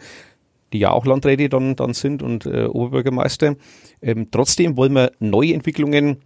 die 0.74 0.80
ja 0.80 0.92
auch 0.92 1.06
Landräte 1.06 1.50
dann, 1.50 1.76
dann 1.76 1.94
sind 1.94 2.24
und 2.24 2.46
äh, 2.46 2.66
Oberbürgermeister. 2.66 3.56
Ähm, 4.02 4.30
trotzdem 4.32 4.78
wollen 4.78 4.94
wir 4.94 5.12
neue 5.20 5.54
Entwicklungen 5.54 6.18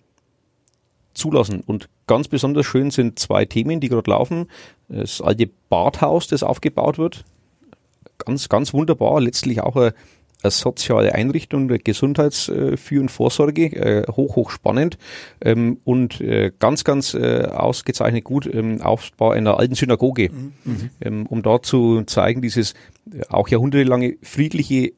zulassen. 1.14 1.62
Und 1.66 1.90
ganz 2.08 2.28
besonders 2.28 2.66
schön 2.66 2.92
sind 2.92 3.20
zwei 3.20 3.46
Themen, 3.46 3.80
die 3.80 3.90
gerade 3.90 4.10
laufen. 4.10 4.48
Das 4.88 5.22
alte 5.22 5.50
Badhaus, 5.70 6.28
das 6.28 6.44
aufgebaut 6.44 6.98
wird. 6.98 7.26
Ganz, 8.18 8.50
ganz 8.50 8.74
wunderbar. 8.74 9.22
Letztlich 9.22 9.62
auch 9.62 9.76
eine, 9.76 9.94
eine 10.42 10.52
soziale 10.52 11.14
Einrichtung 11.14 11.68
der 11.68 11.80
Gesundheitsführ- 11.80 13.02
und 13.02 13.10
Vorsorge. 13.10 13.66
Äh, 13.66 14.12
hoch, 14.12 14.36
hoch 14.36 14.50
spannend. 14.50 14.98
Ähm, 15.42 15.80
und 15.84 16.22
äh, 16.22 16.52
ganz, 16.58 16.84
ganz 16.84 17.14
äh, 17.14 17.46
ausgezeichnet 17.46 18.24
gut 18.24 18.50
ähm, 18.52 18.82
Aufbau 18.82 19.32
einer 19.32 19.58
alten 19.58 19.76
Synagoge. 19.76 20.30
Mhm. 20.30 20.90
Ähm, 21.02 21.26
um 21.28 21.44
da 21.44 21.62
zu 21.62 22.04
zeigen, 22.04 22.42
dieses 22.42 22.74
auch 23.30 23.48
jahrhundertelange 23.48 24.18
friedliche 24.22 24.94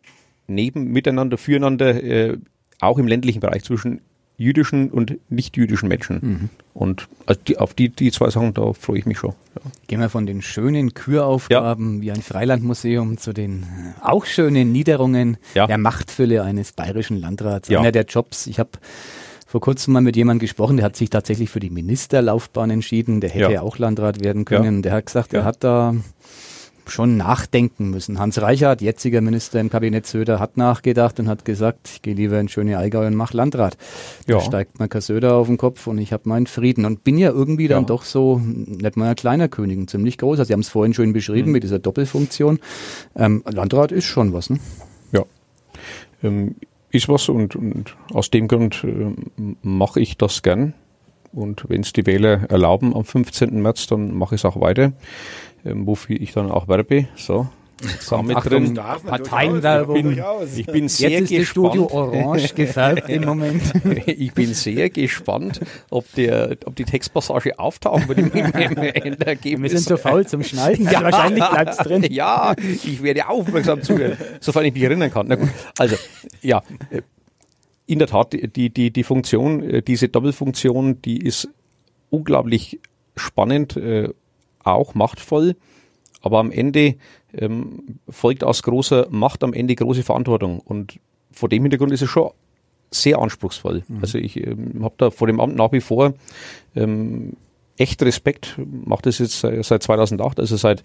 Neben, 0.47 0.85
Miteinander, 0.85 1.37
Füreinander, 1.37 2.35
auch 2.81 2.97
im 2.97 3.07
ländlichen 3.07 3.39
Bereich 3.39 3.63
zwischen 3.63 4.01
jüdischen 4.41 4.89
und 4.89 5.17
nicht-jüdischen 5.29 5.87
Menschen. 5.87 6.19
Mhm. 6.21 6.49
Und 6.73 7.07
also 7.25 7.39
die, 7.47 7.57
auf 7.57 7.73
die, 7.73 7.89
die 7.89 8.11
zwei 8.11 8.29
Sachen, 8.29 8.53
da 8.53 8.73
freue 8.73 8.97
ich 8.97 9.05
mich 9.05 9.19
schon. 9.19 9.33
Ja. 9.55 9.71
Gehen 9.87 9.99
wir 9.99 10.09
von 10.09 10.25
den 10.25 10.41
schönen 10.41 10.93
Küraufgaben 10.93 11.97
ja. 11.97 12.01
wie 12.01 12.11
ein 12.11 12.21
Freilandmuseum 12.21 13.17
zu 13.17 13.33
den 13.33 13.65
auch 14.01 14.25
schönen 14.25 14.71
Niederungen 14.71 15.37
ja. 15.53 15.67
der 15.67 15.77
Machtfülle 15.77 16.43
eines 16.43 16.71
bayerischen 16.71 17.17
Landrats. 17.17 17.69
Einer 17.69 17.91
der 17.91 18.05
Jobs, 18.05 18.47
ich 18.47 18.59
habe 18.59 18.71
vor 19.45 19.61
kurzem 19.61 19.93
mal 19.93 20.01
mit 20.01 20.15
jemandem 20.15 20.39
gesprochen, 20.39 20.77
der 20.77 20.85
hat 20.85 20.95
sich 20.95 21.09
tatsächlich 21.09 21.49
für 21.49 21.59
die 21.59 21.69
Ministerlaufbahn 21.69 22.69
entschieden, 22.69 23.19
der 23.19 23.29
hätte 23.29 23.51
ja 23.51 23.61
auch 23.61 23.77
Landrat 23.77 24.23
werden 24.23 24.45
können. 24.45 24.81
Der 24.81 24.93
hat 24.93 25.07
gesagt, 25.07 25.33
er 25.33 25.43
hat 25.43 25.63
da 25.63 25.93
schon 26.91 27.17
nachdenken 27.17 27.89
müssen. 27.89 28.19
Hans 28.19 28.41
Reichert, 28.41 28.81
jetziger 28.81 29.21
Minister 29.21 29.59
im 29.59 29.69
Kabinett 29.69 30.05
Söder, 30.05 30.39
hat 30.39 30.57
nachgedacht 30.57 31.19
und 31.19 31.27
hat 31.27 31.45
gesagt, 31.45 31.89
ich 31.93 32.01
gehe 32.01 32.13
lieber 32.13 32.39
in 32.39 32.49
schöne 32.49 32.77
Allgäu 32.77 33.07
und 33.07 33.15
mach 33.15 33.33
Landrat. 33.33 33.77
Ja. 34.27 34.37
Da 34.37 34.41
steigt 34.41 34.79
mir 34.79 34.87
kein 34.87 35.01
Söder 35.01 35.35
auf 35.35 35.47
den 35.47 35.57
Kopf 35.57 35.87
und 35.87 35.97
ich 35.97 36.13
habe 36.13 36.29
meinen 36.29 36.47
Frieden 36.47 36.85
und 36.85 37.03
bin 37.03 37.17
ja 37.17 37.31
irgendwie 37.31 37.67
dann 37.67 37.83
ja. 37.83 37.87
doch 37.87 38.03
so, 38.03 38.39
nicht 38.39 38.97
mal 38.97 39.09
ein 39.09 39.15
kleiner 39.15 39.47
König, 39.47 39.79
ein 39.79 39.87
ziemlich 39.87 40.17
großer. 40.17 40.45
Sie 40.45 40.53
haben 40.53 40.59
es 40.59 40.69
vorhin 40.69 40.93
schön 40.93 41.13
beschrieben 41.13 41.47
mhm. 41.47 41.53
mit 41.53 41.63
dieser 41.63 41.79
Doppelfunktion. 41.79 42.59
Ähm, 43.15 43.43
Landrat 43.49 43.91
ist 43.91 44.05
schon 44.05 44.33
was, 44.33 44.49
ne? 44.49 44.59
Ja. 45.11 45.23
Ähm, 46.23 46.55
ist 46.91 47.07
was 47.07 47.29
und, 47.29 47.55
und 47.55 47.95
aus 48.13 48.29
dem 48.29 48.47
Grund 48.47 48.83
äh, 48.83 49.13
mache 49.61 50.01
ich 50.01 50.17
das 50.17 50.41
gern. 50.41 50.73
Und 51.33 51.69
wenn 51.69 51.79
es 51.79 51.93
die 51.93 52.05
Wähler 52.05 52.49
erlauben 52.49 52.93
am 52.93 53.05
15. 53.05 53.61
März, 53.61 53.87
dann 53.87 54.13
mache 54.13 54.35
ich 54.35 54.41
es 54.41 54.45
auch 54.45 54.59
weiter 54.59 54.91
ähm, 54.91 54.91
wofür 55.63 56.19
ich 56.19 56.33
dann 56.33 56.51
auch 56.51 56.67
werbe. 56.67 57.07
So. 57.15 57.47
Samen 57.99 58.35
drin. 58.35 58.73
Parteienwerbung. 58.75 59.95
Ich 59.95 60.03
bin, 60.03 60.23
ich 60.55 60.65
bin 60.67 60.87
sehr 60.89 61.09
Jetzt 61.09 61.31
ist 61.31 61.37
gespannt. 61.39 61.67
das 61.67 61.73
Studio 61.73 61.89
orange 61.91 62.53
gefärbt 62.53 63.09
im 63.09 63.23
Moment. 63.23 63.61
ich 64.05 64.33
bin 64.33 64.53
sehr 64.53 64.89
gespannt, 64.89 65.61
ob, 65.89 66.11
der, 66.13 66.57
ob 66.65 66.75
die 66.75 66.83
Textpassage 66.83 67.57
auftaucht 67.57 68.07
wird 68.07 68.19
im, 68.19 68.31
im 68.31 68.77
Endergebnis. 68.77 69.71
Wir 69.71 69.79
sind 69.79 69.89
so 69.89 69.97
faul 69.97 70.27
zum 70.27 70.43
Schneiden, 70.43 70.85
ja, 70.85 71.01
wahrscheinlich 71.03 71.43
bleibt 71.43 71.71
es 71.71 71.77
drin. 71.77 72.05
Ja, 72.09 72.53
ich 72.61 73.01
werde 73.01 73.27
aufmerksam 73.27 73.81
zuhören, 73.81 74.17
sofern 74.39 74.65
ich 74.65 74.73
mich 74.73 74.83
erinnern 74.83 75.11
kann. 75.11 75.27
Na 75.27 75.35
gut, 75.35 75.49
also, 75.77 75.95
ja, 76.41 76.61
in 77.87 77.99
der 77.99 78.07
Tat, 78.07 78.33
die, 78.33 78.69
die, 78.69 78.91
die 78.91 79.03
Funktion, 79.03 79.81
diese 79.87 80.07
Doppelfunktion, 80.07 81.01
die 81.01 81.17
ist 81.17 81.49
unglaublich 82.09 82.79
spannend 83.15 83.75
äh, 83.75 84.09
auch 84.63 84.93
machtvoll, 84.93 85.55
aber 86.21 86.39
am 86.39 86.51
Ende 86.51 86.95
ähm, 87.33 87.99
folgt 88.09 88.43
aus 88.43 88.63
großer 88.63 89.07
Macht 89.09 89.43
am 89.43 89.53
Ende 89.53 89.75
große 89.75 90.03
Verantwortung. 90.03 90.59
Und 90.59 90.99
vor 91.31 91.49
dem 91.49 91.63
Hintergrund 91.63 91.91
ist 91.93 92.01
es 92.01 92.09
schon 92.09 92.31
sehr 92.91 93.19
anspruchsvoll. 93.19 93.83
Mhm. 93.87 93.99
Also 94.01 94.17
ich 94.17 94.37
ähm, 94.45 94.83
habe 94.83 94.95
da 94.97 95.09
vor 95.09 95.27
dem 95.27 95.39
Amt 95.39 95.55
nach 95.55 95.71
wie 95.71 95.81
vor 95.81 96.13
ähm, 96.75 97.33
echt 97.77 98.01
Respekt, 98.03 98.59
mache 98.85 99.03
das 99.03 99.19
jetzt 99.19 99.39
seit 99.39 99.83
2008, 99.83 100.39
also 100.39 100.55
seit 100.57 100.83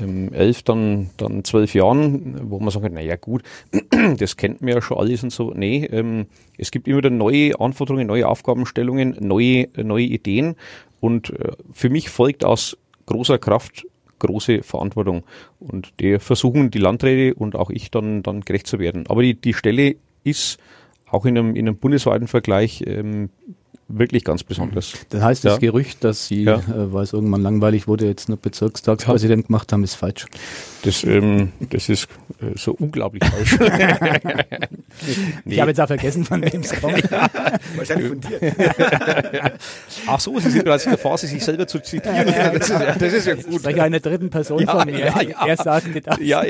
ähm, 0.00 0.32
elf, 0.32 0.62
dann, 0.62 1.10
dann 1.16 1.42
zwölf 1.42 1.74
Jahren, 1.74 2.50
wo 2.50 2.60
man 2.60 2.70
sagt, 2.70 2.92
naja 2.92 3.16
gut, 3.16 3.42
das 4.18 4.36
kennt 4.36 4.60
man 4.60 4.74
ja 4.74 4.82
schon 4.82 4.98
alles 4.98 5.22
und 5.22 5.30
so. 5.30 5.52
Nee, 5.54 5.84
ähm, 5.86 6.26
es 6.56 6.70
gibt 6.70 6.86
immer 6.86 6.98
wieder 6.98 7.10
neue 7.10 7.58
Anforderungen, 7.58 8.06
neue 8.06 8.28
Aufgabenstellungen, 8.28 9.16
neue, 9.20 9.68
neue 9.76 10.04
Ideen 10.04 10.54
und 11.00 11.30
äh, 11.30 11.52
für 11.72 11.90
mich 11.90 12.10
folgt 12.10 12.44
aus 12.44 12.76
großer 13.08 13.38
Kraft 13.38 13.86
große 14.18 14.62
Verantwortung. 14.62 15.24
Und 15.58 15.92
der 16.00 16.20
versuchen 16.20 16.70
die 16.70 16.78
Landräte 16.78 17.34
und 17.34 17.56
auch 17.56 17.70
ich 17.70 17.90
dann, 17.90 18.22
dann 18.22 18.42
gerecht 18.42 18.66
zu 18.66 18.78
werden. 18.78 19.06
Aber 19.08 19.22
die, 19.22 19.34
die 19.34 19.54
Stelle 19.54 19.96
ist 20.24 20.58
auch 21.10 21.24
in 21.24 21.38
einem, 21.38 21.56
in 21.56 21.66
einem 21.66 21.76
bundesweiten 21.76 22.28
Vergleich 22.28 22.84
ähm, 22.86 23.30
wirklich 23.88 24.22
ganz 24.24 24.44
besonders. 24.44 24.92
Das 25.08 25.22
heißt, 25.22 25.44
das 25.44 25.54
ja. 25.54 25.58
Gerücht, 25.58 26.04
dass 26.04 26.26
Sie, 26.26 26.44
ja. 26.44 26.56
äh, 26.56 26.92
weil 26.92 27.04
es 27.04 27.12
irgendwann 27.12 27.42
langweilig 27.42 27.88
wurde, 27.88 28.06
jetzt 28.06 28.28
nur 28.28 28.38
Bezirkstagspräsident 28.38 29.44
ja. 29.44 29.46
gemacht 29.46 29.72
haben, 29.72 29.82
ist 29.82 29.94
falsch. 29.94 30.26
Das, 30.82 31.02
ähm, 31.04 31.52
das 31.70 31.88
ist 31.88 32.08
äh, 32.40 32.56
so 32.56 32.72
unglaublich 32.72 33.24
falsch. 33.24 33.58
nee. 35.44 35.54
Ich 35.54 35.60
habe 35.60 35.70
jetzt 35.70 35.80
auch 35.80 35.86
vergessen, 35.86 36.24
von 36.24 36.42
wem 36.42 36.60
es 36.60 36.80
kommt. 36.80 37.10
Wahrscheinlich 37.10 38.08
von 38.08 38.20
dir. 38.20 38.38
Ach 40.06 40.20
so, 40.20 40.38
Sie 40.38 40.50
sind 40.50 40.64
bereits 40.64 40.84
in 40.84 40.90
der 40.90 40.98
Phase, 40.98 41.26
sich 41.26 41.42
selber 41.42 41.66
zu 41.66 41.80
zitieren. 41.80 42.26
das, 42.26 42.70
ist, 42.70 42.80
das 43.00 43.12
ist 43.12 43.26
ja 43.26 43.34
gut. 43.34 43.46
Ich 43.48 43.58
spreche 43.58 43.82
einer 43.82 44.00
dritten 44.00 44.30
Person 44.30 44.66
von 44.66 44.86
mir. 44.86 45.00
Er 45.00 45.56
sagt 45.56 46.06
das. 46.06 46.18
Ja, 46.20 46.42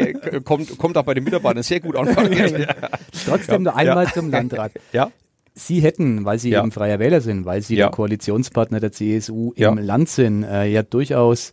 kommt, 0.45 0.77
kommt 0.77 0.97
auch 0.99 1.05
bei 1.05 1.15
den 1.15 1.25
Mitarbeitern 1.25 1.63
sehr 1.63 1.81
gut 1.81 1.97
an. 1.97 2.09
Trotzdem 3.27 3.63
noch 3.63 3.77
einmal 3.77 4.13
zum 4.13 4.31
Landrat. 4.31 4.73
Ja. 4.93 5.11
Sie 5.59 5.81
hätten, 5.81 6.25
weil 6.25 6.39
Sie 6.39 6.51
ja. 6.51 6.61
eben 6.61 6.73
freier 6.73 6.99
Wähler 6.99 7.21
sind, 7.21 7.45
weil 7.45 7.63
Sie 7.63 7.77
ja. 7.77 7.87
der 7.87 7.93
Koalitionspartner 7.93 8.81
der 8.81 8.93
CSU 8.93 9.53
ja. 9.57 9.71
im 9.71 9.79
Land 9.79 10.09
sind, 10.09 10.45
äh, 10.45 10.67
ja 10.67 10.83
durchaus 10.83 11.53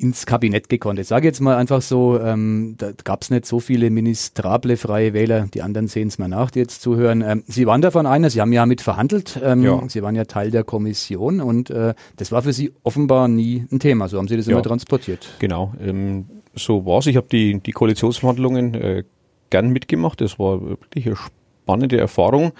ins 0.00 0.24
Kabinett 0.24 0.70
gekonnt. 0.70 0.98
Ich 0.98 1.08
sage 1.08 1.26
jetzt 1.26 1.40
mal 1.40 1.56
einfach 1.56 1.82
so, 1.82 2.18
ähm, 2.18 2.74
da 2.78 2.92
gab 3.04 3.22
es 3.22 3.30
nicht 3.30 3.44
so 3.44 3.60
viele 3.60 3.90
ministrable 3.90 4.78
freie 4.78 5.12
Wähler, 5.12 5.46
die 5.52 5.60
anderen 5.60 5.88
sehen 5.88 6.08
es 6.08 6.18
mal 6.18 6.26
nach, 6.26 6.50
die 6.50 6.58
jetzt 6.58 6.80
zuhören. 6.80 7.22
Ähm, 7.22 7.44
Sie 7.46 7.66
waren 7.66 7.82
davon 7.82 8.06
einer, 8.06 8.30
Sie 8.30 8.40
haben 8.40 8.52
ja 8.52 8.64
mit 8.64 8.80
verhandelt, 8.80 9.38
ähm, 9.44 9.62
ja. 9.62 9.82
Sie 9.88 10.02
waren 10.02 10.16
ja 10.16 10.24
Teil 10.24 10.50
der 10.50 10.64
Kommission 10.64 11.42
und 11.42 11.68
äh, 11.68 11.92
das 12.16 12.32
war 12.32 12.40
für 12.42 12.54
Sie 12.54 12.72
offenbar 12.82 13.28
nie 13.28 13.66
ein 13.70 13.78
Thema, 13.78 14.08
so 14.08 14.16
haben 14.16 14.28
Sie 14.28 14.38
das 14.38 14.46
ja. 14.46 14.52
immer 14.52 14.62
transportiert. 14.62 15.28
Genau, 15.38 15.74
ähm, 15.82 16.24
so 16.54 16.86
war 16.86 17.00
es. 17.00 17.06
Ich 17.06 17.16
habe 17.16 17.26
die, 17.30 17.60
die 17.60 17.72
Koalitionsverhandlungen 17.72 18.74
äh, 18.74 19.04
gern 19.50 19.68
mitgemacht, 19.68 20.22
das 20.22 20.38
war 20.38 20.62
wirklich 20.62 21.06
eine 21.06 21.16
spannende 21.62 21.98
Erfahrung. 21.98 22.52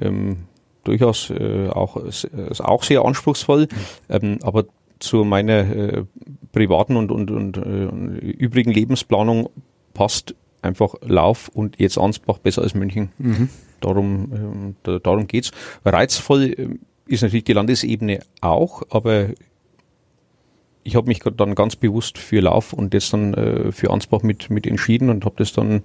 Ähm, 0.00 0.38
durchaus 0.84 1.30
äh, 1.30 1.68
auch, 1.68 1.96
äh, 1.96 2.62
auch 2.62 2.82
sehr 2.82 3.04
anspruchsvoll, 3.04 3.68
ähm, 4.08 4.38
aber 4.42 4.64
zu 4.98 5.24
meiner 5.24 5.58
äh, 5.58 6.04
privaten 6.52 6.96
und, 6.96 7.12
und, 7.12 7.30
und 7.30 7.56
äh, 7.56 8.26
übrigen 8.26 8.72
Lebensplanung 8.72 9.50
passt 9.94 10.34
einfach 10.62 10.94
Lauf 11.02 11.48
und 11.48 11.78
jetzt 11.78 11.98
Ansbach 11.98 12.38
besser 12.38 12.62
als 12.62 12.74
München. 12.74 13.10
Mhm. 13.18 13.48
Darum, 13.80 14.32
äh, 14.32 14.74
da, 14.82 14.98
darum 14.98 15.26
geht's. 15.26 15.52
Reizvoll 15.84 16.44
äh, 16.44 16.68
ist 17.06 17.22
natürlich 17.22 17.44
die 17.44 17.52
Landesebene 17.52 18.20
auch, 18.40 18.82
aber 18.90 19.28
ich 20.88 20.96
habe 20.96 21.06
mich 21.06 21.20
dann 21.20 21.54
ganz 21.54 21.76
bewusst 21.76 22.16
für 22.16 22.40
Lauf 22.40 22.72
und 22.72 22.94
das 22.94 23.10
dann 23.10 23.34
äh, 23.34 23.72
für 23.72 23.90
Ansbach 23.90 24.22
mit, 24.22 24.48
mit 24.48 24.66
entschieden 24.66 25.10
und 25.10 25.26
habe 25.26 25.34
das 25.36 25.52
dann 25.52 25.82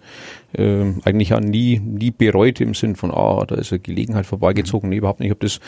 äh, 0.54 0.86
eigentlich 1.04 1.34
auch 1.34 1.42
nie, 1.42 1.80
nie 1.80 2.10
bereut 2.10 2.62
im 2.62 2.74
Sinn 2.74 2.96
von, 2.96 3.12
ah, 3.12 3.44
da 3.46 3.56
ist 3.56 3.74
eine 3.74 3.80
Gelegenheit 3.80 4.26
vorbeigezogen. 4.26 4.90
Nee, 4.90 4.98
überhaupt 4.98 5.20
nicht. 5.20 5.28
Ich 5.28 5.32
habe 5.32 5.46
das 5.46 5.60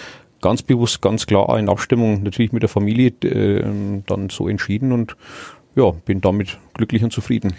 ganz 0.41 0.62
bewusst, 0.62 1.02
ganz 1.02 1.26
klar 1.28 1.60
in 1.60 1.67
Abstimmung 1.67 2.24
natürlich 2.24 2.54
mit 2.54 2.63
der 2.63 2.69
Familie 2.69 3.10
äh, 3.26 3.65
dann 4.08 4.30
so 4.30 4.48
entschieden 4.48 4.93
und 4.93 5.17
ja, 5.76 5.91
bin 5.91 6.21
damit 6.21 6.58
glücklich 6.74 7.04
und 7.04 7.12
zufrieden. 7.12 7.54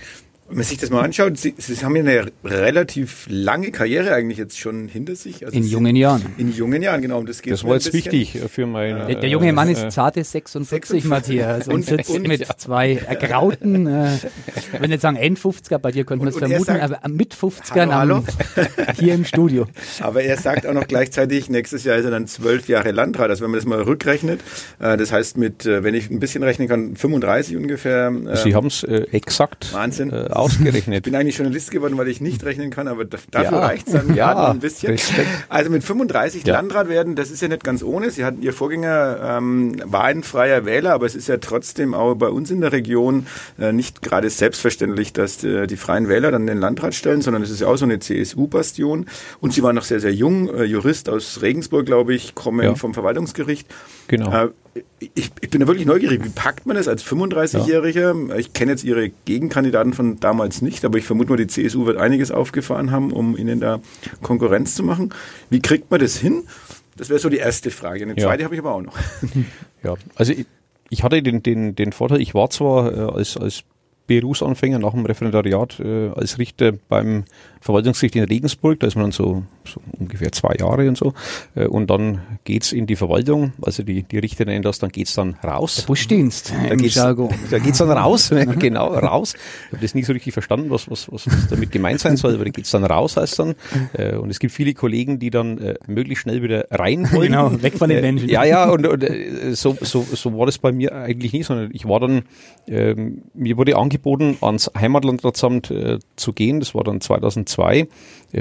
Wenn 0.48 0.58
man 0.58 0.64
sich 0.64 0.78
das 0.78 0.90
mal 0.90 1.02
anschaut, 1.02 1.36
Sie, 1.36 1.54
Sie 1.58 1.74
haben 1.84 1.96
ja 1.96 2.02
eine 2.02 2.26
relativ 2.44 3.26
lange 3.28 3.72
Karriere 3.72 4.14
eigentlich 4.14 4.38
jetzt 4.38 4.56
schon 4.58 4.86
hinter 4.86 5.16
sich. 5.16 5.44
Also 5.44 5.56
in 5.56 5.64
Sie 5.64 5.70
jungen 5.70 5.96
Jahren. 5.96 6.22
In 6.38 6.52
jungen 6.52 6.82
Jahren, 6.82 7.02
genau. 7.02 7.18
Und 7.18 7.28
das 7.28 7.42
geht 7.42 7.52
das 7.52 7.64
war 7.64 7.74
jetzt 7.74 7.92
wichtig 7.92 8.38
für 8.48 8.64
meine. 8.64 9.06
Der, 9.06 9.16
der 9.16 9.28
junge 9.28 9.52
Mann 9.52 9.68
ist 9.68 9.82
äh, 9.82 9.88
zarte 9.88 10.22
46, 10.22 11.02
46. 11.02 11.04
Matthias, 11.04 11.66
und, 11.66 11.84
sitzt 11.84 12.10
und, 12.10 12.28
mit 12.28 12.46
zwei 12.58 12.94
ergrauten, 12.94 13.88
äh, 13.88 14.14
ich 14.54 14.80
will 14.80 14.88
nicht 14.88 15.00
sagen 15.00 15.16
End-50er, 15.16 15.78
bei 15.78 15.90
dir 15.90 16.04
könnte 16.04 16.24
man 16.24 16.32
es 16.32 16.38
vermuten, 16.38 16.64
sagt, 16.64 16.80
aber 16.80 17.08
mit 17.08 17.34
50ern 17.34 17.92
hallo, 17.92 18.22
hallo. 18.54 18.68
hier 19.00 19.14
im 19.14 19.24
Studio. 19.24 19.66
Aber 20.00 20.22
er 20.22 20.36
sagt 20.36 20.64
auch 20.64 20.74
noch 20.74 20.86
gleichzeitig, 20.86 21.50
nächstes 21.50 21.82
Jahr 21.82 21.96
ist 21.96 22.04
er 22.04 22.12
dann 22.12 22.28
zwölf 22.28 22.68
Jahre 22.68 22.92
Landrat. 22.92 23.30
Also 23.30 23.42
wenn 23.42 23.50
man 23.50 23.58
das 23.58 23.66
mal 23.66 23.82
rückrechnet, 23.82 24.40
äh, 24.78 24.96
das 24.96 25.10
heißt 25.10 25.38
mit, 25.38 25.66
äh, 25.66 25.82
wenn 25.82 25.94
ich 25.94 26.08
ein 26.08 26.20
bisschen 26.20 26.44
rechnen 26.44 26.68
kann, 26.68 26.94
35 26.94 27.56
ungefähr. 27.56 28.12
Sie 28.34 28.54
haben 28.54 28.68
es 28.68 28.84
äh, 28.84 29.06
exakt. 29.10 29.72
Wahnsinn 29.72 30.12
ausgerechnet. 30.46 30.98
Ich 30.98 31.02
bin 31.02 31.14
eigentlich 31.14 31.36
Journalist 31.36 31.70
geworden, 31.70 31.96
weil 31.96 32.08
ich 32.08 32.20
nicht 32.20 32.44
rechnen 32.44 32.70
kann, 32.70 32.88
aber 32.88 33.04
dafür 33.04 33.42
ja. 33.42 33.58
reicht 33.58 33.86
es 33.86 33.92
dann 33.94 34.14
ja, 34.14 34.50
ein 34.50 34.60
bisschen. 34.60 34.92
Respekt. 34.92 35.28
Also 35.48 35.70
mit 35.70 35.84
35 35.84 36.44
ja. 36.44 36.54
Landrat 36.54 36.88
werden, 36.88 37.14
das 37.14 37.30
ist 37.30 37.42
ja 37.42 37.48
nicht 37.48 37.64
ganz 37.64 37.82
ohne. 37.82 38.10
Sie 38.10 38.24
hatten 38.24 38.42
Ihr 38.42 38.52
Vorgänger 38.52 39.38
ähm, 39.38 39.76
war 39.84 40.04
ein 40.04 40.22
freier 40.22 40.64
Wähler, 40.64 40.92
aber 40.92 41.06
es 41.06 41.14
ist 41.14 41.28
ja 41.28 41.38
trotzdem 41.38 41.94
auch 41.94 42.14
bei 42.14 42.28
uns 42.28 42.50
in 42.50 42.60
der 42.60 42.72
Region 42.72 43.26
äh, 43.58 43.72
nicht 43.72 44.02
gerade 44.02 44.30
selbstverständlich, 44.30 45.12
dass 45.12 45.42
äh, 45.44 45.66
die 45.66 45.76
freien 45.76 46.08
Wähler 46.08 46.30
dann 46.30 46.46
den 46.46 46.58
Landrat 46.58 46.94
stellen, 46.94 47.22
sondern 47.22 47.42
es 47.42 47.50
ist 47.50 47.60
ja 47.60 47.68
auch 47.68 47.76
so 47.76 47.84
eine 47.84 47.98
CSU-Bastion. 47.98 49.06
Und 49.40 49.52
Sie 49.52 49.62
waren 49.62 49.74
noch 49.74 49.84
sehr, 49.84 50.00
sehr 50.00 50.14
jung, 50.14 50.48
äh, 50.48 50.64
Jurist 50.64 51.08
aus 51.08 51.42
Regensburg, 51.42 51.86
glaube 51.86 52.14
ich, 52.14 52.34
kommen 52.34 52.64
ja. 52.64 52.74
vom 52.74 52.94
Verwaltungsgericht. 52.94 53.66
Genau. 54.08 54.50
Ich, 54.98 55.30
ich 55.40 55.50
bin 55.50 55.60
da 55.60 55.66
wirklich 55.66 55.86
neugierig. 55.86 56.24
Wie 56.24 56.28
packt 56.28 56.66
man 56.66 56.76
das 56.76 56.88
als 56.88 57.04
35-Jähriger? 57.04 58.28
Ja. 58.28 58.36
Ich 58.36 58.52
kenne 58.52 58.72
jetzt 58.72 58.84
Ihre 58.84 59.10
Gegenkandidaten 59.24 59.92
von 59.92 60.20
damals 60.20 60.62
nicht, 60.62 60.84
aber 60.84 60.98
ich 60.98 61.04
vermute 61.04 61.30
mal, 61.30 61.36
die 61.36 61.46
CSU 61.46 61.86
wird 61.86 61.98
einiges 61.98 62.30
aufgefahren 62.30 62.90
haben, 62.90 63.12
um 63.12 63.36
Ihnen 63.36 63.60
da 63.60 63.80
Konkurrenz 64.22 64.74
zu 64.74 64.82
machen. 64.82 65.12
Wie 65.50 65.60
kriegt 65.60 65.90
man 65.90 66.00
das 66.00 66.16
hin? 66.16 66.44
Das 66.96 67.10
wäre 67.10 67.18
so 67.18 67.28
die 67.28 67.36
erste 67.36 67.70
Frage. 67.70 68.04
Eine 68.04 68.16
zweite 68.16 68.44
habe 68.44 68.54
ich 68.54 68.60
aber 68.60 68.74
auch 68.74 68.82
noch. 68.82 68.96
Ja, 69.84 69.94
also 70.16 70.32
ich, 70.32 70.46
ich 70.88 71.04
hatte 71.04 71.22
den, 71.22 71.44
den, 71.44 71.76
den 71.76 71.92
Vorteil, 71.92 72.20
ich 72.20 72.34
war 72.34 72.50
zwar 72.50 72.92
äh, 72.92 73.00
als, 73.12 73.36
als 73.36 73.62
Berufsanfänger 74.06 74.78
nach 74.78 74.92
dem 74.92 75.04
Referendariat 75.04 75.78
äh, 75.80 76.08
als 76.08 76.38
Richter 76.38 76.72
beim 76.72 77.24
Verwaltungsgericht 77.66 78.14
in 78.16 78.24
Regensburg, 78.24 78.80
da 78.80 78.86
ist 78.86 78.94
man 78.94 79.06
dann 79.06 79.12
so, 79.12 79.42
so 79.64 79.80
ungefähr 79.98 80.30
zwei 80.32 80.54
Jahre 80.58 80.88
und 80.88 80.96
so. 80.96 81.12
Äh, 81.54 81.66
und 81.66 81.90
dann 81.90 82.20
geht's 82.44 82.72
in 82.72 82.86
die 82.86 82.96
Verwaltung, 82.96 83.52
also 83.60 83.82
die, 83.82 84.04
die 84.04 84.18
Richter 84.18 84.44
nennen 84.44 84.62
das, 84.62 84.78
dann 84.78 84.90
geht's 84.90 85.14
dann 85.14 85.36
raus. 85.44 85.76
Der 85.76 85.82
Buschdienst. 85.82 86.54
Da 86.68 86.74
geht's, 86.76 86.94
da 86.94 87.58
geht's 87.58 87.78
dann 87.78 87.90
raus, 87.90 88.30
genau, 88.58 88.94
raus. 88.94 89.34
Ich 89.34 89.72
habe 89.72 89.82
das 89.82 89.94
nicht 89.94 90.06
so 90.06 90.12
richtig 90.12 90.32
verstanden, 90.32 90.70
was, 90.70 90.90
was, 90.90 91.10
was 91.12 91.26
damit 91.50 91.72
gemeint 91.72 92.00
sein 92.00 92.16
soll, 92.16 92.34
aber 92.34 92.44
da 92.44 92.50
geht's 92.50 92.70
dann 92.70 92.84
raus, 92.84 93.16
heißt 93.16 93.38
dann. 93.40 93.54
Äh, 93.92 94.14
und 94.14 94.30
es 94.30 94.38
gibt 94.38 94.52
viele 94.52 94.72
Kollegen, 94.72 95.18
die 95.18 95.30
dann 95.30 95.58
äh, 95.58 95.74
möglichst 95.88 96.22
schnell 96.22 96.42
wieder 96.42 96.66
rein 96.70 97.10
wollen. 97.12 97.26
Genau, 97.36 97.60
weg 97.60 97.76
von 97.76 97.88
den 97.88 98.02
Menschen. 98.02 98.28
ja, 98.28 98.44
ja, 98.44 98.70
und, 98.70 98.86
und 98.86 99.04
so, 99.52 99.76
so, 99.80 100.06
so 100.12 100.38
war 100.38 100.46
das 100.46 100.58
bei 100.58 100.70
mir 100.70 100.94
eigentlich 100.94 101.32
nicht, 101.32 101.46
sondern 101.46 101.70
ich 101.72 101.88
war 101.88 101.98
dann, 101.98 102.22
ähm, 102.68 103.22
mir 103.34 103.56
wurde 103.56 103.76
angeboten, 103.76 104.36
ans 104.40 104.70
Heimatlandratsamt 104.78 105.74
zu 106.14 106.32
gehen, 106.32 106.60
das 106.60 106.72
war 106.76 106.84
dann 106.84 107.00
2002 107.00 107.55
2 107.56 107.80
äh, 107.80 107.86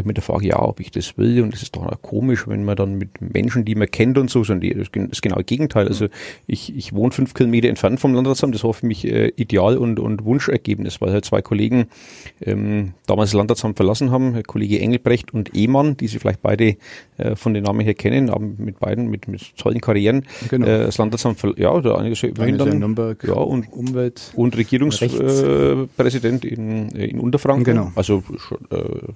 mit 0.04 0.18
der 0.18 0.24
Frage, 0.24 0.48
ja, 0.48 0.62
ob 0.62 0.80
ich 0.80 0.92
das 0.92 1.18
will. 1.18 1.42
Und 1.42 1.54
das 1.54 1.62
ist 1.62 1.76
doch 1.76 2.02
komisch, 2.02 2.48
wenn 2.48 2.64
man 2.64 2.76
dann 2.76 2.96
mit 2.98 3.22
Menschen, 3.22 3.66
die 3.66 3.76
man 3.76 3.90
kennt 3.90 4.18
und 4.18 4.30
so, 4.30 4.44
sondern 4.44 4.70
das 4.70 4.88
ist 4.88 5.12
das 5.12 5.22
genaue 5.22 5.44
Gegenteil. 5.44 5.88
Also 5.88 6.08
ich, 6.48 6.76
ich 6.76 6.94
wohne 6.94 7.12
fünf 7.12 7.34
Kilometer 7.34 7.70
entfernt 7.70 8.00
vom 8.00 8.14
Landratsamt. 8.14 8.56
Das 8.56 8.64
war 8.64 8.74
für 8.74 8.86
mich 8.86 9.06
äh, 9.06 9.32
Ideal 9.36 9.78
und, 9.78 10.00
und 10.00 10.26
Wunschergebnis, 10.26 11.02
weil 11.02 11.12
halt 11.12 11.26
zwei 11.26 11.42
Kollegen 11.42 11.88
ähm, 12.42 12.94
damals 13.08 13.32
das 13.32 13.38
Landratsamt 13.38 13.78
verlassen 13.78 14.12
haben, 14.12 14.42
Kollege 14.44 14.80
Engelbrecht 14.80 15.34
und 15.34 15.56
Ehmann, 15.56 15.98
die 15.98 16.08
Sie 16.08 16.20
vielleicht 16.20 16.42
beide 16.42 16.78
äh, 17.18 17.36
von 17.36 17.54
den 17.54 17.64
Namen 17.64 17.82
her 17.82 17.94
kennen, 17.94 18.30
aber 18.30 18.46
mit 18.46 18.80
beiden 18.80 19.08
mit, 19.10 19.28
mit 19.28 19.56
tollen 19.58 19.82
Karrieren. 19.82 20.26
Genau. 20.50 20.68
Äh, 20.68 20.86
das 20.86 20.98
Landratsamt, 20.98 21.42
ja, 21.58 21.80
da 21.82 21.96
einiges 21.96 22.24
immerhin 22.24 22.58
dann, 22.58 22.80
Nürnberg, 22.80 23.24
ja, 23.24 23.34
und, 23.34 23.72
Umwelt 23.72 24.34
und 24.36 24.58
Regierungspräsident 24.58 26.46
äh, 26.46 26.48
in, 26.48 26.90
in 26.90 27.20
Unterfranken. 27.20 27.64
Genau. 27.64 27.92
Also 27.96 28.24
äh, 28.72 29.14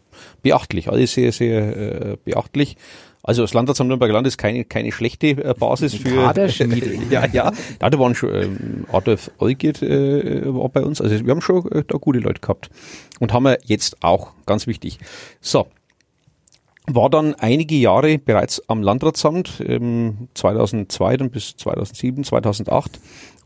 beachtlich, 0.70 0.90
alles 0.90 1.14
sehr, 1.14 1.32
sehr 1.32 2.12
äh, 2.12 2.18
beachtlich. 2.24 2.78
Also 3.22 3.42
das 3.42 3.54
Landratsamt 3.54 3.90
Nürnberger 3.90 4.14
Land 4.14 4.28
ist 4.28 4.38
keine, 4.38 4.64
keine 4.64 4.92
schlechte 4.92 5.28
äh, 5.30 5.54
Basis 5.58 5.94
für. 5.96 6.26
ja, 7.10 7.26
ja. 7.28 7.52
Da 7.80 8.00
waren 8.00 8.16
schon 8.16 8.34
ähm, 8.34 8.86
Adolf 8.92 9.30
Olgiert 9.40 9.82
äh, 9.82 10.42
war 10.54 10.70
bei 10.70 10.82
uns. 10.82 11.02
Also 11.02 11.26
wir 11.26 11.32
haben 11.32 11.42
schon 11.42 11.70
äh, 11.72 11.84
da 11.86 11.98
gute 11.98 12.20
Leute 12.20 12.40
gehabt. 12.40 12.70
Und 13.20 13.34
haben 13.34 13.44
wir 13.44 13.58
jetzt 13.66 14.02
auch, 14.02 14.32
ganz 14.46 14.68
wichtig. 14.68 15.00
So. 15.42 15.68
War 16.92 17.10
dann 17.10 17.36
einige 17.36 17.76
Jahre 17.76 18.18
bereits 18.18 18.68
am 18.68 18.82
Landratsamt, 18.82 19.64
ähm, 19.66 20.30
2002 20.34 21.18
dann 21.18 21.30
bis 21.30 21.56
2007, 21.58 22.24
2008 22.24 23.00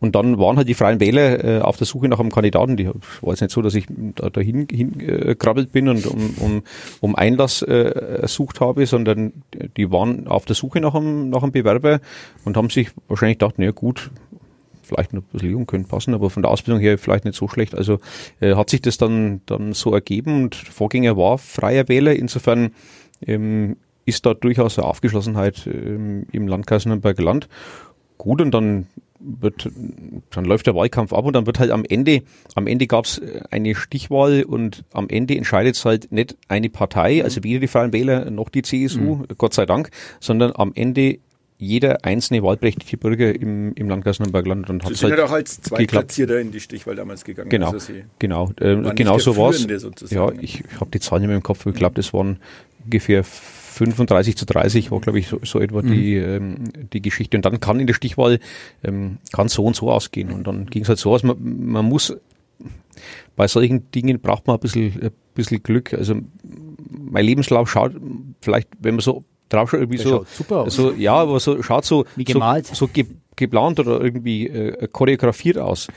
und 0.03 0.15
dann 0.15 0.38
waren 0.38 0.58
halt 0.58 0.67
die 0.67 0.73
Freien 0.73 0.99
Wähler 0.99 1.43
äh, 1.45 1.62
auf 1.62 1.77
der 1.77 1.88
Suche 1.88 2.10
nach 2.10 2.19
einem 2.19 2.29
Kandidaten. 2.29 2.75
Die 2.75 2.88
war 2.88 2.93
jetzt 3.29 3.39
nicht 3.39 3.51
so, 3.51 3.62
dass 3.62 3.73
ich 3.73 3.86
da 4.15 4.29
dahin 4.29 4.67
hingekrabbelt 4.69 5.67
äh, 5.67 5.71
bin 5.71 5.88
und 5.88 6.06
um, 6.06 6.36
um, 6.41 6.63
um 6.99 7.15
Einlass 7.15 7.62
äh, 7.62 8.19
ersucht 8.21 8.60
habe, 8.60 8.86
sondern 8.86 9.32
die 9.77 9.91
waren 9.91 10.27
auf 10.27 10.43
der 10.43 10.58
Suche 10.58 10.82
nach 10.82 10.93
einem, 10.93 11.29
nach 11.29 11.41
einem 11.41 11.53
Bewerber 11.53 12.01
und 12.43 12.58
haben 12.58 12.69
sich 12.69 12.89
wahrscheinlich 13.08 13.39
gedacht, 13.39 13.60
naja 13.60 13.71
gut, 13.71 14.12
vielleicht 14.82 15.13
noch 15.13 15.21
ein 15.21 15.27
bisschen 15.32 15.51
jung, 15.51 15.65
könnte 15.67 15.88
passen, 15.88 16.13
aber 16.13 16.29
von 16.29 16.43
der 16.43 16.51
Ausbildung 16.51 16.82
her 16.82 16.97
vielleicht 16.97 17.23
nicht 17.23 17.38
so 17.38 17.47
schlecht. 17.47 17.73
Also 17.73 17.99
äh, 18.41 18.56
hat 18.56 18.69
sich 18.69 18.82
das 18.82 18.97
dann, 18.97 19.39
dann 19.45 19.71
so 19.71 19.93
ergeben 19.93 20.43
und 20.43 20.56
Vorgänger 20.56 21.15
war 21.15 21.38
freier 21.38 21.88
Wähler. 21.88 22.13
Insofern 22.13 22.71
ähm, 23.27 23.77
ist 24.05 24.25
da 24.25 24.33
durchaus 24.33 24.77
eine 24.77 24.88
Aufgeschlossenheit 24.88 25.67
ähm, 25.67 26.25
im 26.31 26.47
Landkreis 26.47 26.86
Nürnberger 26.86 27.23
Land. 27.23 27.47
gut 28.17 28.41
und 28.41 28.51
dann 28.51 28.88
wird, 29.23 29.69
dann 30.31 30.45
läuft 30.45 30.67
der 30.67 30.75
Wahlkampf 30.75 31.13
ab 31.13 31.25
und 31.25 31.33
dann 31.33 31.45
wird 31.45 31.59
halt 31.59 31.71
am 31.71 31.86
Ende, 31.86 32.23
am 32.55 32.67
Ende 32.67 32.88
gab 32.88 33.05
es 33.05 33.21
eine 33.51 33.73
Stichwahl 33.75 34.43
und 34.43 34.83
am 34.91 35.07
Ende 35.07 35.38
entscheidet 35.38 35.75
es 35.75 35.86
halt 35.86 36.12
nicht 36.12 36.36
eine 36.49 36.69
Partei, 36.69 37.23
also 37.23 37.43
weder 37.43 37.62
die 37.62 37.67
Freien 37.67 37.93
Wähler 37.93 38.29
noch 38.29 38.49
die 38.49 38.62
CSU, 38.62 39.15
mhm. 39.15 39.25
Gott 39.38 39.53
sei 39.53 39.65
Dank, 39.65 39.89
sondern 40.19 40.51
am 40.55 40.73
Ende 40.75 41.19
jeder 41.63 42.06
einzelne 42.06 42.43
wahlberechtigte 42.43 42.97
Bürger 42.97 43.34
im, 43.34 43.73
im 43.73 43.89
Landkreis 43.89 44.19
Nürnberg-Land 44.19 44.69
und 44.69 44.84
hat 44.84 44.89
Sie 44.89 44.95
sind 44.95 45.12
halt 45.12 45.19
ja 45.19 45.26
auch 45.26 45.32
als 45.32 45.62
Zweitplatzierter 45.62 46.39
in 46.39 46.52
die 46.52 46.60
Stichwahl 46.60 46.95
damals 46.95 47.23
gegangen. 47.23 47.49
Genau, 47.49 47.71
also 47.71 47.93
genau, 48.19 48.52
äh, 48.60 48.93
genau 48.95 49.17
so 49.19 49.36
war 49.38 49.52
es. 49.52 49.65
Ja, 50.10 50.32
ich, 50.39 50.63
ich 50.63 50.80
habe 50.80 50.91
die 50.91 50.99
Zahlen 50.99 51.21
nicht 51.21 51.28
mehr 51.28 51.38
im 51.38 51.43
Kopf, 51.43 51.65
ich 51.65 51.73
glaube, 51.73 51.95
das 51.95 52.13
waren 52.13 52.38
ungefähr 52.84 53.23
35 53.23 54.38
zu 54.38 54.45
30 54.45 54.91
war, 54.91 54.99
glaube 55.02 55.19
ich, 55.19 55.28
so, 55.28 55.39
so 55.43 55.60
etwa 55.60 55.82
mhm. 55.82 55.91
die, 55.91 56.15
ähm, 56.15 56.56
die 56.93 57.02
Geschichte. 57.02 57.38
Und 57.38 57.45
dann 57.45 57.60
kann 57.60 57.80
in 57.80 57.88
der 57.88 57.93
Stichwahl 57.93 58.39
ähm, 58.84 59.17
kann 59.32 59.47
so 59.47 59.65
und 59.65 59.76
so 59.76 59.91
ausgehen. 59.91 60.32
Und 60.32 60.45
dann 60.45 60.67
ging 60.67 60.84
es 60.84 60.89
halt 60.89 60.99
so 60.99 61.12
aus, 61.12 61.23
man, 61.23 61.38
man 61.39 61.86
muss 61.86 62.15
bei 63.36 63.47
solchen 63.47 63.89
Dingen 63.91 64.19
braucht 64.19 64.47
man 64.47 64.58
ein 64.58 64.60
bisschen, 64.60 65.02
ein 65.02 65.12
bisschen 65.34 65.63
Glück. 65.63 65.93
Also 65.93 66.15
mein 66.89 67.26
Lebenslauf 67.26 67.69
schaut 67.69 67.95
vielleicht, 68.41 68.69
wenn 68.80 68.95
man 68.95 69.02
so 69.02 69.23
drauf 69.53 69.69
schaut, 69.69 69.79
irgendwie 69.79 69.97
so, 69.97 70.25
super 70.31 70.69
so, 70.69 70.91
ja, 70.91 71.15
aber 71.15 71.39
so 71.39 71.61
schaut 71.61 71.85
so, 71.85 72.05
Wie 72.15 72.23
gemalt. 72.23 72.67
so, 72.67 72.75
so 72.75 72.87
ge, 72.87 73.05
geplant 73.35 73.79
oder 73.79 74.01
irgendwie 74.01 74.47
äh, 74.47 74.87
choreografiert 74.87 75.57
aus. 75.57 75.87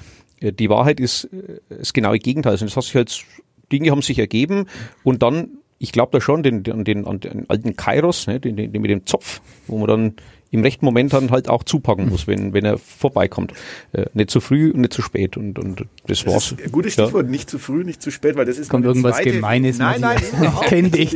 Äh, 0.41 0.53
die 0.53 0.71
Wahrheit 0.71 1.01
ist 1.01 1.25
äh, 1.25 1.61
das 1.69 1.93
genaue 1.93 2.19
Gegenteil. 2.19 2.53
Also 2.53 2.67
das 2.67 2.77
hat 2.77 2.85
sich 2.85 2.95
halt, 2.95 3.25
Dinge 3.73 3.91
haben 3.91 4.03
sich 4.03 4.19
ergeben 4.19 4.67
und 5.03 5.23
dann 5.23 5.59
ich 5.79 5.93
glaube 5.93 6.13
da 6.13 6.21
schon 6.21 6.43
den, 6.43 6.63
den, 6.63 6.85
den, 6.85 7.07
an 7.07 7.21
den 7.21 7.51
alten 7.51 7.77
Kairos, 7.77 8.27
ne, 8.27 8.41
den, 8.41 8.57
den, 8.57 8.73
den 8.73 8.83
mit 8.83 8.91
dem 8.91 9.05
Zopf, 9.07 9.41
wo 9.67 9.79
man 9.79 9.89
dann 9.89 10.15
im 10.51 10.63
rechten 10.63 10.85
Moment 10.85 11.13
dann 11.13 11.31
halt 11.31 11.49
auch 11.49 11.65
zupacken 11.65 12.09
muss, 12.09 12.27
wenn, 12.27 12.53
wenn 12.53 12.65
er 12.65 12.79
vorbeikommt. 12.79 13.53
Äh, 13.93 14.07
nicht 14.15 14.31
zu 14.31 14.41
früh 14.41 14.71
und 14.71 14.81
nicht 14.81 14.93
zu 14.93 15.03
spät. 15.03 15.37
Und, 15.37 15.59
und 15.59 15.81
das, 16.07 16.25
das 16.25 16.27
war's. 16.27 16.53
Ist 16.53 16.73
gutes 16.73 16.93
Stichwort, 16.93 17.27
ja. 17.27 17.31
nicht 17.31 17.51
zu 17.51 17.59
früh, 17.59 17.85
nicht 17.85 18.01
zu 18.01 18.11
spät, 18.11 18.37
weil 18.37 18.45
das 18.45 18.59
ist 18.59 18.69
Kommt 18.69 18.85
irgendwas 18.85 19.17
zweite, 19.17 19.33
Gemeines. 19.33 19.79
Nein, 19.79 20.01
nein, 20.01 20.19
ich 20.21 20.61
kenne 20.69 20.91
dich. 20.91 21.15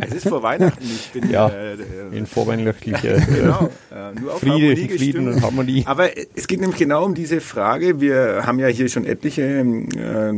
Es 0.00 0.14
ist 0.14 0.28
vor 0.28 0.42
Weihnachten. 0.42 0.84
Ich 0.84 1.10
bin, 1.10 1.30
ja, 1.30 1.48
äh, 1.48 1.76
in 2.12 2.26
vorweihnachtlicher 2.26 3.16
äh, 3.16 3.20
genau, 3.20 3.70
äh, 3.90 4.20
nur 4.20 4.34
auf 4.34 4.40
Friede, 4.40 4.76
Frieden 4.96 5.28
und 5.28 5.42
Harmonie. 5.42 5.84
Aber 5.86 6.10
es 6.34 6.46
geht 6.46 6.60
nämlich 6.60 6.78
genau 6.78 7.04
um 7.04 7.14
diese 7.14 7.40
Frage. 7.40 8.00
Wir 8.00 8.42
haben 8.44 8.58
ja 8.58 8.68
hier 8.68 8.88
schon 8.88 9.04
etliche 9.04 9.42
äh, 9.42 10.32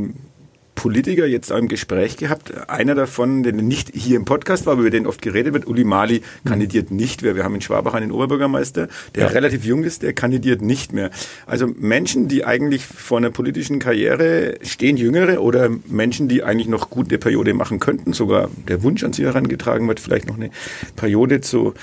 Politiker 0.81 1.27
jetzt 1.27 1.53
auch 1.53 1.59
im 1.59 1.69
Gespräch 1.69 2.17
gehabt. 2.17 2.71
Einer 2.71 2.95
davon, 2.95 3.43
der 3.43 3.53
nicht 3.53 3.91
hier 3.95 4.17
im 4.17 4.25
Podcast 4.25 4.65
war, 4.65 4.73
aber 4.73 4.81
über 4.81 4.91
den 4.91 5.07
oft 5.07 5.21
geredet 5.21 5.53
wird, 5.53 5.67
Uli 5.67 5.85
Mali, 5.85 6.23
kandidiert 6.47 6.91
nicht 6.91 7.21
mehr. 7.21 7.37
Wir 7.37 7.45
haben 7.45 7.55
in 7.55 7.61
Schwabach 7.61 7.93
einen 7.93 8.11
Oberbürgermeister, 8.11 8.89
der 9.15 9.25
ja. 9.25 9.29
relativ 9.29 9.67
jung 9.67 9.85
ist, 9.85 10.03
der 10.03 10.15
kandidiert 10.15 10.63
nicht 10.63 10.95
mehr. 10.95 11.11
Also 11.45 11.67
Menschen, 11.67 12.29
die 12.29 12.47
eigentlich 12.47 12.87
vor 12.87 13.19
einer 13.19 13.29
politischen 13.29 13.79
Karriere 13.79 14.55
stehen, 14.63 14.97
Jüngere 14.97 15.43
oder 15.43 15.69
Menschen, 15.87 16.29
die 16.29 16.45
eigentlich 16.45 16.69
noch 16.69 16.89
gut 16.89 17.11
eine 17.11 17.19
Periode 17.19 17.53
machen 17.53 17.79
könnten, 17.79 18.15
sogar 18.15 18.49
der 18.67 18.83
Wunsch 18.83 19.05
an 19.05 19.13
sie 19.13 19.27
herangetragen 19.27 19.87
wird, 19.87 20.01
vielleicht 20.01 20.29
noch 20.29 20.37
eine 20.37 20.49
Periode 20.97 21.43
zu 21.43 21.75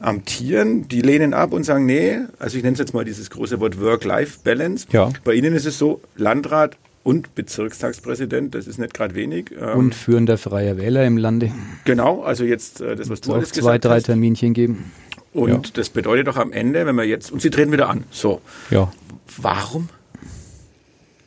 amtieren, 0.00 0.88
die 0.88 1.02
lehnen 1.02 1.34
ab 1.34 1.52
und 1.52 1.62
sagen, 1.62 1.86
nee, 1.86 2.18
also 2.40 2.56
ich 2.56 2.64
nenne 2.64 2.72
es 2.72 2.80
jetzt 2.80 2.94
mal 2.94 3.04
dieses 3.04 3.30
große 3.30 3.60
Wort 3.60 3.80
Work-Life-Balance. 3.80 4.88
Ja. 4.90 5.10
Bei 5.22 5.34
ihnen 5.34 5.54
ist 5.54 5.66
es 5.66 5.78
so, 5.78 6.00
Landrat 6.16 6.76
und 7.02 7.34
Bezirkstagspräsident, 7.34 8.54
das 8.54 8.66
ist 8.66 8.78
nicht 8.78 8.94
gerade 8.94 9.14
wenig. 9.14 9.52
Ähm, 9.58 9.78
und 9.78 9.94
führender 9.94 10.38
freier 10.38 10.76
Wähler 10.76 11.06
im 11.06 11.16
Lande. 11.16 11.52
Genau, 11.84 12.22
also 12.22 12.44
jetzt 12.44 12.80
äh, 12.80 12.96
das, 12.96 13.08
was 13.08 13.20
du 13.20 13.32
alles 13.32 13.52
gesagt 13.52 13.64
zwei, 13.64 13.78
drei 13.78 13.96
hast. 13.96 14.04
Terminchen 14.04 14.52
geben. 14.52 14.92
Und 15.32 15.68
ja. 15.68 15.72
das 15.74 15.90
bedeutet 15.90 16.26
doch 16.26 16.36
am 16.36 16.52
Ende, 16.52 16.86
wenn 16.86 16.96
wir 16.96 17.04
jetzt, 17.04 17.30
und 17.30 17.40
sie 17.40 17.50
treten 17.50 17.72
wieder 17.72 17.88
an. 17.88 18.04
So. 18.10 18.40
Ja. 18.70 18.92
Warum? 19.36 19.88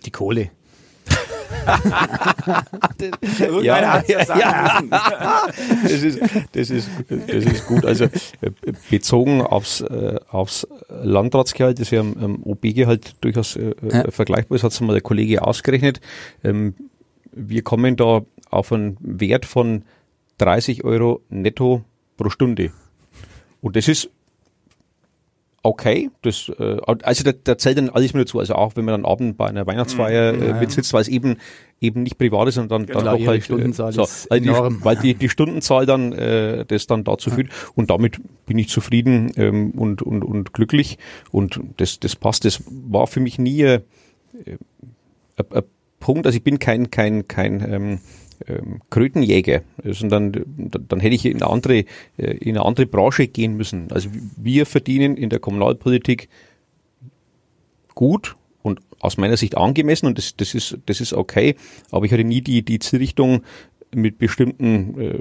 Die 0.06 0.12
Kohle 0.12 0.52
ja, 3.62 4.04
ja, 4.04 4.04
ja. 4.08 4.82
das, 5.84 5.92
ist, 5.92 6.20
das, 6.52 6.70
ist, 6.70 6.90
das 7.10 7.46
ist 7.46 7.68
gut. 7.68 7.86
Also 7.86 8.06
äh, 8.06 8.52
bezogen 8.90 9.42
aufs, 9.42 9.82
äh, 9.82 10.20
aufs 10.30 10.68
Landratsgehalt, 10.90 11.80
das 11.80 11.92
ja 11.92 12.02
am 12.02 12.42
OB-Gehalt 12.44 13.16
durchaus 13.22 13.56
äh, 13.56 13.74
ja. 13.82 14.10
vergleichbar 14.12 14.56
ist, 14.56 14.64
hat 14.64 14.72
es 14.72 14.82
mal 14.82 14.94
der 14.94 15.02
Kollege 15.02 15.46
ausgerechnet. 15.46 16.02
Ähm, 16.44 16.76
wir 17.32 17.64
kommen 17.64 17.96
da 17.96 18.22
auf 18.50 18.72
einen 18.72 18.98
Wert 19.00 19.46
von 19.46 19.84
30 20.38 20.84
Euro 20.84 21.22
netto 21.30 21.84
pro 22.18 22.30
Stunde. 22.30 22.72
Und 23.62 23.76
das 23.76 23.88
ist 23.88 24.10
okay. 25.64 26.12
Das, 26.22 26.52
äh, 26.60 26.78
also 26.86 27.24
da, 27.24 27.32
da 27.32 27.58
zählt 27.58 27.78
dann 27.78 27.90
alles 27.90 28.14
mit 28.14 28.28
dazu. 28.28 28.40
Also 28.40 28.56
auch 28.56 28.76
wenn 28.76 28.86
man 28.86 29.02
dann 29.02 29.10
abend 29.10 29.38
bei 29.38 29.48
einer 29.48 29.66
Weihnachtsfeier 29.66 30.34
mhm. 30.34 30.44
äh, 30.44 30.54
mit 30.60 30.72
sitzt, 30.72 30.94
weil 30.94 31.02
es 31.02 31.08
eben 31.08 31.38
eben 31.82 32.04
nicht 32.04 32.18
privat 32.18 32.48
ist 32.48 32.58
dann, 32.58 32.68
genau, 32.68 33.02
dann 33.02 33.20
doch 33.20 33.28
halt 33.28 33.42
die 33.42 33.46
Stundenzahl 33.46 33.90
äh, 33.90 33.94
so, 33.94 34.08
weil, 34.30 34.40
die, 34.40 34.50
weil 34.50 34.96
die, 34.96 35.16
die 35.16 35.28
Stundenzahl 35.28 35.86
dann 35.86 36.14
äh, 36.14 36.66
das 36.66 36.88
dann 36.88 37.04
dazu 37.04 37.30
führt 37.30 37.50
und 37.76 37.90
damit 37.90 38.22
bin 38.46 38.58
ich 38.58 38.70
zufrieden 38.70 39.32
ähm, 39.36 39.72
und, 39.72 40.02
und, 40.02 40.24
und 40.24 40.54
glücklich 40.54 40.98
und 41.32 41.60
das, 41.78 42.00
das 42.00 42.16
passt. 42.16 42.46
Das 42.46 42.64
war 42.68 43.08
für 43.08 43.20
mich 43.20 43.38
nie 43.38 43.64
äh, 43.64 43.82
ein 45.38 45.64
Punkt, 46.00 46.26
also 46.26 46.38
ich 46.38 46.44
bin 46.44 46.60
kein, 46.60 46.90
kein, 46.90 47.28
kein 47.28 47.62
ähm, 47.70 48.00
ähm, 48.48 48.82
Krötenjäger, 48.90 49.62
sondern 49.84 50.32
dann, 50.32 50.86
dann 50.88 51.00
hätte 51.00 51.16
ich 51.16 51.26
in 51.26 51.42
eine, 51.42 51.52
andere, 51.52 51.86
äh, 52.18 52.38
in 52.38 52.58
eine 52.58 52.66
andere 52.66 52.86
Branche 52.86 53.28
gehen 53.28 53.56
müssen. 53.56 53.92
Also 53.92 54.10
wir 54.38 54.66
verdienen 54.66 55.18
in 55.18 55.30
der 55.30 55.40
Kommunalpolitik 55.40 56.30
gut 57.96 58.36
und 58.62 58.80
aus 59.00 59.18
meiner 59.18 59.38
Sicht 59.38 59.58
angemessen 59.58 60.08
und 60.08 60.18
das, 60.18 60.36
das, 60.36 60.54
ist, 60.54 60.78
das 60.86 61.02
ist 61.02 61.14
okay, 61.14 61.56
aber 61.92 62.06
ich 62.06 62.12
hatte 62.12 62.24
nie 62.24 62.42
die, 62.42 62.64
die 62.64 62.80
Zielrichtung 62.80 63.44
mit 63.94 64.18
bestimmten 64.18 65.00
äh, 65.00 65.20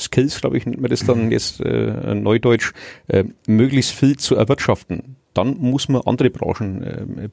Skills, 0.00 0.40
glaube 0.40 0.56
ich, 0.56 0.66
nennt 0.66 0.80
man 0.80 0.90
das 0.90 1.04
dann 1.04 1.26
mhm. 1.26 1.32
jetzt 1.32 1.60
äh, 1.60 2.14
neudeutsch, 2.14 2.72
äh, 3.08 3.24
möglichst 3.46 3.92
viel 3.92 4.16
zu 4.16 4.36
erwirtschaften. 4.36 5.16
Dann 5.34 5.58
muss 5.58 5.88
man 5.88 6.02
andere 6.02 6.30
Branchen 6.30 6.82
äh, 6.82 7.28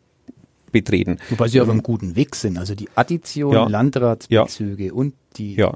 betreten. 0.82 1.18
Wobei 1.30 1.48
sie 1.48 1.62
auf 1.62 1.70
einem 1.70 1.84
guten 1.84 2.16
Weg 2.16 2.36
sind. 2.36 2.58
Also 2.58 2.76
die 2.76 2.90
Addition 2.96 3.54
ja. 3.54 3.68
Landratsbezüge 3.68 4.86
ja. 4.88 4.94
und 4.94 5.14
die 5.38 5.56
ja. 5.56 5.74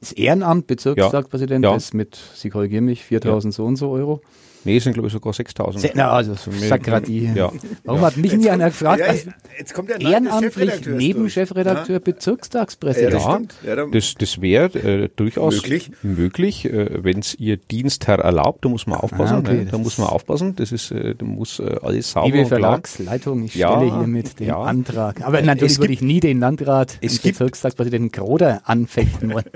das 0.00 0.12
Ehrenamt 0.12 0.66
Bezirkstagspräsident 0.66 1.64
ja. 1.64 1.74
ist 1.74 1.94
mit, 1.94 2.18
Sie 2.34 2.50
korrigieren 2.50 2.84
mich, 2.84 3.04
4000 3.04 3.52
so 3.54 3.64
und 3.64 3.76
so 3.76 3.90
Euro. 3.90 4.20
Nee, 4.68 4.78
sind 4.80 4.92
glaube 4.92 5.06
ich 5.06 5.14
sogar 5.14 5.32
6000. 5.32 5.92
Na, 5.94 6.10
also 6.10 6.34
so 6.34 6.50
sag 6.50 6.82
gerade 6.82 7.06
die. 7.06 7.30
Ja. 7.34 7.50
Warum 7.84 8.02
hat 8.02 8.18
mich 8.18 8.36
nie 8.36 8.50
einer 8.50 8.66
gefragt? 8.66 9.00
Ja, 9.00 9.14
jetzt 9.58 9.72
kommt 9.72 9.88
der 9.88 9.98
ehrenamtlich 9.98 10.86
Nebenchefredakteur 10.86 11.96
ja? 11.96 11.98
Bezirkstagspräsident. 12.00 13.54
Ja, 13.64 13.76
das, 13.76 13.90
das, 13.90 14.14
das 14.16 14.40
wäre 14.42 14.78
äh, 14.78 15.08
durchaus 15.16 15.54
möglich, 15.54 15.90
möglich 16.02 16.66
äh, 16.66 17.02
wenn 17.02 17.20
es 17.20 17.34
ihr 17.34 17.56
Dienstherr 17.56 18.18
erlaubt. 18.18 18.66
Da 18.66 18.68
muss 18.68 18.86
man 18.86 19.00
aufpassen. 19.00 19.36
Ah, 19.36 19.38
okay, 19.38 19.64
ne? 19.64 19.68
Da 19.70 19.78
muss 19.78 19.96
man 19.96 20.08
aufpassen. 20.08 20.54
Das 20.56 20.70
ist, 20.70 20.90
äh, 20.90 21.14
da 21.14 21.24
muss 21.24 21.60
äh, 21.60 21.76
alles 21.80 22.10
sauber 22.10 22.36
Liebe 22.36 22.46
Verlagsleitung, 22.46 23.44
ich 23.44 23.52
stelle 23.52 23.84
hiermit 23.84 24.38
den 24.38 24.50
Antrag. 24.50 25.22
Aber 25.22 25.40
natürlich 25.40 25.78
würde 25.78 25.94
ich 25.94 26.02
nie 26.02 26.20
den 26.20 26.40
Landrat, 26.40 27.02
den 27.02 27.18
Bezirkstagspräsidenten 27.22 28.12
Groder 28.12 28.60
anfechten 28.64 29.32
wollen. 29.32 29.46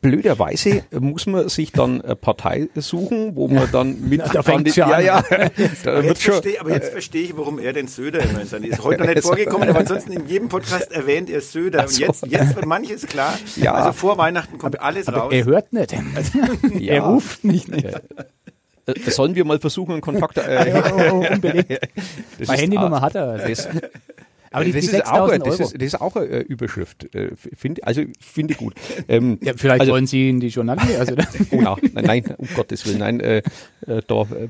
Blöderweise 0.00 0.84
muss 0.98 1.26
man 1.26 1.48
sich 1.48 1.72
dann 1.72 2.00
eine 2.00 2.16
Partei 2.16 2.68
suchen, 2.74 3.36
wo 3.36 3.48
man 3.48 3.70
dann 3.70 4.08
mit 4.08 4.22
da 4.32 4.42
fängt 4.42 4.74
ja, 4.74 5.00
ja, 5.00 5.22
da 5.22 5.92
aber, 5.92 6.04
jetzt 6.04 6.22
verstehe, 6.22 6.60
aber 6.60 6.70
jetzt 6.70 6.90
verstehe 6.90 7.22
ich, 7.22 7.36
warum 7.36 7.58
er 7.58 7.72
den 7.72 7.88
Söder 7.88 8.20
immer 8.20 8.40
in 8.40 8.46
seine 8.46 8.66
ist 8.66 8.82
heute 8.82 9.02
noch 9.02 9.08
nicht 9.08 9.22
vorgekommen, 9.22 9.68
aber 9.68 9.80
ansonsten 9.80 10.12
in 10.12 10.26
jedem 10.26 10.48
Podcast 10.48 10.92
erwähnt 10.92 11.30
er 11.30 11.40
Söder 11.40 11.82
und 11.82 11.98
jetzt, 11.98 12.26
jetzt 12.26 12.56
wird 12.56 12.66
manches 12.66 13.06
klar. 13.06 13.38
Ja. 13.56 13.74
Also 13.74 13.92
vor 13.92 14.18
Weihnachten 14.18 14.58
kommt 14.58 14.78
aber, 14.78 14.84
alles 14.84 15.08
aber 15.08 15.18
raus. 15.18 15.32
Er 15.32 15.44
hört 15.44 15.72
nicht. 15.72 15.92
ja. 16.78 16.94
Er 16.94 17.02
ruft 17.02 17.44
nicht. 17.44 17.68
nicht. 17.68 17.84
Äh, 17.84 19.10
sollen 19.10 19.34
wir 19.34 19.44
mal 19.44 19.60
versuchen, 19.60 19.92
einen 19.92 20.00
Kontakt? 20.00 20.38
Äh, 20.38 20.70
ja, 21.08 21.12
unbedingt. 21.12 21.68
Meine 22.46 22.60
Handynummer 22.60 23.00
hat 23.00 23.14
er. 23.14 23.38
Das, 23.38 23.68
aber 24.52 24.64
die, 24.64 24.72
das, 24.72 24.86
die 24.86 24.96
ist 24.96 25.06
auch, 25.06 25.30
das, 25.38 25.60
ist, 25.60 25.74
das 25.74 25.82
ist 25.82 26.00
auch 26.00 26.16
eine 26.16 26.40
Überschrift. 26.40 27.14
Äh, 27.14 27.30
find, 27.36 27.84
also 27.84 28.02
finde 28.20 28.52
ich 28.52 28.58
gut. 28.58 28.74
Ähm, 29.08 29.38
ja, 29.42 29.52
vielleicht 29.56 29.80
also, 29.80 29.92
wollen 29.92 30.06
Sie 30.06 30.28
in 30.28 30.40
die 30.40 30.48
Journalie. 30.48 30.98
Also, 30.98 31.14
oh, 31.50 31.60
nein, 31.60 32.04
nein, 32.04 32.34
um 32.38 32.48
Gottes 32.54 32.86
Willen, 32.86 32.98
nein. 32.98 33.20
Äh, 33.20 33.38
äh, 33.86 34.02
da 34.06 34.22
äh, 34.22 34.48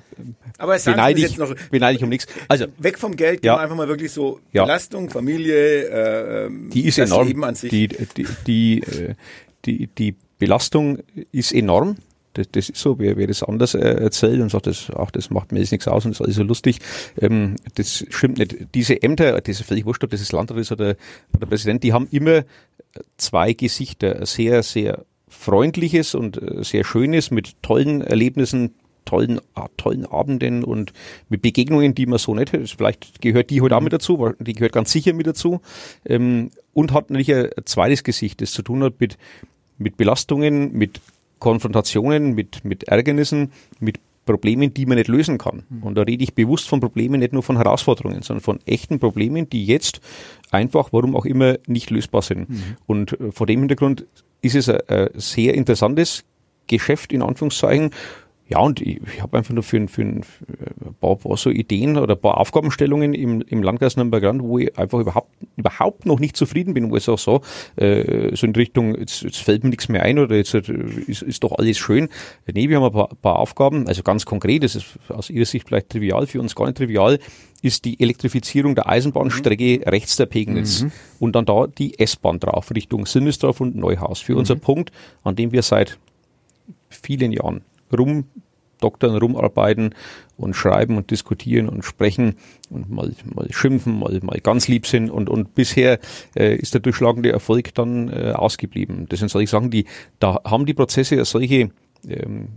Aber 0.58 0.76
beneide, 0.78 1.20
ich, 1.20 1.38
noch, 1.38 1.54
beneide 1.70 1.96
ich 1.96 2.02
um 2.02 2.08
nichts. 2.08 2.26
Also 2.48 2.66
weg 2.78 2.98
vom 2.98 3.16
Geld, 3.16 3.44
ja. 3.44 3.56
einfach 3.56 3.76
mal 3.76 3.88
wirklich 3.88 4.12
so 4.12 4.40
ja. 4.52 4.64
Belastung, 4.64 5.10
Familie, 5.10 5.88
äh, 5.88 6.46
ähm, 6.46 6.70
die 6.70 6.86
ist 6.86 6.98
enorm. 6.98 7.26
Leben 7.26 7.44
an 7.44 7.54
sich. 7.54 7.70
Die, 7.70 7.88
die, 7.88 8.26
die, 8.46 8.80
äh, 8.80 9.14
die, 9.64 9.86
die 9.86 10.14
Belastung 10.38 10.98
ist 11.30 11.52
enorm. 11.52 11.96
Das, 12.34 12.50
das 12.50 12.68
ist 12.70 12.80
so, 12.80 12.98
wer, 12.98 13.16
wer 13.16 13.26
das 13.26 13.42
anders 13.42 13.74
äh, 13.74 13.78
erzählt 13.78 14.40
und 14.40 14.50
sagt, 14.50 14.66
das, 14.66 14.90
ach, 14.96 15.10
das 15.10 15.30
macht 15.30 15.52
mir 15.52 15.60
jetzt 15.60 15.72
nichts 15.72 15.88
aus 15.88 16.04
und 16.04 16.12
ist 16.12 16.20
alles 16.20 16.36
so 16.36 16.42
lustig, 16.42 16.78
ähm, 17.20 17.56
das 17.74 18.04
stimmt 18.08 18.38
nicht. 18.38 18.74
Diese 18.74 19.02
Ämter, 19.02 19.40
das 19.40 19.60
ist 19.60 19.66
völlig 19.66 19.84
wurscht, 19.84 20.04
ob 20.04 20.10
das 20.10 20.20
ist 20.20 20.32
Landrat 20.32 20.58
ist 20.58 20.72
oder, 20.72 20.96
oder 21.34 21.46
Präsident, 21.46 21.82
die 21.82 21.92
haben 21.92 22.08
immer 22.10 22.44
zwei 23.16 23.52
Gesichter. 23.52 24.24
Sehr, 24.26 24.62
sehr 24.62 25.04
freundliches 25.28 26.14
und 26.14 26.40
äh, 26.40 26.62
sehr 26.62 26.84
schönes 26.84 27.30
mit 27.30 27.62
tollen 27.62 28.02
Erlebnissen 28.02 28.74
tollen, 29.04 29.40
tollen 29.76 30.06
Abenden 30.06 30.64
und 30.64 30.92
mit 31.28 31.42
Begegnungen, 31.42 31.94
die 31.94 32.06
man 32.06 32.18
so 32.18 32.34
nicht 32.34 32.52
hätte. 32.52 32.66
Vielleicht 32.66 33.20
gehört 33.20 33.50
die 33.50 33.60
heute 33.60 33.76
auch 33.76 33.80
mit 33.80 33.92
dazu, 33.92 34.32
die 34.38 34.52
gehört 34.52 34.72
ganz 34.72 34.92
sicher 34.92 35.12
mit 35.12 35.26
dazu. 35.26 35.60
Ähm, 36.04 36.50
und 36.72 36.92
hat 36.92 37.10
natürlich 37.10 37.34
ein 37.34 37.50
zweites 37.64 38.04
Gesicht, 38.04 38.40
das 38.40 38.52
zu 38.52 38.62
tun 38.62 38.82
hat 38.82 38.94
mit, 39.00 39.18
mit 39.78 39.96
Belastungen, 39.96 40.72
mit 40.72 41.00
Konfrontationen, 41.42 42.34
mit, 42.36 42.64
mit 42.64 42.84
Ärgernissen, 42.84 43.50
mit 43.80 43.98
Problemen, 44.24 44.72
die 44.72 44.86
man 44.86 44.96
nicht 44.96 45.08
lösen 45.08 45.38
kann. 45.38 45.64
Mhm. 45.68 45.82
Und 45.82 45.94
da 45.96 46.02
rede 46.02 46.22
ich 46.22 46.34
bewusst 46.34 46.68
von 46.68 46.78
Problemen, 46.78 47.18
nicht 47.18 47.32
nur 47.32 47.42
von 47.42 47.56
Herausforderungen, 47.56 48.22
sondern 48.22 48.44
von 48.44 48.60
echten 48.64 49.00
Problemen, 49.00 49.50
die 49.50 49.66
jetzt 49.66 50.00
einfach, 50.52 50.92
warum 50.92 51.16
auch 51.16 51.24
immer, 51.24 51.56
nicht 51.66 51.90
lösbar 51.90 52.22
sind. 52.22 52.48
Mhm. 52.48 52.62
Und 52.86 53.20
äh, 53.20 53.32
vor 53.32 53.48
dem 53.48 53.58
Hintergrund 53.58 54.06
ist 54.40 54.54
es 54.54 54.68
ein, 54.68 54.78
ein 54.86 55.08
sehr 55.14 55.54
interessantes 55.54 56.22
Geschäft, 56.68 57.12
in 57.12 57.22
Anführungszeichen, 57.22 57.90
ja, 58.52 58.58
und 58.58 58.82
ich, 58.82 59.00
ich 59.14 59.22
habe 59.22 59.38
einfach 59.38 59.54
nur 59.54 59.62
für, 59.62 59.88
für, 59.88 60.02
ein 60.02 60.22
paar, 61.00 61.16
paar 61.16 61.38
so 61.38 61.48
Ideen 61.48 61.96
oder 61.96 62.16
ein 62.16 62.20
paar 62.20 62.36
Aufgabenstellungen 62.36 63.14
im, 63.14 63.40
im 63.40 63.62
Landkreis 63.62 63.96
Nürnberg 63.96 64.22
wo 64.42 64.58
ich 64.58 64.78
einfach 64.78 64.98
überhaupt, 64.98 65.30
überhaupt 65.56 66.04
noch 66.04 66.20
nicht 66.20 66.36
zufrieden 66.36 66.74
bin, 66.74 66.90
wo 66.90 66.96
ich 66.98 67.02
sage, 67.02 67.18
so, 67.18 67.40
äh, 67.76 68.36
so 68.36 68.46
in 68.46 68.54
Richtung, 68.54 68.94
jetzt, 68.94 69.22
jetzt 69.22 69.38
fällt 69.38 69.64
mir 69.64 69.70
nichts 69.70 69.88
mehr 69.88 70.02
ein 70.02 70.18
oder 70.18 70.36
jetzt 70.36 70.52
äh, 70.52 70.60
ist, 71.06 71.22
ist 71.22 71.42
doch 71.42 71.52
alles 71.52 71.78
schön. 71.78 72.10
Nee, 72.46 72.68
wir 72.68 72.76
haben 72.76 72.84
ein 72.84 72.92
paar, 72.92 73.08
paar 73.22 73.38
Aufgaben, 73.38 73.88
also 73.88 74.02
ganz 74.02 74.26
konkret, 74.26 74.64
das 74.64 74.76
ist 74.76 74.98
aus 75.08 75.30
Ihrer 75.30 75.46
Sicht 75.46 75.66
vielleicht 75.66 75.88
trivial, 75.88 76.26
für 76.26 76.38
uns 76.38 76.54
gar 76.54 76.66
nicht 76.66 76.76
trivial, 76.76 77.18
ist 77.62 77.86
die 77.86 77.98
Elektrifizierung 78.00 78.74
der 78.74 78.86
Eisenbahnstrecke 78.86 79.78
mhm. 79.78 79.88
rechts 79.88 80.16
der 80.16 80.26
Pegnitz 80.26 80.82
mhm. 80.82 80.92
und 81.20 81.34
dann 81.34 81.46
da 81.46 81.66
die 81.66 81.98
S-Bahn 81.98 82.38
drauf, 82.38 82.70
Richtung 82.74 83.06
Sinnesdorf 83.06 83.62
und 83.62 83.76
Neuhaus. 83.76 84.20
Für 84.20 84.32
mhm. 84.32 84.38
unser 84.38 84.56
Punkt, 84.56 84.92
an 85.24 85.36
dem 85.36 85.52
wir 85.52 85.62
seit 85.62 85.98
vielen 86.90 87.32
Jahren 87.32 87.62
rumdoktern, 87.96 89.16
rumarbeiten 89.16 89.94
und 90.36 90.54
schreiben 90.54 90.96
und 90.96 91.10
diskutieren 91.10 91.68
und 91.68 91.84
sprechen 91.84 92.34
und 92.70 92.90
mal, 92.90 93.12
mal 93.34 93.46
schimpfen, 93.52 93.98
mal, 93.98 94.18
mal 94.22 94.40
ganz 94.40 94.68
lieb 94.68 94.86
sind 94.86 95.10
und, 95.10 95.28
und 95.28 95.54
bisher 95.54 95.98
äh, 96.36 96.56
ist 96.56 96.74
der 96.74 96.80
durchschlagende 96.80 97.30
Erfolg 97.30 97.74
dann 97.74 98.08
äh, 98.08 98.32
ausgeblieben. 98.34 99.06
Das 99.08 99.20
sind 99.20 99.30
solche 99.30 99.50
Sachen, 99.50 99.70
die, 99.70 99.86
da 100.18 100.40
haben 100.44 100.66
die 100.66 100.74
Prozesse 100.74 101.16
ja 101.16 101.24
solche 101.24 101.70
ähm, 102.08 102.48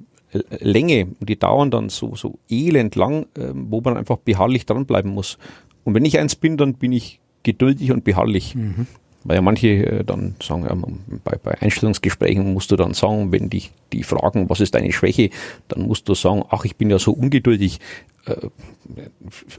Länge 0.59 1.07
und 1.19 1.29
die 1.29 1.38
dauern 1.38 1.71
dann 1.71 1.89
so, 1.89 2.15
so 2.15 2.39
elend 2.49 2.95
lang, 2.95 3.23
äh, 3.38 3.51
wo 3.53 3.81
man 3.81 3.97
einfach 3.97 4.17
beharrlich 4.17 4.65
dranbleiben 4.65 5.11
muss. 5.11 5.38
Und 5.83 5.93
wenn 5.93 6.05
ich 6.05 6.19
eins 6.19 6.36
bin, 6.36 6.57
dann 6.57 6.73
bin 6.73 6.91
ich 6.91 7.19
geduldig 7.43 7.91
und 7.91 8.03
beharrlich. 8.03 8.55
Mhm. 8.55 8.88
Weil 9.26 9.38
ja 9.38 9.41
manche 9.41 9.67
äh, 9.67 10.03
dann 10.03 10.36
sagen, 10.41 10.63
ja, 10.63 10.76
bei, 11.23 11.38
bei 11.38 11.59
Einstellungsgesprächen 11.59 12.53
musst 12.53 12.71
du 12.71 12.76
dann 12.76 12.93
sagen, 12.93 13.32
wenn 13.32 13.49
dich 13.49 13.71
die 13.91 14.03
fragen, 14.03 14.49
was 14.49 14.59
ist 14.59 14.76
deine 14.76 14.91
Schwäche, 14.91 15.32
dann 15.67 15.88
musst 15.88 16.07
du 16.07 16.13
sagen, 16.13 16.43
ach, 16.49 16.63
ich 16.63 16.76
bin 16.76 16.91
ja 16.91 16.99
so 16.99 17.11
ungeduldig. 17.11 17.80
Äh, 18.28 18.34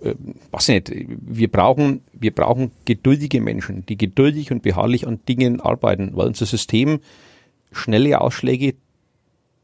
äh, 0.05 0.15
was 0.53 0.69
nicht. 0.69 0.93
Wir 0.95 1.51
brauchen, 1.51 2.03
wir 2.13 2.33
brauchen 2.33 2.71
geduldige 2.85 3.41
Menschen, 3.41 3.85
die 3.87 3.99
geduldig 3.99 4.53
und 4.53 4.63
beharrlich 4.63 5.07
an 5.07 5.19
Dingen 5.29 5.61
arbeiten, 5.61 6.13
weil 6.15 6.29
unser 6.29 6.47
System 6.47 7.01
schnelle 7.73 8.21
Ausschläge 8.21 8.75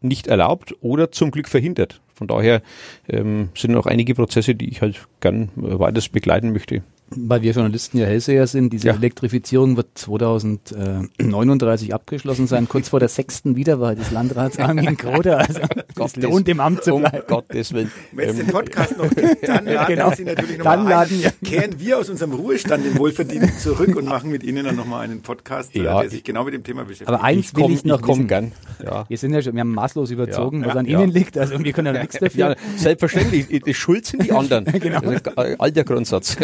nicht 0.01 0.27
erlaubt 0.27 0.75
oder 0.81 1.13
zum 1.13 1.31
Glück 1.31 1.49
verhindert. 1.49 2.01
Von 2.13 2.27
daher 2.27 2.61
ähm, 3.09 3.51
sind 3.57 3.71
noch 3.71 3.87
einige 3.87 4.17
Prozesse, 4.17 4.57
die 4.57 4.69
ich 4.69 4.83
halt 4.83 5.07
gern 5.21 5.51
äh, 5.59 5.79
weiters 5.79 6.09
begleiten 6.09 6.53
möchte 6.53 6.83
weil 7.17 7.43
wir 7.43 7.53
Journalisten 7.53 7.99
ja 7.99 8.07
Hellseher 8.07 8.47
sind, 8.47 8.73
diese 8.73 8.89
ja. 8.89 8.95
Elektrifizierung 8.95 9.77
wird 9.77 9.89
2039 9.95 11.95
abgeschlossen 11.95 12.47
sein, 12.47 12.69
kurz 12.69 12.89
vor 12.89 13.01
der 13.01 13.09
sechsten 13.09 13.57
Wiederwahl 13.57 13.97
des 13.97 14.11
Landrats 14.11 14.59
Armin 14.59 14.97
Groder. 14.97 15.39
Also 15.39 15.61
es 16.05 16.17
lohnt 16.17 16.49
im 16.49 16.61
Amt 16.61 16.85
zu 16.85 16.97
bleiben. 16.97 17.21
Um 17.21 17.27
Gottes 17.27 17.73
Willen. 17.73 17.91
Wenn 18.13 18.29
es 18.29 18.37
den 18.37 18.47
Podcast 18.49 18.97
noch 18.97 19.11
gibt, 19.15 19.49
dann 19.49 19.67
laden 19.67 19.97
genau. 19.97 20.15
Sie 20.15 20.25
natürlich 20.25 20.59
nochmal 20.59 20.79
ein. 20.79 20.89
Laden, 20.89 21.21
ja. 21.21 21.31
Kehren 21.45 21.79
wir 21.79 21.99
aus 21.99 22.09
unserem 22.09 22.33
Ruhestand 22.33 22.85
den 22.85 22.99
Wohlverdienten 22.99 23.59
zurück 23.59 23.97
und 23.97 24.07
machen 24.07 24.31
mit 24.31 24.43
Ihnen 24.43 24.65
dann 24.65 24.77
nochmal 24.77 25.05
einen 25.05 25.23
Podcast, 25.23 25.75
ja. 25.75 26.01
der 26.01 26.11
sich 26.11 26.25
genau 26.25 26.45
mit 26.45 26.55
dem 26.55 26.65
Thema 26.65 26.83
beschäftigt. 26.83 27.09
Aber 27.09 27.23
eins 27.23 27.55
will 27.55 27.71
ich, 27.71 27.85
noch 27.85 28.01
ich 28.01 28.09
wissen. 28.09 28.29
Gern. 28.29 28.53
Ja. 28.85 29.05
Wir 29.09 29.19
sind 29.19 29.35
ja 29.35 29.43
schon, 29.43 29.55
wir 29.55 29.61
haben 29.61 29.75
maßlos 29.75 30.11
überzogen, 30.11 30.65
was 30.65 30.77
an 30.77 30.87
Ihnen 30.87 31.11
liegt, 31.11 31.39
also 31.39 31.63
wir 31.63 31.73
können 31.73 31.95
ja 31.95 32.03
nichts 32.03 32.19
dafür. 32.19 32.51
Ja, 32.51 32.57
selbstverständlich, 32.77 33.47
die 33.49 33.75
Schuld 33.75 34.07
sind 34.07 34.25
die 34.25 34.33
anderen. 34.33 34.65
genau. 34.65 35.01
Das 35.01 35.15
ist 35.15 35.39
ein 35.39 35.61
alter 35.61 35.85
Grundsatz. 35.85 36.37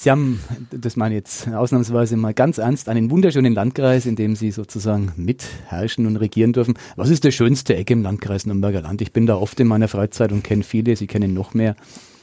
Sie 0.00 0.12
haben, 0.12 0.40
das 0.70 0.94
meine 0.94 1.16
ich 1.16 1.18
jetzt 1.18 1.48
ausnahmsweise 1.48 2.16
mal 2.16 2.32
ganz 2.32 2.58
ernst, 2.58 2.88
einen 2.88 3.10
wunderschönen 3.10 3.52
Landkreis, 3.52 4.06
in 4.06 4.14
dem 4.14 4.36
Sie 4.36 4.52
sozusagen 4.52 5.12
mitherrschen 5.16 6.06
und 6.06 6.16
regieren 6.18 6.52
dürfen. 6.52 6.74
Was 6.94 7.10
ist 7.10 7.24
der 7.24 7.32
schönste 7.32 7.74
Ecke 7.74 7.94
im 7.94 8.02
Landkreis 8.04 8.46
Nürnberger 8.46 8.82
Land? 8.82 9.02
Ich 9.02 9.12
bin 9.12 9.26
da 9.26 9.34
oft 9.34 9.58
in 9.58 9.66
meiner 9.66 9.88
Freizeit 9.88 10.30
und 10.30 10.44
kenne 10.44 10.62
viele, 10.62 10.94
Sie 10.94 11.08
kennen 11.08 11.34
noch 11.34 11.52
mehr. 11.52 11.74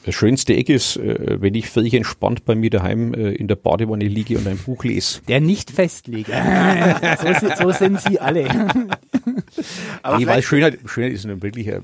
Das 0.05 0.15
schönste 0.15 0.55
Eck 0.55 0.69
ist, 0.69 0.97
äh, 0.97 1.41
wenn 1.41 1.55
ich 1.55 1.67
völlig 1.67 1.95
entspannt 1.95 2.45
bei 2.45 2.53
mir 2.53 2.69
daheim 2.69 3.13
äh, 3.13 3.31
in 3.31 3.47
der 3.47 3.55
Badewanne 3.55 4.07
liege 4.07 4.37
und 4.37 4.47
ein 4.47 4.57
Buch 4.57 4.83
lese. 4.83 5.21
Der 5.27 5.41
nicht 5.41 5.71
festlegt. 5.71 6.29
so, 7.41 7.49
so, 7.63 7.71
sind 7.71 7.99
Sie 7.99 8.19
alle. 8.19 8.47
Aber 10.03 10.19
nee, 10.19 10.27
weil 10.27 10.43
Schönheit, 10.43 10.77
Schönheit 10.85 11.11
ist 11.11 11.27
wirklich 11.41 11.67
äh, 11.67 11.81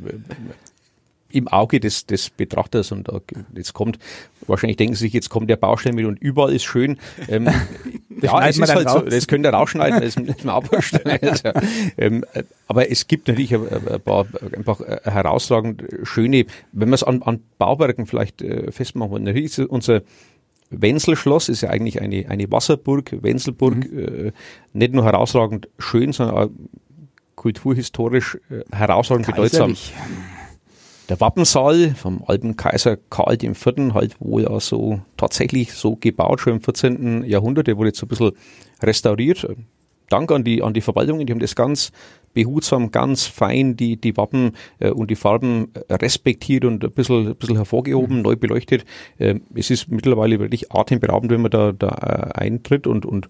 im 1.34 1.48
Auge 1.48 1.80
des, 1.80 2.06
des 2.06 2.30
Betrachters 2.30 2.92
und 2.92 3.10
jetzt 3.56 3.74
kommt, 3.74 4.00
wahrscheinlich 4.48 4.78
denken 4.78 4.96
Sie 4.96 5.06
sich, 5.06 5.14
jetzt 5.14 5.30
kommt 5.30 5.50
der 5.50 5.58
Baustein 5.58 5.96
mit 5.96 6.06
und 6.06 6.20
überall 6.20 6.54
ist 6.54 6.64
schön. 6.64 6.98
Ähm, 7.28 7.50
ja, 8.22 8.48
es 8.48 8.58
ist 8.58 8.74
halt 8.74 8.88
raus. 8.88 8.94
so, 8.94 9.02
das 9.02 9.28
könnt 9.28 9.46
ihr 9.46 9.54
rausschneiden, 9.54 10.02
das 10.02 10.16
ist 10.16 10.46
mir 10.46 10.54
auch 10.54 10.64
also, 11.22 11.52
ähm, 11.98 12.26
aber 12.68 12.92
es 12.92 13.08
gibt 13.08 13.28
natürlich 13.28 13.54
ein, 13.54 14.02
paar 14.04 14.26
einfach 14.56 14.80
herausragend 15.04 15.84
schöne, 16.04 16.46
wenn 16.72 16.90
wir 16.90 16.96
es 16.96 17.04
an, 17.04 17.22
an 17.24 17.42
Bauwerken 17.58 18.06
vielleicht 18.06 18.42
äh, 18.42 18.72
festmachen 18.72 19.12
wollen, 19.12 19.24
natürlich 19.24 19.58
ist 19.58 19.60
unser 19.60 20.02
Wenzelschloss 20.72 21.50
ist 21.50 21.62
ja 21.62 21.70
eigentlich 21.70 22.02
eine, 22.02 22.28
eine 22.30 22.50
Wasserburg, 22.50 23.22
Wenzelburg, 23.22 23.76
mhm. 23.76 24.00
äh, 24.00 24.32
nicht 24.74 24.94
nur 24.94 25.04
herausragend 25.04 25.68
schön, 25.78 26.14
sondern 26.14 26.38
auch 26.38 26.50
kulturhistorisch 27.36 28.38
äh, 28.50 28.64
herausragend 28.76 29.28
bedeutsam 29.28 29.76
der 31.10 31.20
Wappensaal 31.20 31.94
vom 31.96 32.24
alten 32.26 32.56
Kaiser 32.56 32.98
Karl 33.10 33.38
IV. 33.42 33.94
halt 33.94 34.16
wohl 34.20 34.48
auch 34.48 34.62
so 34.62 35.02
tatsächlich 35.18 35.74
so 35.74 35.96
gebaut, 35.96 36.42
schon 36.42 36.54
im 36.54 36.62
14. 36.62 37.24
Jahrhundert. 37.24 37.68
Der 37.68 37.78
wurde 37.78 37.90
jetzt 37.90 38.00
so 38.00 38.06
ein 38.06 38.10
bisschen 38.10 38.32
restauriert. 38.82 39.48
Dank 40.10 40.32
an 40.32 40.44
die, 40.44 40.62
an 40.62 40.74
die 40.74 40.82
Verwaltungen, 40.82 41.26
die 41.26 41.32
haben 41.32 41.40
das 41.40 41.56
ganz 41.56 41.92
behutsam, 42.34 42.92
ganz 42.92 43.26
fein 43.26 43.78
die, 43.78 43.96
die 43.98 44.16
Wappen 44.18 44.52
äh, 44.80 44.90
und 44.90 45.10
die 45.10 45.16
Farben 45.16 45.72
respektiert 45.90 46.66
und 46.66 46.84
ein 46.84 46.92
bisschen, 46.92 47.30
ein 47.30 47.36
bisschen 47.36 47.56
hervorgehoben, 47.56 48.18
mhm. 48.18 48.22
neu 48.24 48.36
beleuchtet. 48.36 48.86
Äh, 49.18 49.36
es 49.56 49.70
ist 49.70 49.90
mittlerweile 49.90 50.40
wirklich 50.40 50.72
atemberaubend, 50.72 51.32
wenn 51.32 51.42
man 51.42 51.52
da, 51.52 51.72
da 51.72 51.88
äh, 51.88 52.40
eintritt 52.40 52.88
und, 52.88 53.06
und 53.06 53.30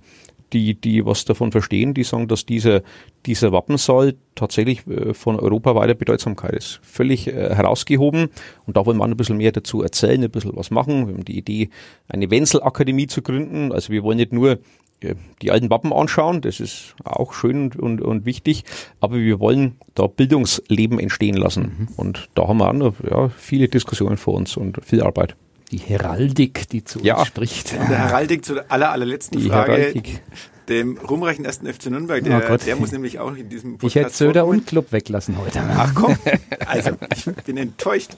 die, 0.53 0.75
die 0.75 1.05
was 1.05 1.25
davon 1.25 1.51
verstehen, 1.51 1.93
die 1.93 2.03
sagen, 2.03 2.27
dass 2.27 2.45
dieser, 2.45 2.81
dieser 3.25 3.51
Wappensaal 3.51 4.15
tatsächlich 4.35 4.85
äh, 4.87 5.13
von 5.13 5.39
europaweiter 5.39 5.93
Bedeutsamkeit 5.93 6.53
ist. 6.53 6.79
Völlig 6.83 7.27
äh, 7.27 7.55
herausgehoben. 7.55 8.29
Und 8.65 8.77
da 8.77 8.85
wollen 8.85 8.97
wir 8.97 9.05
ein 9.05 9.17
bisschen 9.17 9.37
mehr 9.37 9.51
dazu 9.51 9.81
erzählen, 9.81 10.23
ein 10.23 10.31
bisschen 10.31 10.55
was 10.55 10.71
machen. 10.71 11.07
Wir 11.07 11.13
haben 11.13 11.25
die 11.25 11.37
Idee, 11.37 11.69
eine 12.07 12.29
Wenzelakademie 12.29 13.07
zu 13.07 13.21
gründen. 13.21 13.71
Also 13.71 13.91
wir 13.93 14.03
wollen 14.03 14.17
nicht 14.17 14.33
nur 14.33 14.59
äh, 15.01 15.15
die 15.41 15.51
alten 15.51 15.69
Wappen 15.69 15.93
anschauen, 15.93 16.41
das 16.41 16.59
ist 16.59 16.95
auch 17.03 17.33
schön 17.33 17.71
und, 17.73 18.01
und 18.01 18.25
wichtig, 18.25 18.63
aber 18.99 19.17
wir 19.17 19.39
wollen 19.39 19.75
da 19.95 20.07
Bildungsleben 20.07 20.99
entstehen 20.99 21.35
lassen. 21.35 21.61
Mhm. 21.63 21.87
Und 21.95 22.29
da 22.35 22.47
haben 22.47 22.57
wir 22.57 22.69
auch 22.69 22.73
noch 22.73 22.93
ja, 23.09 23.29
viele 23.29 23.67
Diskussionen 23.67 24.17
vor 24.17 24.35
uns 24.35 24.57
und 24.57 24.83
viel 24.85 25.01
Arbeit 25.01 25.35
die 25.71 25.77
Heraldik, 25.77 26.67
die 26.69 26.83
zu 26.83 26.99
ja. 26.99 27.17
uns 27.17 27.27
spricht. 27.27 27.73
Und 27.73 27.89
der 27.89 27.97
Heraldik 27.97 28.43
zu 28.43 28.55
der 28.55 28.71
aller, 28.71 28.91
allerletzten 28.91 29.39
die 29.39 29.47
Frage. 29.47 29.73
Heraldik. 29.73 30.21
Dem 30.69 30.97
ruhmreichen 30.97 31.43
ersten 31.43 31.65
FC 31.65 31.87
Nürnberg, 31.87 32.23
der, 32.23 32.49
oh 32.49 32.55
der 32.55 32.75
muss 32.75 32.91
nämlich 32.91 33.19
auch 33.19 33.35
in 33.35 33.49
diesem 33.49 33.77
Podcast 33.77 33.95
Ich 33.95 34.01
hätte 34.01 34.13
Söder 34.13 34.45
und 34.45 34.67
Club 34.67 34.91
weglassen 34.91 35.37
heute. 35.37 35.59
Ach 35.61 35.93
komm, 35.95 36.15
also 36.65 36.91
ich 37.13 37.25
bin 37.43 37.57
enttäuscht. 37.57 38.11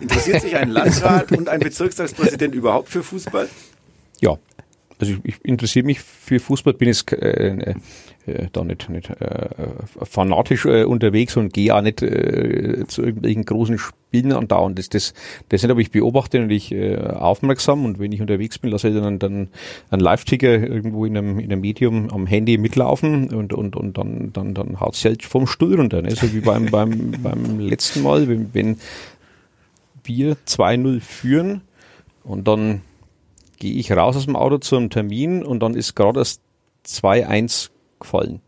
Interessiert 0.00 0.40
sich 0.40 0.56
ein 0.56 0.70
Landrat 0.70 1.30
und 1.32 1.48
ein 1.48 1.60
Bezirkstagspräsident 1.60 2.54
überhaupt 2.54 2.88
für 2.88 3.02
Fußball? 3.02 3.48
Ja, 4.20 4.38
also 4.98 5.12
ich, 5.12 5.20
ich 5.22 5.44
interessiere 5.44 5.86
mich 5.86 6.00
für 6.00 6.40
Fußball, 6.40 6.72
bin 6.72 6.88
jetzt 6.88 7.12
äh, 7.12 7.74
äh, 8.28 8.48
da 8.52 8.64
nicht, 8.64 8.88
nicht 8.88 9.10
äh, 9.10 9.48
fanatisch 10.02 10.64
äh, 10.66 10.84
unterwegs 10.84 11.36
und 11.36 11.52
gehe 11.52 11.74
auch 11.74 11.82
nicht 11.82 12.02
äh, 12.02 12.84
zu 12.86 13.02
irgendwelchen 13.02 13.44
großen 13.44 13.78
Spielen 13.78 14.32
andauernd. 14.32 14.78
Das, 14.78 14.88
das, 14.88 15.14
das 15.48 15.62
nicht, 15.62 15.70
aber 15.70 15.80
ich 15.80 15.90
beobachte 15.90 16.38
natürlich 16.38 16.72
äh, 16.72 16.96
aufmerksam 16.96 17.84
und 17.84 17.98
wenn 17.98 18.12
ich 18.12 18.20
unterwegs 18.20 18.58
bin, 18.58 18.70
lasse 18.70 18.88
ich 18.88 18.94
dann, 18.94 19.18
dann 19.18 19.48
einen 19.90 20.00
Live-Ticker 20.00 20.60
irgendwo 20.60 21.04
in 21.04 21.16
einem, 21.16 21.38
in 21.38 21.50
einem 21.50 21.60
Medium 21.60 22.10
am 22.10 22.26
Handy 22.26 22.58
mitlaufen 22.58 23.32
und, 23.34 23.52
und, 23.52 23.76
und 23.76 23.98
dann, 23.98 24.32
dann, 24.32 24.54
dann 24.54 24.80
haut 24.80 24.94
es 24.94 25.04
halt 25.04 25.24
vom 25.24 25.46
Stuhl 25.46 25.74
runter. 25.76 26.02
Ne? 26.02 26.10
So 26.12 26.32
wie 26.32 26.40
beim, 26.40 26.66
beim, 26.70 27.12
beim 27.22 27.58
letzten 27.60 28.02
Mal, 28.02 28.28
wenn, 28.28 28.52
wenn 28.54 28.76
wir 30.04 30.36
2-0 30.46 31.00
führen 31.00 31.62
und 32.24 32.48
dann 32.48 32.82
gehe 33.58 33.74
ich 33.74 33.92
raus 33.92 34.16
aus 34.16 34.26
dem 34.26 34.36
Auto 34.36 34.58
zum 34.58 34.90
Termin 34.90 35.42
und 35.42 35.60
dann 35.60 35.74
ist 35.74 35.94
gerade 35.94 36.20
das 36.20 36.40
2-1 36.86 37.70
gefallen. 37.98 38.40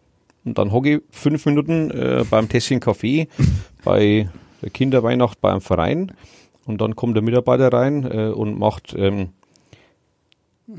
Und 0.45 0.59
dann 0.59 0.73
hocke 0.73 0.97
ich 0.97 1.03
fünf 1.11 1.47
Minuten 1.47 1.91
äh, 1.91 2.25
beim 2.29 2.49
Tässchen 2.49 2.81
Kaffee 2.81 3.29
bei 3.85 4.29
Kinderweihnacht 4.73 5.41
beim 5.41 5.61
Verein 5.61 6.13
und 6.67 6.81
dann 6.81 6.97
kommt 6.97 7.17
der 7.17 7.23
Mitarbeiter 7.23 7.73
rein 7.73 8.05
äh, 8.11 8.29
und 8.29 8.59
macht 8.59 8.95
ähm, 8.97 9.31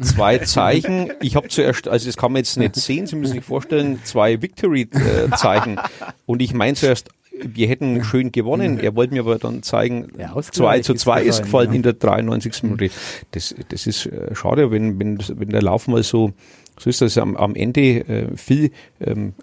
zwei 0.01 0.37
Zeichen. 0.39 1.11
Ich 1.21 1.35
habe 1.35 1.47
zuerst, 1.47 1.87
also 1.87 2.07
das 2.07 2.17
kann 2.17 2.31
man 2.31 2.39
jetzt 2.39 2.57
nicht 2.57 2.75
sehen, 2.75 3.07
Sie 3.07 3.15
müssen 3.15 3.33
sich 3.33 3.43
vorstellen, 3.43 3.99
zwei 4.03 4.41
Victory-Zeichen. 4.41 5.79
Und 6.25 6.41
ich 6.41 6.53
meine 6.53 6.75
zuerst, 6.75 7.09
wir 7.43 7.67
hätten 7.67 8.03
schön 8.03 8.31
gewonnen. 8.31 8.79
Er 8.79 8.95
wollte 8.95 9.13
mir 9.13 9.21
aber 9.21 9.39
dann 9.39 9.63
zeigen, 9.63 10.09
ja, 10.17 10.39
2 10.39 10.81
zu 10.81 10.93
2 10.93 11.23
ist 11.23 11.43
gefallen 11.43 11.69
ja. 11.69 11.75
in 11.75 11.83
der 11.83 11.93
93. 11.93 12.63
Minute. 12.63 12.89
Das, 13.31 13.55
das 13.69 13.87
ist 13.87 14.05
äh, 14.05 14.35
schade, 14.35 14.71
wenn, 14.71 14.99
wenn, 14.99 15.17
wenn 15.35 15.49
der 15.49 15.61
Lauf 15.61 15.87
mal 15.87 16.03
so, 16.03 16.33
so 16.81 16.89
ist 16.89 17.01
das 17.01 17.17
am, 17.17 17.37
am 17.37 17.55
Ende 17.55 18.07
äh, 18.07 18.37
viel 18.37 18.71
ähm, 18.99 19.33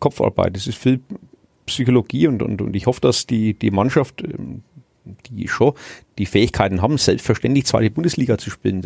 Kopfarbeit, 0.00 0.56
das 0.56 0.66
ist 0.66 0.78
viel 0.78 1.00
Psychologie 1.66 2.26
und, 2.26 2.42
und, 2.42 2.60
und 2.60 2.74
ich 2.74 2.86
hoffe, 2.86 3.00
dass 3.00 3.26
die, 3.26 3.54
die 3.54 3.70
Mannschaft 3.70 4.24
die 5.30 5.48
schon 5.48 5.74
die 6.18 6.26
Fähigkeiten 6.26 6.82
haben, 6.82 6.98
selbstverständlich 6.98 7.66
zweite 7.66 7.90
Bundesliga 7.90 8.38
zu 8.38 8.50
spielen. 8.50 8.82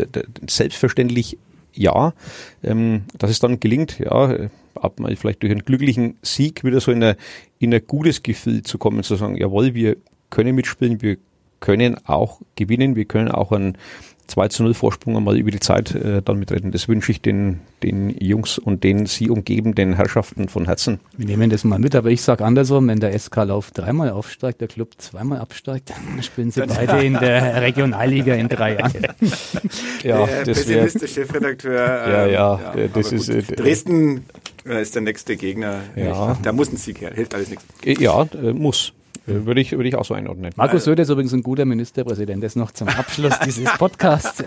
Selbstverständlich 0.49 1.39
ja, 1.73 2.15
ähm, 2.63 3.03
dass 3.19 3.31
es 3.31 3.41
dann 3.41 3.59
gelingt, 3.59 3.99
ja, 3.99 4.49
ab 4.75 5.01
mal 5.01 5.17
vielleicht 5.17 5.43
durch 5.43 5.51
einen 5.51 5.65
glücklichen 5.65 6.17
Sieg 6.23 6.63
wieder 6.63 6.81
so 6.81 6.93
in, 6.93 7.03
eine, 7.03 7.17
in 7.59 7.75
ein 7.75 7.83
gutes 7.87 8.23
Gefühl 8.23 8.63
zu 8.63 8.79
kommen, 8.79 9.03
zu 9.03 9.17
sagen, 9.17 9.37
jawohl, 9.37 9.75
wir 9.75 9.97
können 10.31 10.55
mitspielen, 10.55 11.03
wir 11.03 11.17
können 11.59 11.97
auch 12.07 12.41
gewinnen, 12.55 12.95
wir 12.95 13.07
können 13.07 13.29
auch 13.29 13.51
ein 13.51 13.77
2 14.27 14.49
zu 14.49 14.63
0 14.63 14.75
Vorsprung 14.75 15.17
einmal 15.17 15.37
über 15.37 15.51
die 15.51 15.61
Zeit 15.61 15.95
äh, 15.95 16.23
dann 16.23 16.39
mitretten. 16.39 16.73
Das 16.73 16.89
wünsche 16.89 17.13
ich 17.13 17.21
den, 17.21 17.61
den 17.83 18.11
Jungs 18.19 18.59
und 18.59 18.85
den 18.85 19.07
sie 19.07 19.31
umgebenden 19.31 19.95
Herrschaften 19.95 20.49
von 20.49 20.67
Herzen. 20.67 21.01
Wir 21.17 21.27
nehmen 21.27 21.51
das 21.51 21.65
mal 21.65 21.79
mit, 21.79 21.95
aber 21.95 22.11
ich 22.11 22.23
sage 22.23 22.45
andersrum, 22.45 22.89
wenn 22.89 23.01
der 23.01 23.19
SK 23.19 23.37
Lauf 23.45 23.71
dreimal 23.71 24.11
aufsteigt, 24.11 24.61
der 24.61 24.69
Club 24.69 24.93
zweimal 24.99 25.39
absteigt, 25.39 25.91
dann 25.91 26.23
spielen 26.23 26.51
sie 26.51 26.63
beide 26.67 27.05
in 27.05 27.15
der 27.15 27.61
Regionalliga 27.61 28.35
in 28.35 28.49
drei 28.49 28.77
Jahren. 28.77 29.07
ja, 30.03 30.27
der 30.27 30.45
das 30.45 30.69
wäre 30.69 30.89
Chefredakteur. 30.89 31.75
Ja, 31.75 32.27
ja, 32.27 32.61
ja 32.77 32.89
das 32.89 33.13
ist 33.13 33.29
äh, 33.29 33.43
Dresden 33.43 34.25
äh, 34.67 34.83
ist 34.83 34.95
der 34.95 35.03
nächste 35.03 35.37
Gegner. 35.37 35.81
Ja. 35.97 36.37
Da 36.43 36.53
muss 36.53 36.73
ein 36.73 36.77
Sieg 36.77 37.01
her, 37.01 37.13
hilft 37.15 37.35
alles 37.35 37.51
nichts. 37.51 37.65
Ja, 37.85 38.23
äh, 38.23 38.53
muss. 38.53 38.93
Äh, 39.27 39.47
würde 39.47 39.61
ich, 39.61 39.73
würde 39.73 39.89
ich 39.89 39.97
auch 39.97 40.05
so 40.05 40.15
einordnen. 40.15 40.53
Markus 40.57 40.85
Söder 40.85 41.03
ist 41.03 41.09
übrigens 41.09 41.33
ein 41.33 41.43
guter 41.43 41.65
Ministerpräsident. 41.65 42.43
Das 42.43 42.57
noch 42.57 42.73
zum 42.73 42.89
Abschluss 42.89 43.39
dieses 43.45 43.73
Podcasts. 43.79 44.45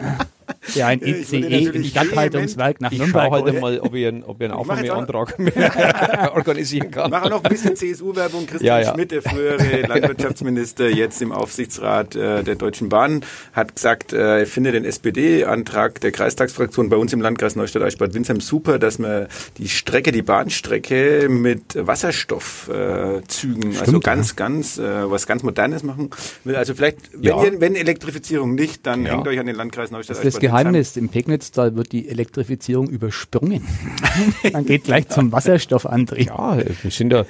Der 0.75 0.87
ein 0.87 1.01
ICE 1.01 1.69
im 1.73 1.83
Stadthaltungswerk 1.83 2.79
nach 2.79 2.91
Nürnberg. 2.91 3.27
Ich 3.27 3.33
schaue 3.33 3.43
halt 3.45 3.61
mal, 3.61 3.79
ob 3.79 3.93
ich 3.93 4.07
einen, 4.07 4.23
ob 4.23 4.39
ich 4.39 4.45
einen 4.45 4.53
Aufnahmeantrag 4.53 5.37
organisieren 6.35 6.91
kann. 6.91 7.09
Machen 7.09 7.31
noch 7.31 7.43
ein 7.43 7.49
bisschen 7.49 7.75
CSU-Werbung. 7.75 8.45
Christian 8.45 8.81
ja, 8.81 8.87
ja. 8.87 8.93
Schmidt, 8.93 9.11
der 9.11 9.21
frühere 9.21 9.81
Landwirtschaftsminister, 9.81 10.89
jetzt 10.89 11.21
im 11.21 11.31
Aufsichtsrat 11.31 12.15
äh, 12.15 12.43
der 12.43 12.55
Deutschen 12.55 12.89
Bahn, 12.89 13.23
hat 13.53 13.75
gesagt, 13.75 14.13
äh, 14.13 14.39
er 14.39 14.45
finde 14.45 14.71
den 14.71 14.85
SPD-Antrag 14.85 15.99
der 16.01 16.11
Kreistagsfraktion 16.11 16.89
bei 16.89 16.97
uns 16.97 17.13
im 17.13 17.21
Landkreis 17.21 17.55
Neustadt-Eichbad-Windsheim 17.55 18.39
super, 18.39 18.79
dass 18.79 18.99
man 18.99 19.27
die 19.57 19.69
Strecke, 19.69 20.11
die 20.11 20.21
Bahnstrecke 20.21 21.27
mit 21.29 21.75
Wasserstoffzügen, 21.75 23.73
äh, 23.73 23.79
also 23.79 23.99
ganz, 23.99 24.29
ja. 24.29 24.35
Ganz, 24.67 24.77
äh, 24.77 25.09
was 25.09 25.27
ganz 25.27 25.43
Modernes 25.43 25.83
machen 25.83 26.09
will. 26.43 26.55
Also 26.55 26.75
vielleicht, 26.75 27.13
wenn, 27.13 27.23
ihr, 27.23 27.61
wenn 27.61 27.75
Elektrifizierung 27.75 28.55
nicht, 28.55 28.85
dann 28.85 29.05
hängt 29.05 29.27
euch 29.27 29.39
an 29.39 29.45
den 29.45 29.55
Landkreis 29.55 29.91
Neustadt-Eichbad 29.91 30.33
das 30.33 30.39
Geheimnis. 30.39 30.97
Im 30.97 31.09
Pegnitztal 31.09 31.75
wird 31.75 31.91
die 31.91 32.09
Elektrifizierung 32.09 32.89
übersprungen. 32.89 33.63
Man 34.53 34.65
geht 34.65 34.85
gleich 34.85 35.07
zum 35.09 35.31
Wasserstoffantrieb. 35.31 36.27
Ja, 36.27 36.57
wir 36.57 36.91
sind 36.91 37.13
ja 37.13 37.25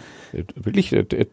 wirklich 0.55 0.93
äh, 0.93 1.25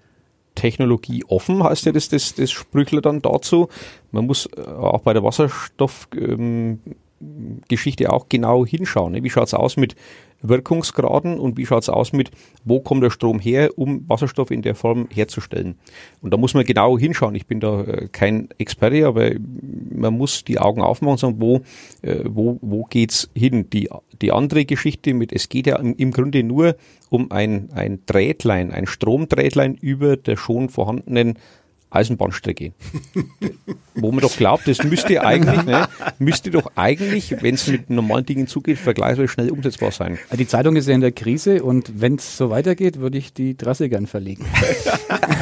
Technologie 0.55 1.25
offen, 1.27 1.65
heißt 1.65 1.87
ja 1.87 1.93
das, 1.93 2.09
das, 2.09 2.35
das 2.35 2.53
Sprüchler 2.53 3.01
dann 3.01 3.21
dazu. 3.21 3.69
Man 4.13 4.27
muss 4.27 4.49
äh, 4.57 4.61
auch 4.61 5.01
bei 5.01 5.13
der 5.13 5.25
Wasserstoffgeschichte 5.25 8.05
ähm, 8.05 8.11
auch 8.11 8.29
genau 8.29 8.65
hinschauen. 8.65 9.13
Ne? 9.13 9.25
Wie 9.25 9.31
schaut 9.31 9.49
es 9.49 9.55
aus 9.55 9.77
mit 9.77 9.97
Wirkungsgraden 10.49 11.39
und 11.39 11.57
wie 11.57 11.67
schaut 11.67 11.83
es 11.83 11.89
aus 11.89 12.13
mit, 12.13 12.31
wo 12.65 12.81
kommt 12.81 13.03
der 13.03 13.11
Strom 13.11 13.41
her, 13.41 13.71
um 13.77 14.09
Wasserstoff 14.09 14.51
in 14.51 14.63
der 14.63 14.75
Form 14.75 15.09
herzustellen. 15.13 15.77
Und 16.21 16.33
da 16.33 16.37
muss 16.37 16.55
man 16.55 16.65
genau 16.65 16.99
hinschauen. 16.99 17.35
Ich 17.35 17.47
bin 17.47 17.61
da 17.61 17.83
äh, 17.83 18.09
kein 18.13 18.49
Experte, 18.59 19.07
aber 19.07 19.33
man 19.91 20.17
muss 20.17 20.45
die 20.45 20.59
Augen 20.59 20.83
aufmachen 20.83 21.13
und 21.13 21.21
sagen, 21.21 21.37
wo, 21.39 21.63
äh, 22.03 22.25
wo, 22.29 22.59
wo 22.61 22.85
geht's 22.85 23.31
hin? 23.35 23.69
Die, 23.71 23.89
die 24.21 24.33
andere 24.33 24.65
Geschichte 24.65 25.15
mit, 25.15 25.33
es 25.33 25.49
geht 25.49 25.67
ja 25.67 25.77
im, 25.77 25.97
im 25.97 26.11
Grunde 26.13 26.43
nur 26.43 26.77
um 27.11 27.31
ein, 27.31 27.71
ein 27.73 28.01
Drähtlein, 28.07 28.71
ein 28.71 28.87
Stromdrähtlein 28.87 29.75
über 29.75 30.17
der 30.17 30.37
schon 30.37 30.69
vorhandenen 30.69 31.39
Eisenbahnstrecke. 31.95 32.73
Wo 33.95 34.11
man 34.11 34.21
doch 34.21 34.37
glaubt, 34.37 34.67
das 34.67 34.83
müsste 34.83 35.25
eigentlich, 35.25 35.63
ne, 35.65 35.89
müsste 36.19 36.51
doch 36.51 36.73
eigentlich, 36.75 37.43
wenn 37.43 37.55
es 37.55 37.69
mit 37.69 37.91
normalen 37.91 38.27
Dingen 38.27 38.47
zugeht, 38.49 38.79
vergleichsweise 38.79 39.29
schnell 39.29 39.51
umsetzbar 39.51 39.93
sein. 39.93 40.19
Die 40.33 40.47
Zeitung 40.49 40.75
ist 40.77 40.89
ja 40.89 40.95
in 40.95 41.01
der 41.01 41.13
Krise 41.13 41.63
und 41.63 42.01
wenn 42.01 42.17
es 42.17 42.37
so 42.37 42.51
weitergeht, 42.51 42.99
würde 42.99 43.19
ich 43.19 43.33
die 43.33 43.57
Trasse 43.57 43.89
gern 43.89 44.07
verlegen. 44.07 44.45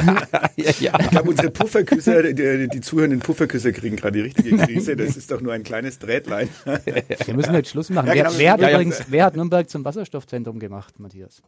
ja, 0.55 0.71
ja. 0.79 0.99
Ich 0.99 1.09
glaube, 1.09 1.29
unsere 1.29 1.49
Pufferküsse, 1.49 2.33
die, 2.33 2.67
die 2.67 2.81
zuhörenden 2.81 3.19
Pufferküsse 3.19 3.73
kriegen 3.73 3.95
gerade 3.95 4.19
die 4.19 4.21
richtige 4.21 4.57
Krise. 4.57 4.93
Das 5.03 5.17
ist 5.17 5.31
doch 5.31 5.41
nur 5.41 5.53
ein 5.53 5.63
kleines 5.63 5.97
Drähtlein. 5.99 6.49
Wir 7.25 7.33
müssen 7.33 7.53
jetzt 7.55 7.69
Schluss 7.69 7.89
machen. 7.89 8.07
Ja, 8.07 8.13
genau. 8.13 8.29
wer, 8.37 8.57
wer, 8.59 8.67
hat 8.67 8.73
übrigens, 8.73 9.03
wer 9.07 9.25
hat 9.25 9.35
Nürnberg 9.35 9.69
zum 9.69 9.83
Wasserstoffzentrum 9.83 10.59
gemacht, 10.59 10.99
Matthias? 10.99 11.41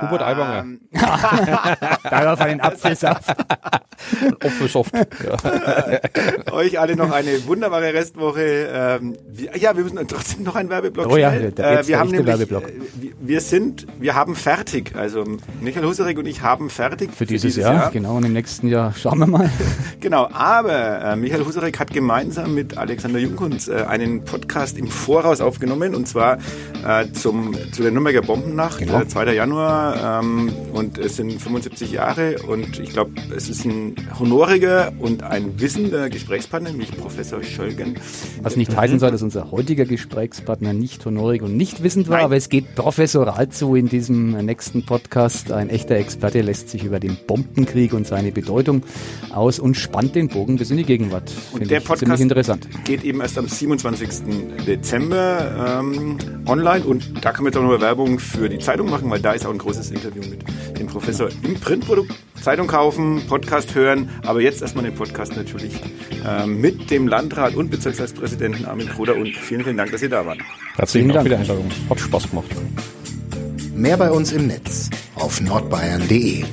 Hubert 0.00 0.22
ähm, 0.22 0.80
Aiwanger. 0.92 1.76
Darauf 2.02 2.40
einen 2.40 2.60
Apfelsaft. 2.60 3.30
Apfelsaft. 4.40 4.94
Ja. 4.94 6.52
Euch 6.52 6.78
alle 6.78 6.96
noch 6.96 7.12
eine 7.12 7.46
wunderbare 7.46 7.94
Restwoche. 7.94 8.68
Ähm, 8.72 9.16
wir, 9.28 9.56
ja, 9.56 9.76
wir 9.76 9.84
müssen 9.84 10.06
trotzdem 10.08 10.42
noch 10.42 10.56
einen 10.56 10.68
Werbeblock 10.68 11.06
Oh 11.10 11.16
ja, 11.16 11.32
äh, 11.32 11.86
wir 11.86 11.98
haben 11.98 12.10
nämlich, 12.10 12.26
Werbeblock. 12.26 12.68
Äh, 12.68 13.12
wir 13.20 13.40
sind, 13.40 13.86
wir 14.00 14.14
haben 14.14 14.34
fertig. 14.34 14.94
Also 14.96 15.24
Michael 15.60 15.86
Husarek 15.86 16.18
und 16.18 16.26
ich 16.26 16.42
haben 16.42 16.70
fertig. 16.70 17.10
Für 17.12 17.26
dieses, 17.26 17.42
für 17.42 17.60
dieses 17.60 17.62
Jahr, 17.62 17.74
Jahr, 17.74 17.90
genau. 17.90 18.16
Und 18.16 18.24
im 18.24 18.32
nächsten 18.32 18.68
Jahr 18.68 18.92
schauen 18.94 19.18
wir 19.18 19.26
mal. 19.26 19.50
genau, 20.00 20.28
aber 20.32 21.02
äh, 21.02 21.16
Michael 21.16 21.44
Husarek 21.44 21.78
hat 21.78 21.92
gemeinsam 21.92 22.54
mit 22.54 22.76
Alexander 22.76 23.18
Jungkunz 23.18 23.68
äh, 23.68 23.84
einen 23.88 24.24
Podcast 24.24 24.76
im 24.78 24.88
Voraus 24.88 25.40
aufgenommen. 25.40 25.94
Und 25.94 26.08
zwar 26.08 26.38
äh, 26.86 27.10
zum, 27.12 27.54
zu 27.72 27.82
der 27.82 27.92
Nürnberger 27.92 28.22
Bombennacht, 28.22 28.78
genau. 28.78 29.04
2. 29.04 29.24
Äh, 29.24 29.36
Ähm, 29.92 30.52
und 30.72 30.98
es 30.98 31.16
sind 31.16 31.40
75 31.40 31.92
Jahre 31.92 32.36
und 32.48 32.78
ich 32.78 32.90
glaube, 32.90 33.12
es 33.36 33.48
ist 33.48 33.64
ein 33.64 33.94
honoriger 34.18 34.92
und 34.98 35.22
ein 35.22 35.60
wissender 35.60 36.08
Gesprächspartner, 36.08 36.70
nämlich 36.70 36.96
Professor 36.96 37.42
Schölgen. 37.42 37.96
Was 38.42 38.56
nicht 38.56 38.74
heißen 38.76 38.98
soll, 38.98 39.10
dass 39.10 39.22
unser 39.22 39.50
heutiger 39.50 39.84
Gesprächspartner 39.84 40.72
nicht 40.72 41.04
honorig 41.04 41.42
und 41.42 41.56
nicht 41.56 41.82
wissend 41.82 42.08
war, 42.08 42.18
Nein. 42.18 42.26
aber 42.26 42.36
es 42.36 42.48
geht 42.48 42.74
professoral 42.74 43.48
zu 43.48 43.74
in 43.74 43.88
diesem 43.88 44.32
nächsten 44.44 44.86
Podcast. 44.86 45.52
Ein 45.52 45.68
echter 45.68 45.96
Experte 45.96 46.40
lässt 46.40 46.70
sich 46.70 46.84
über 46.84 47.00
den 47.00 47.16
Bombenkrieg 47.26 47.92
und 47.92 48.06
seine 48.06 48.32
Bedeutung 48.32 48.82
aus 49.32 49.58
und 49.58 49.74
spannt 49.76 50.14
den 50.14 50.28
Bogen 50.28 50.56
bis 50.56 50.70
in 50.70 50.76
die 50.76 50.84
Gegenwart. 50.84 51.30
Und 51.52 51.70
der 51.70 51.80
Podcast 51.80 52.22
interessant. 52.22 52.68
geht 52.84 53.04
eben 53.04 53.20
erst 53.20 53.38
am 53.38 53.48
27. 53.48 54.08
Dezember 54.66 55.80
ähm, 55.80 56.18
online 56.46 56.84
und 56.84 57.24
da 57.24 57.32
kann 57.32 57.44
man 57.44 57.52
jetzt 57.52 57.58
auch 57.58 57.62
noch 57.62 57.80
Werbung 57.80 58.18
für 58.18 58.48
die 58.48 58.58
Zeitung 58.58 58.90
machen, 58.90 59.10
weil 59.10 59.20
da 59.20 59.32
ist 59.32 59.44
auch 59.46 59.50
ein 59.50 59.58
großes 59.58 59.73
großes 59.74 59.90
Interview 59.90 60.22
mit 60.28 60.78
dem 60.78 60.86
Professor 60.86 61.28
im 61.42 61.54
Printprodukt. 61.54 62.12
Zeitung 62.40 62.66
kaufen, 62.66 63.22
Podcast 63.26 63.74
hören, 63.74 64.08
aber 64.24 64.40
jetzt 64.40 64.62
erstmal 64.62 64.84
den 64.84 64.94
Podcast 64.94 65.36
natürlich 65.36 65.74
äh, 66.24 66.46
mit 66.46 66.90
dem 66.90 67.08
Landrat 67.08 67.54
und 67.54 67.70
Bezirksratspräsidenten 67.70 68.66
Armin 68.66 68.88
Kruder 68.88 69.16
und 69.16 69.34
vielen, 69.34 69.64
vielen 69.64 69.76
Dank, 69.76 69.90
dass 69.92 70.02
ihr 70.02 70.10
da 70.10 70.26
wart. 70.26 70.38
Herzlichen 70.76 71.08
Dank 71.08 71.22
für 71.22 71.30
die 71.30 71.36
Einladung. 71.36 71.70
Hat 71.88 72.00
Spaß 72.00 72.30
gemacht. 72.30 72.48
Mehr 73.74 73.96
bei 73.96 74.10
uns 74.10 74.32
im 74.32 74.46
Netz 74.46 74.90
auf 75.16 75.40
nordbayern.de. 75.40 76.44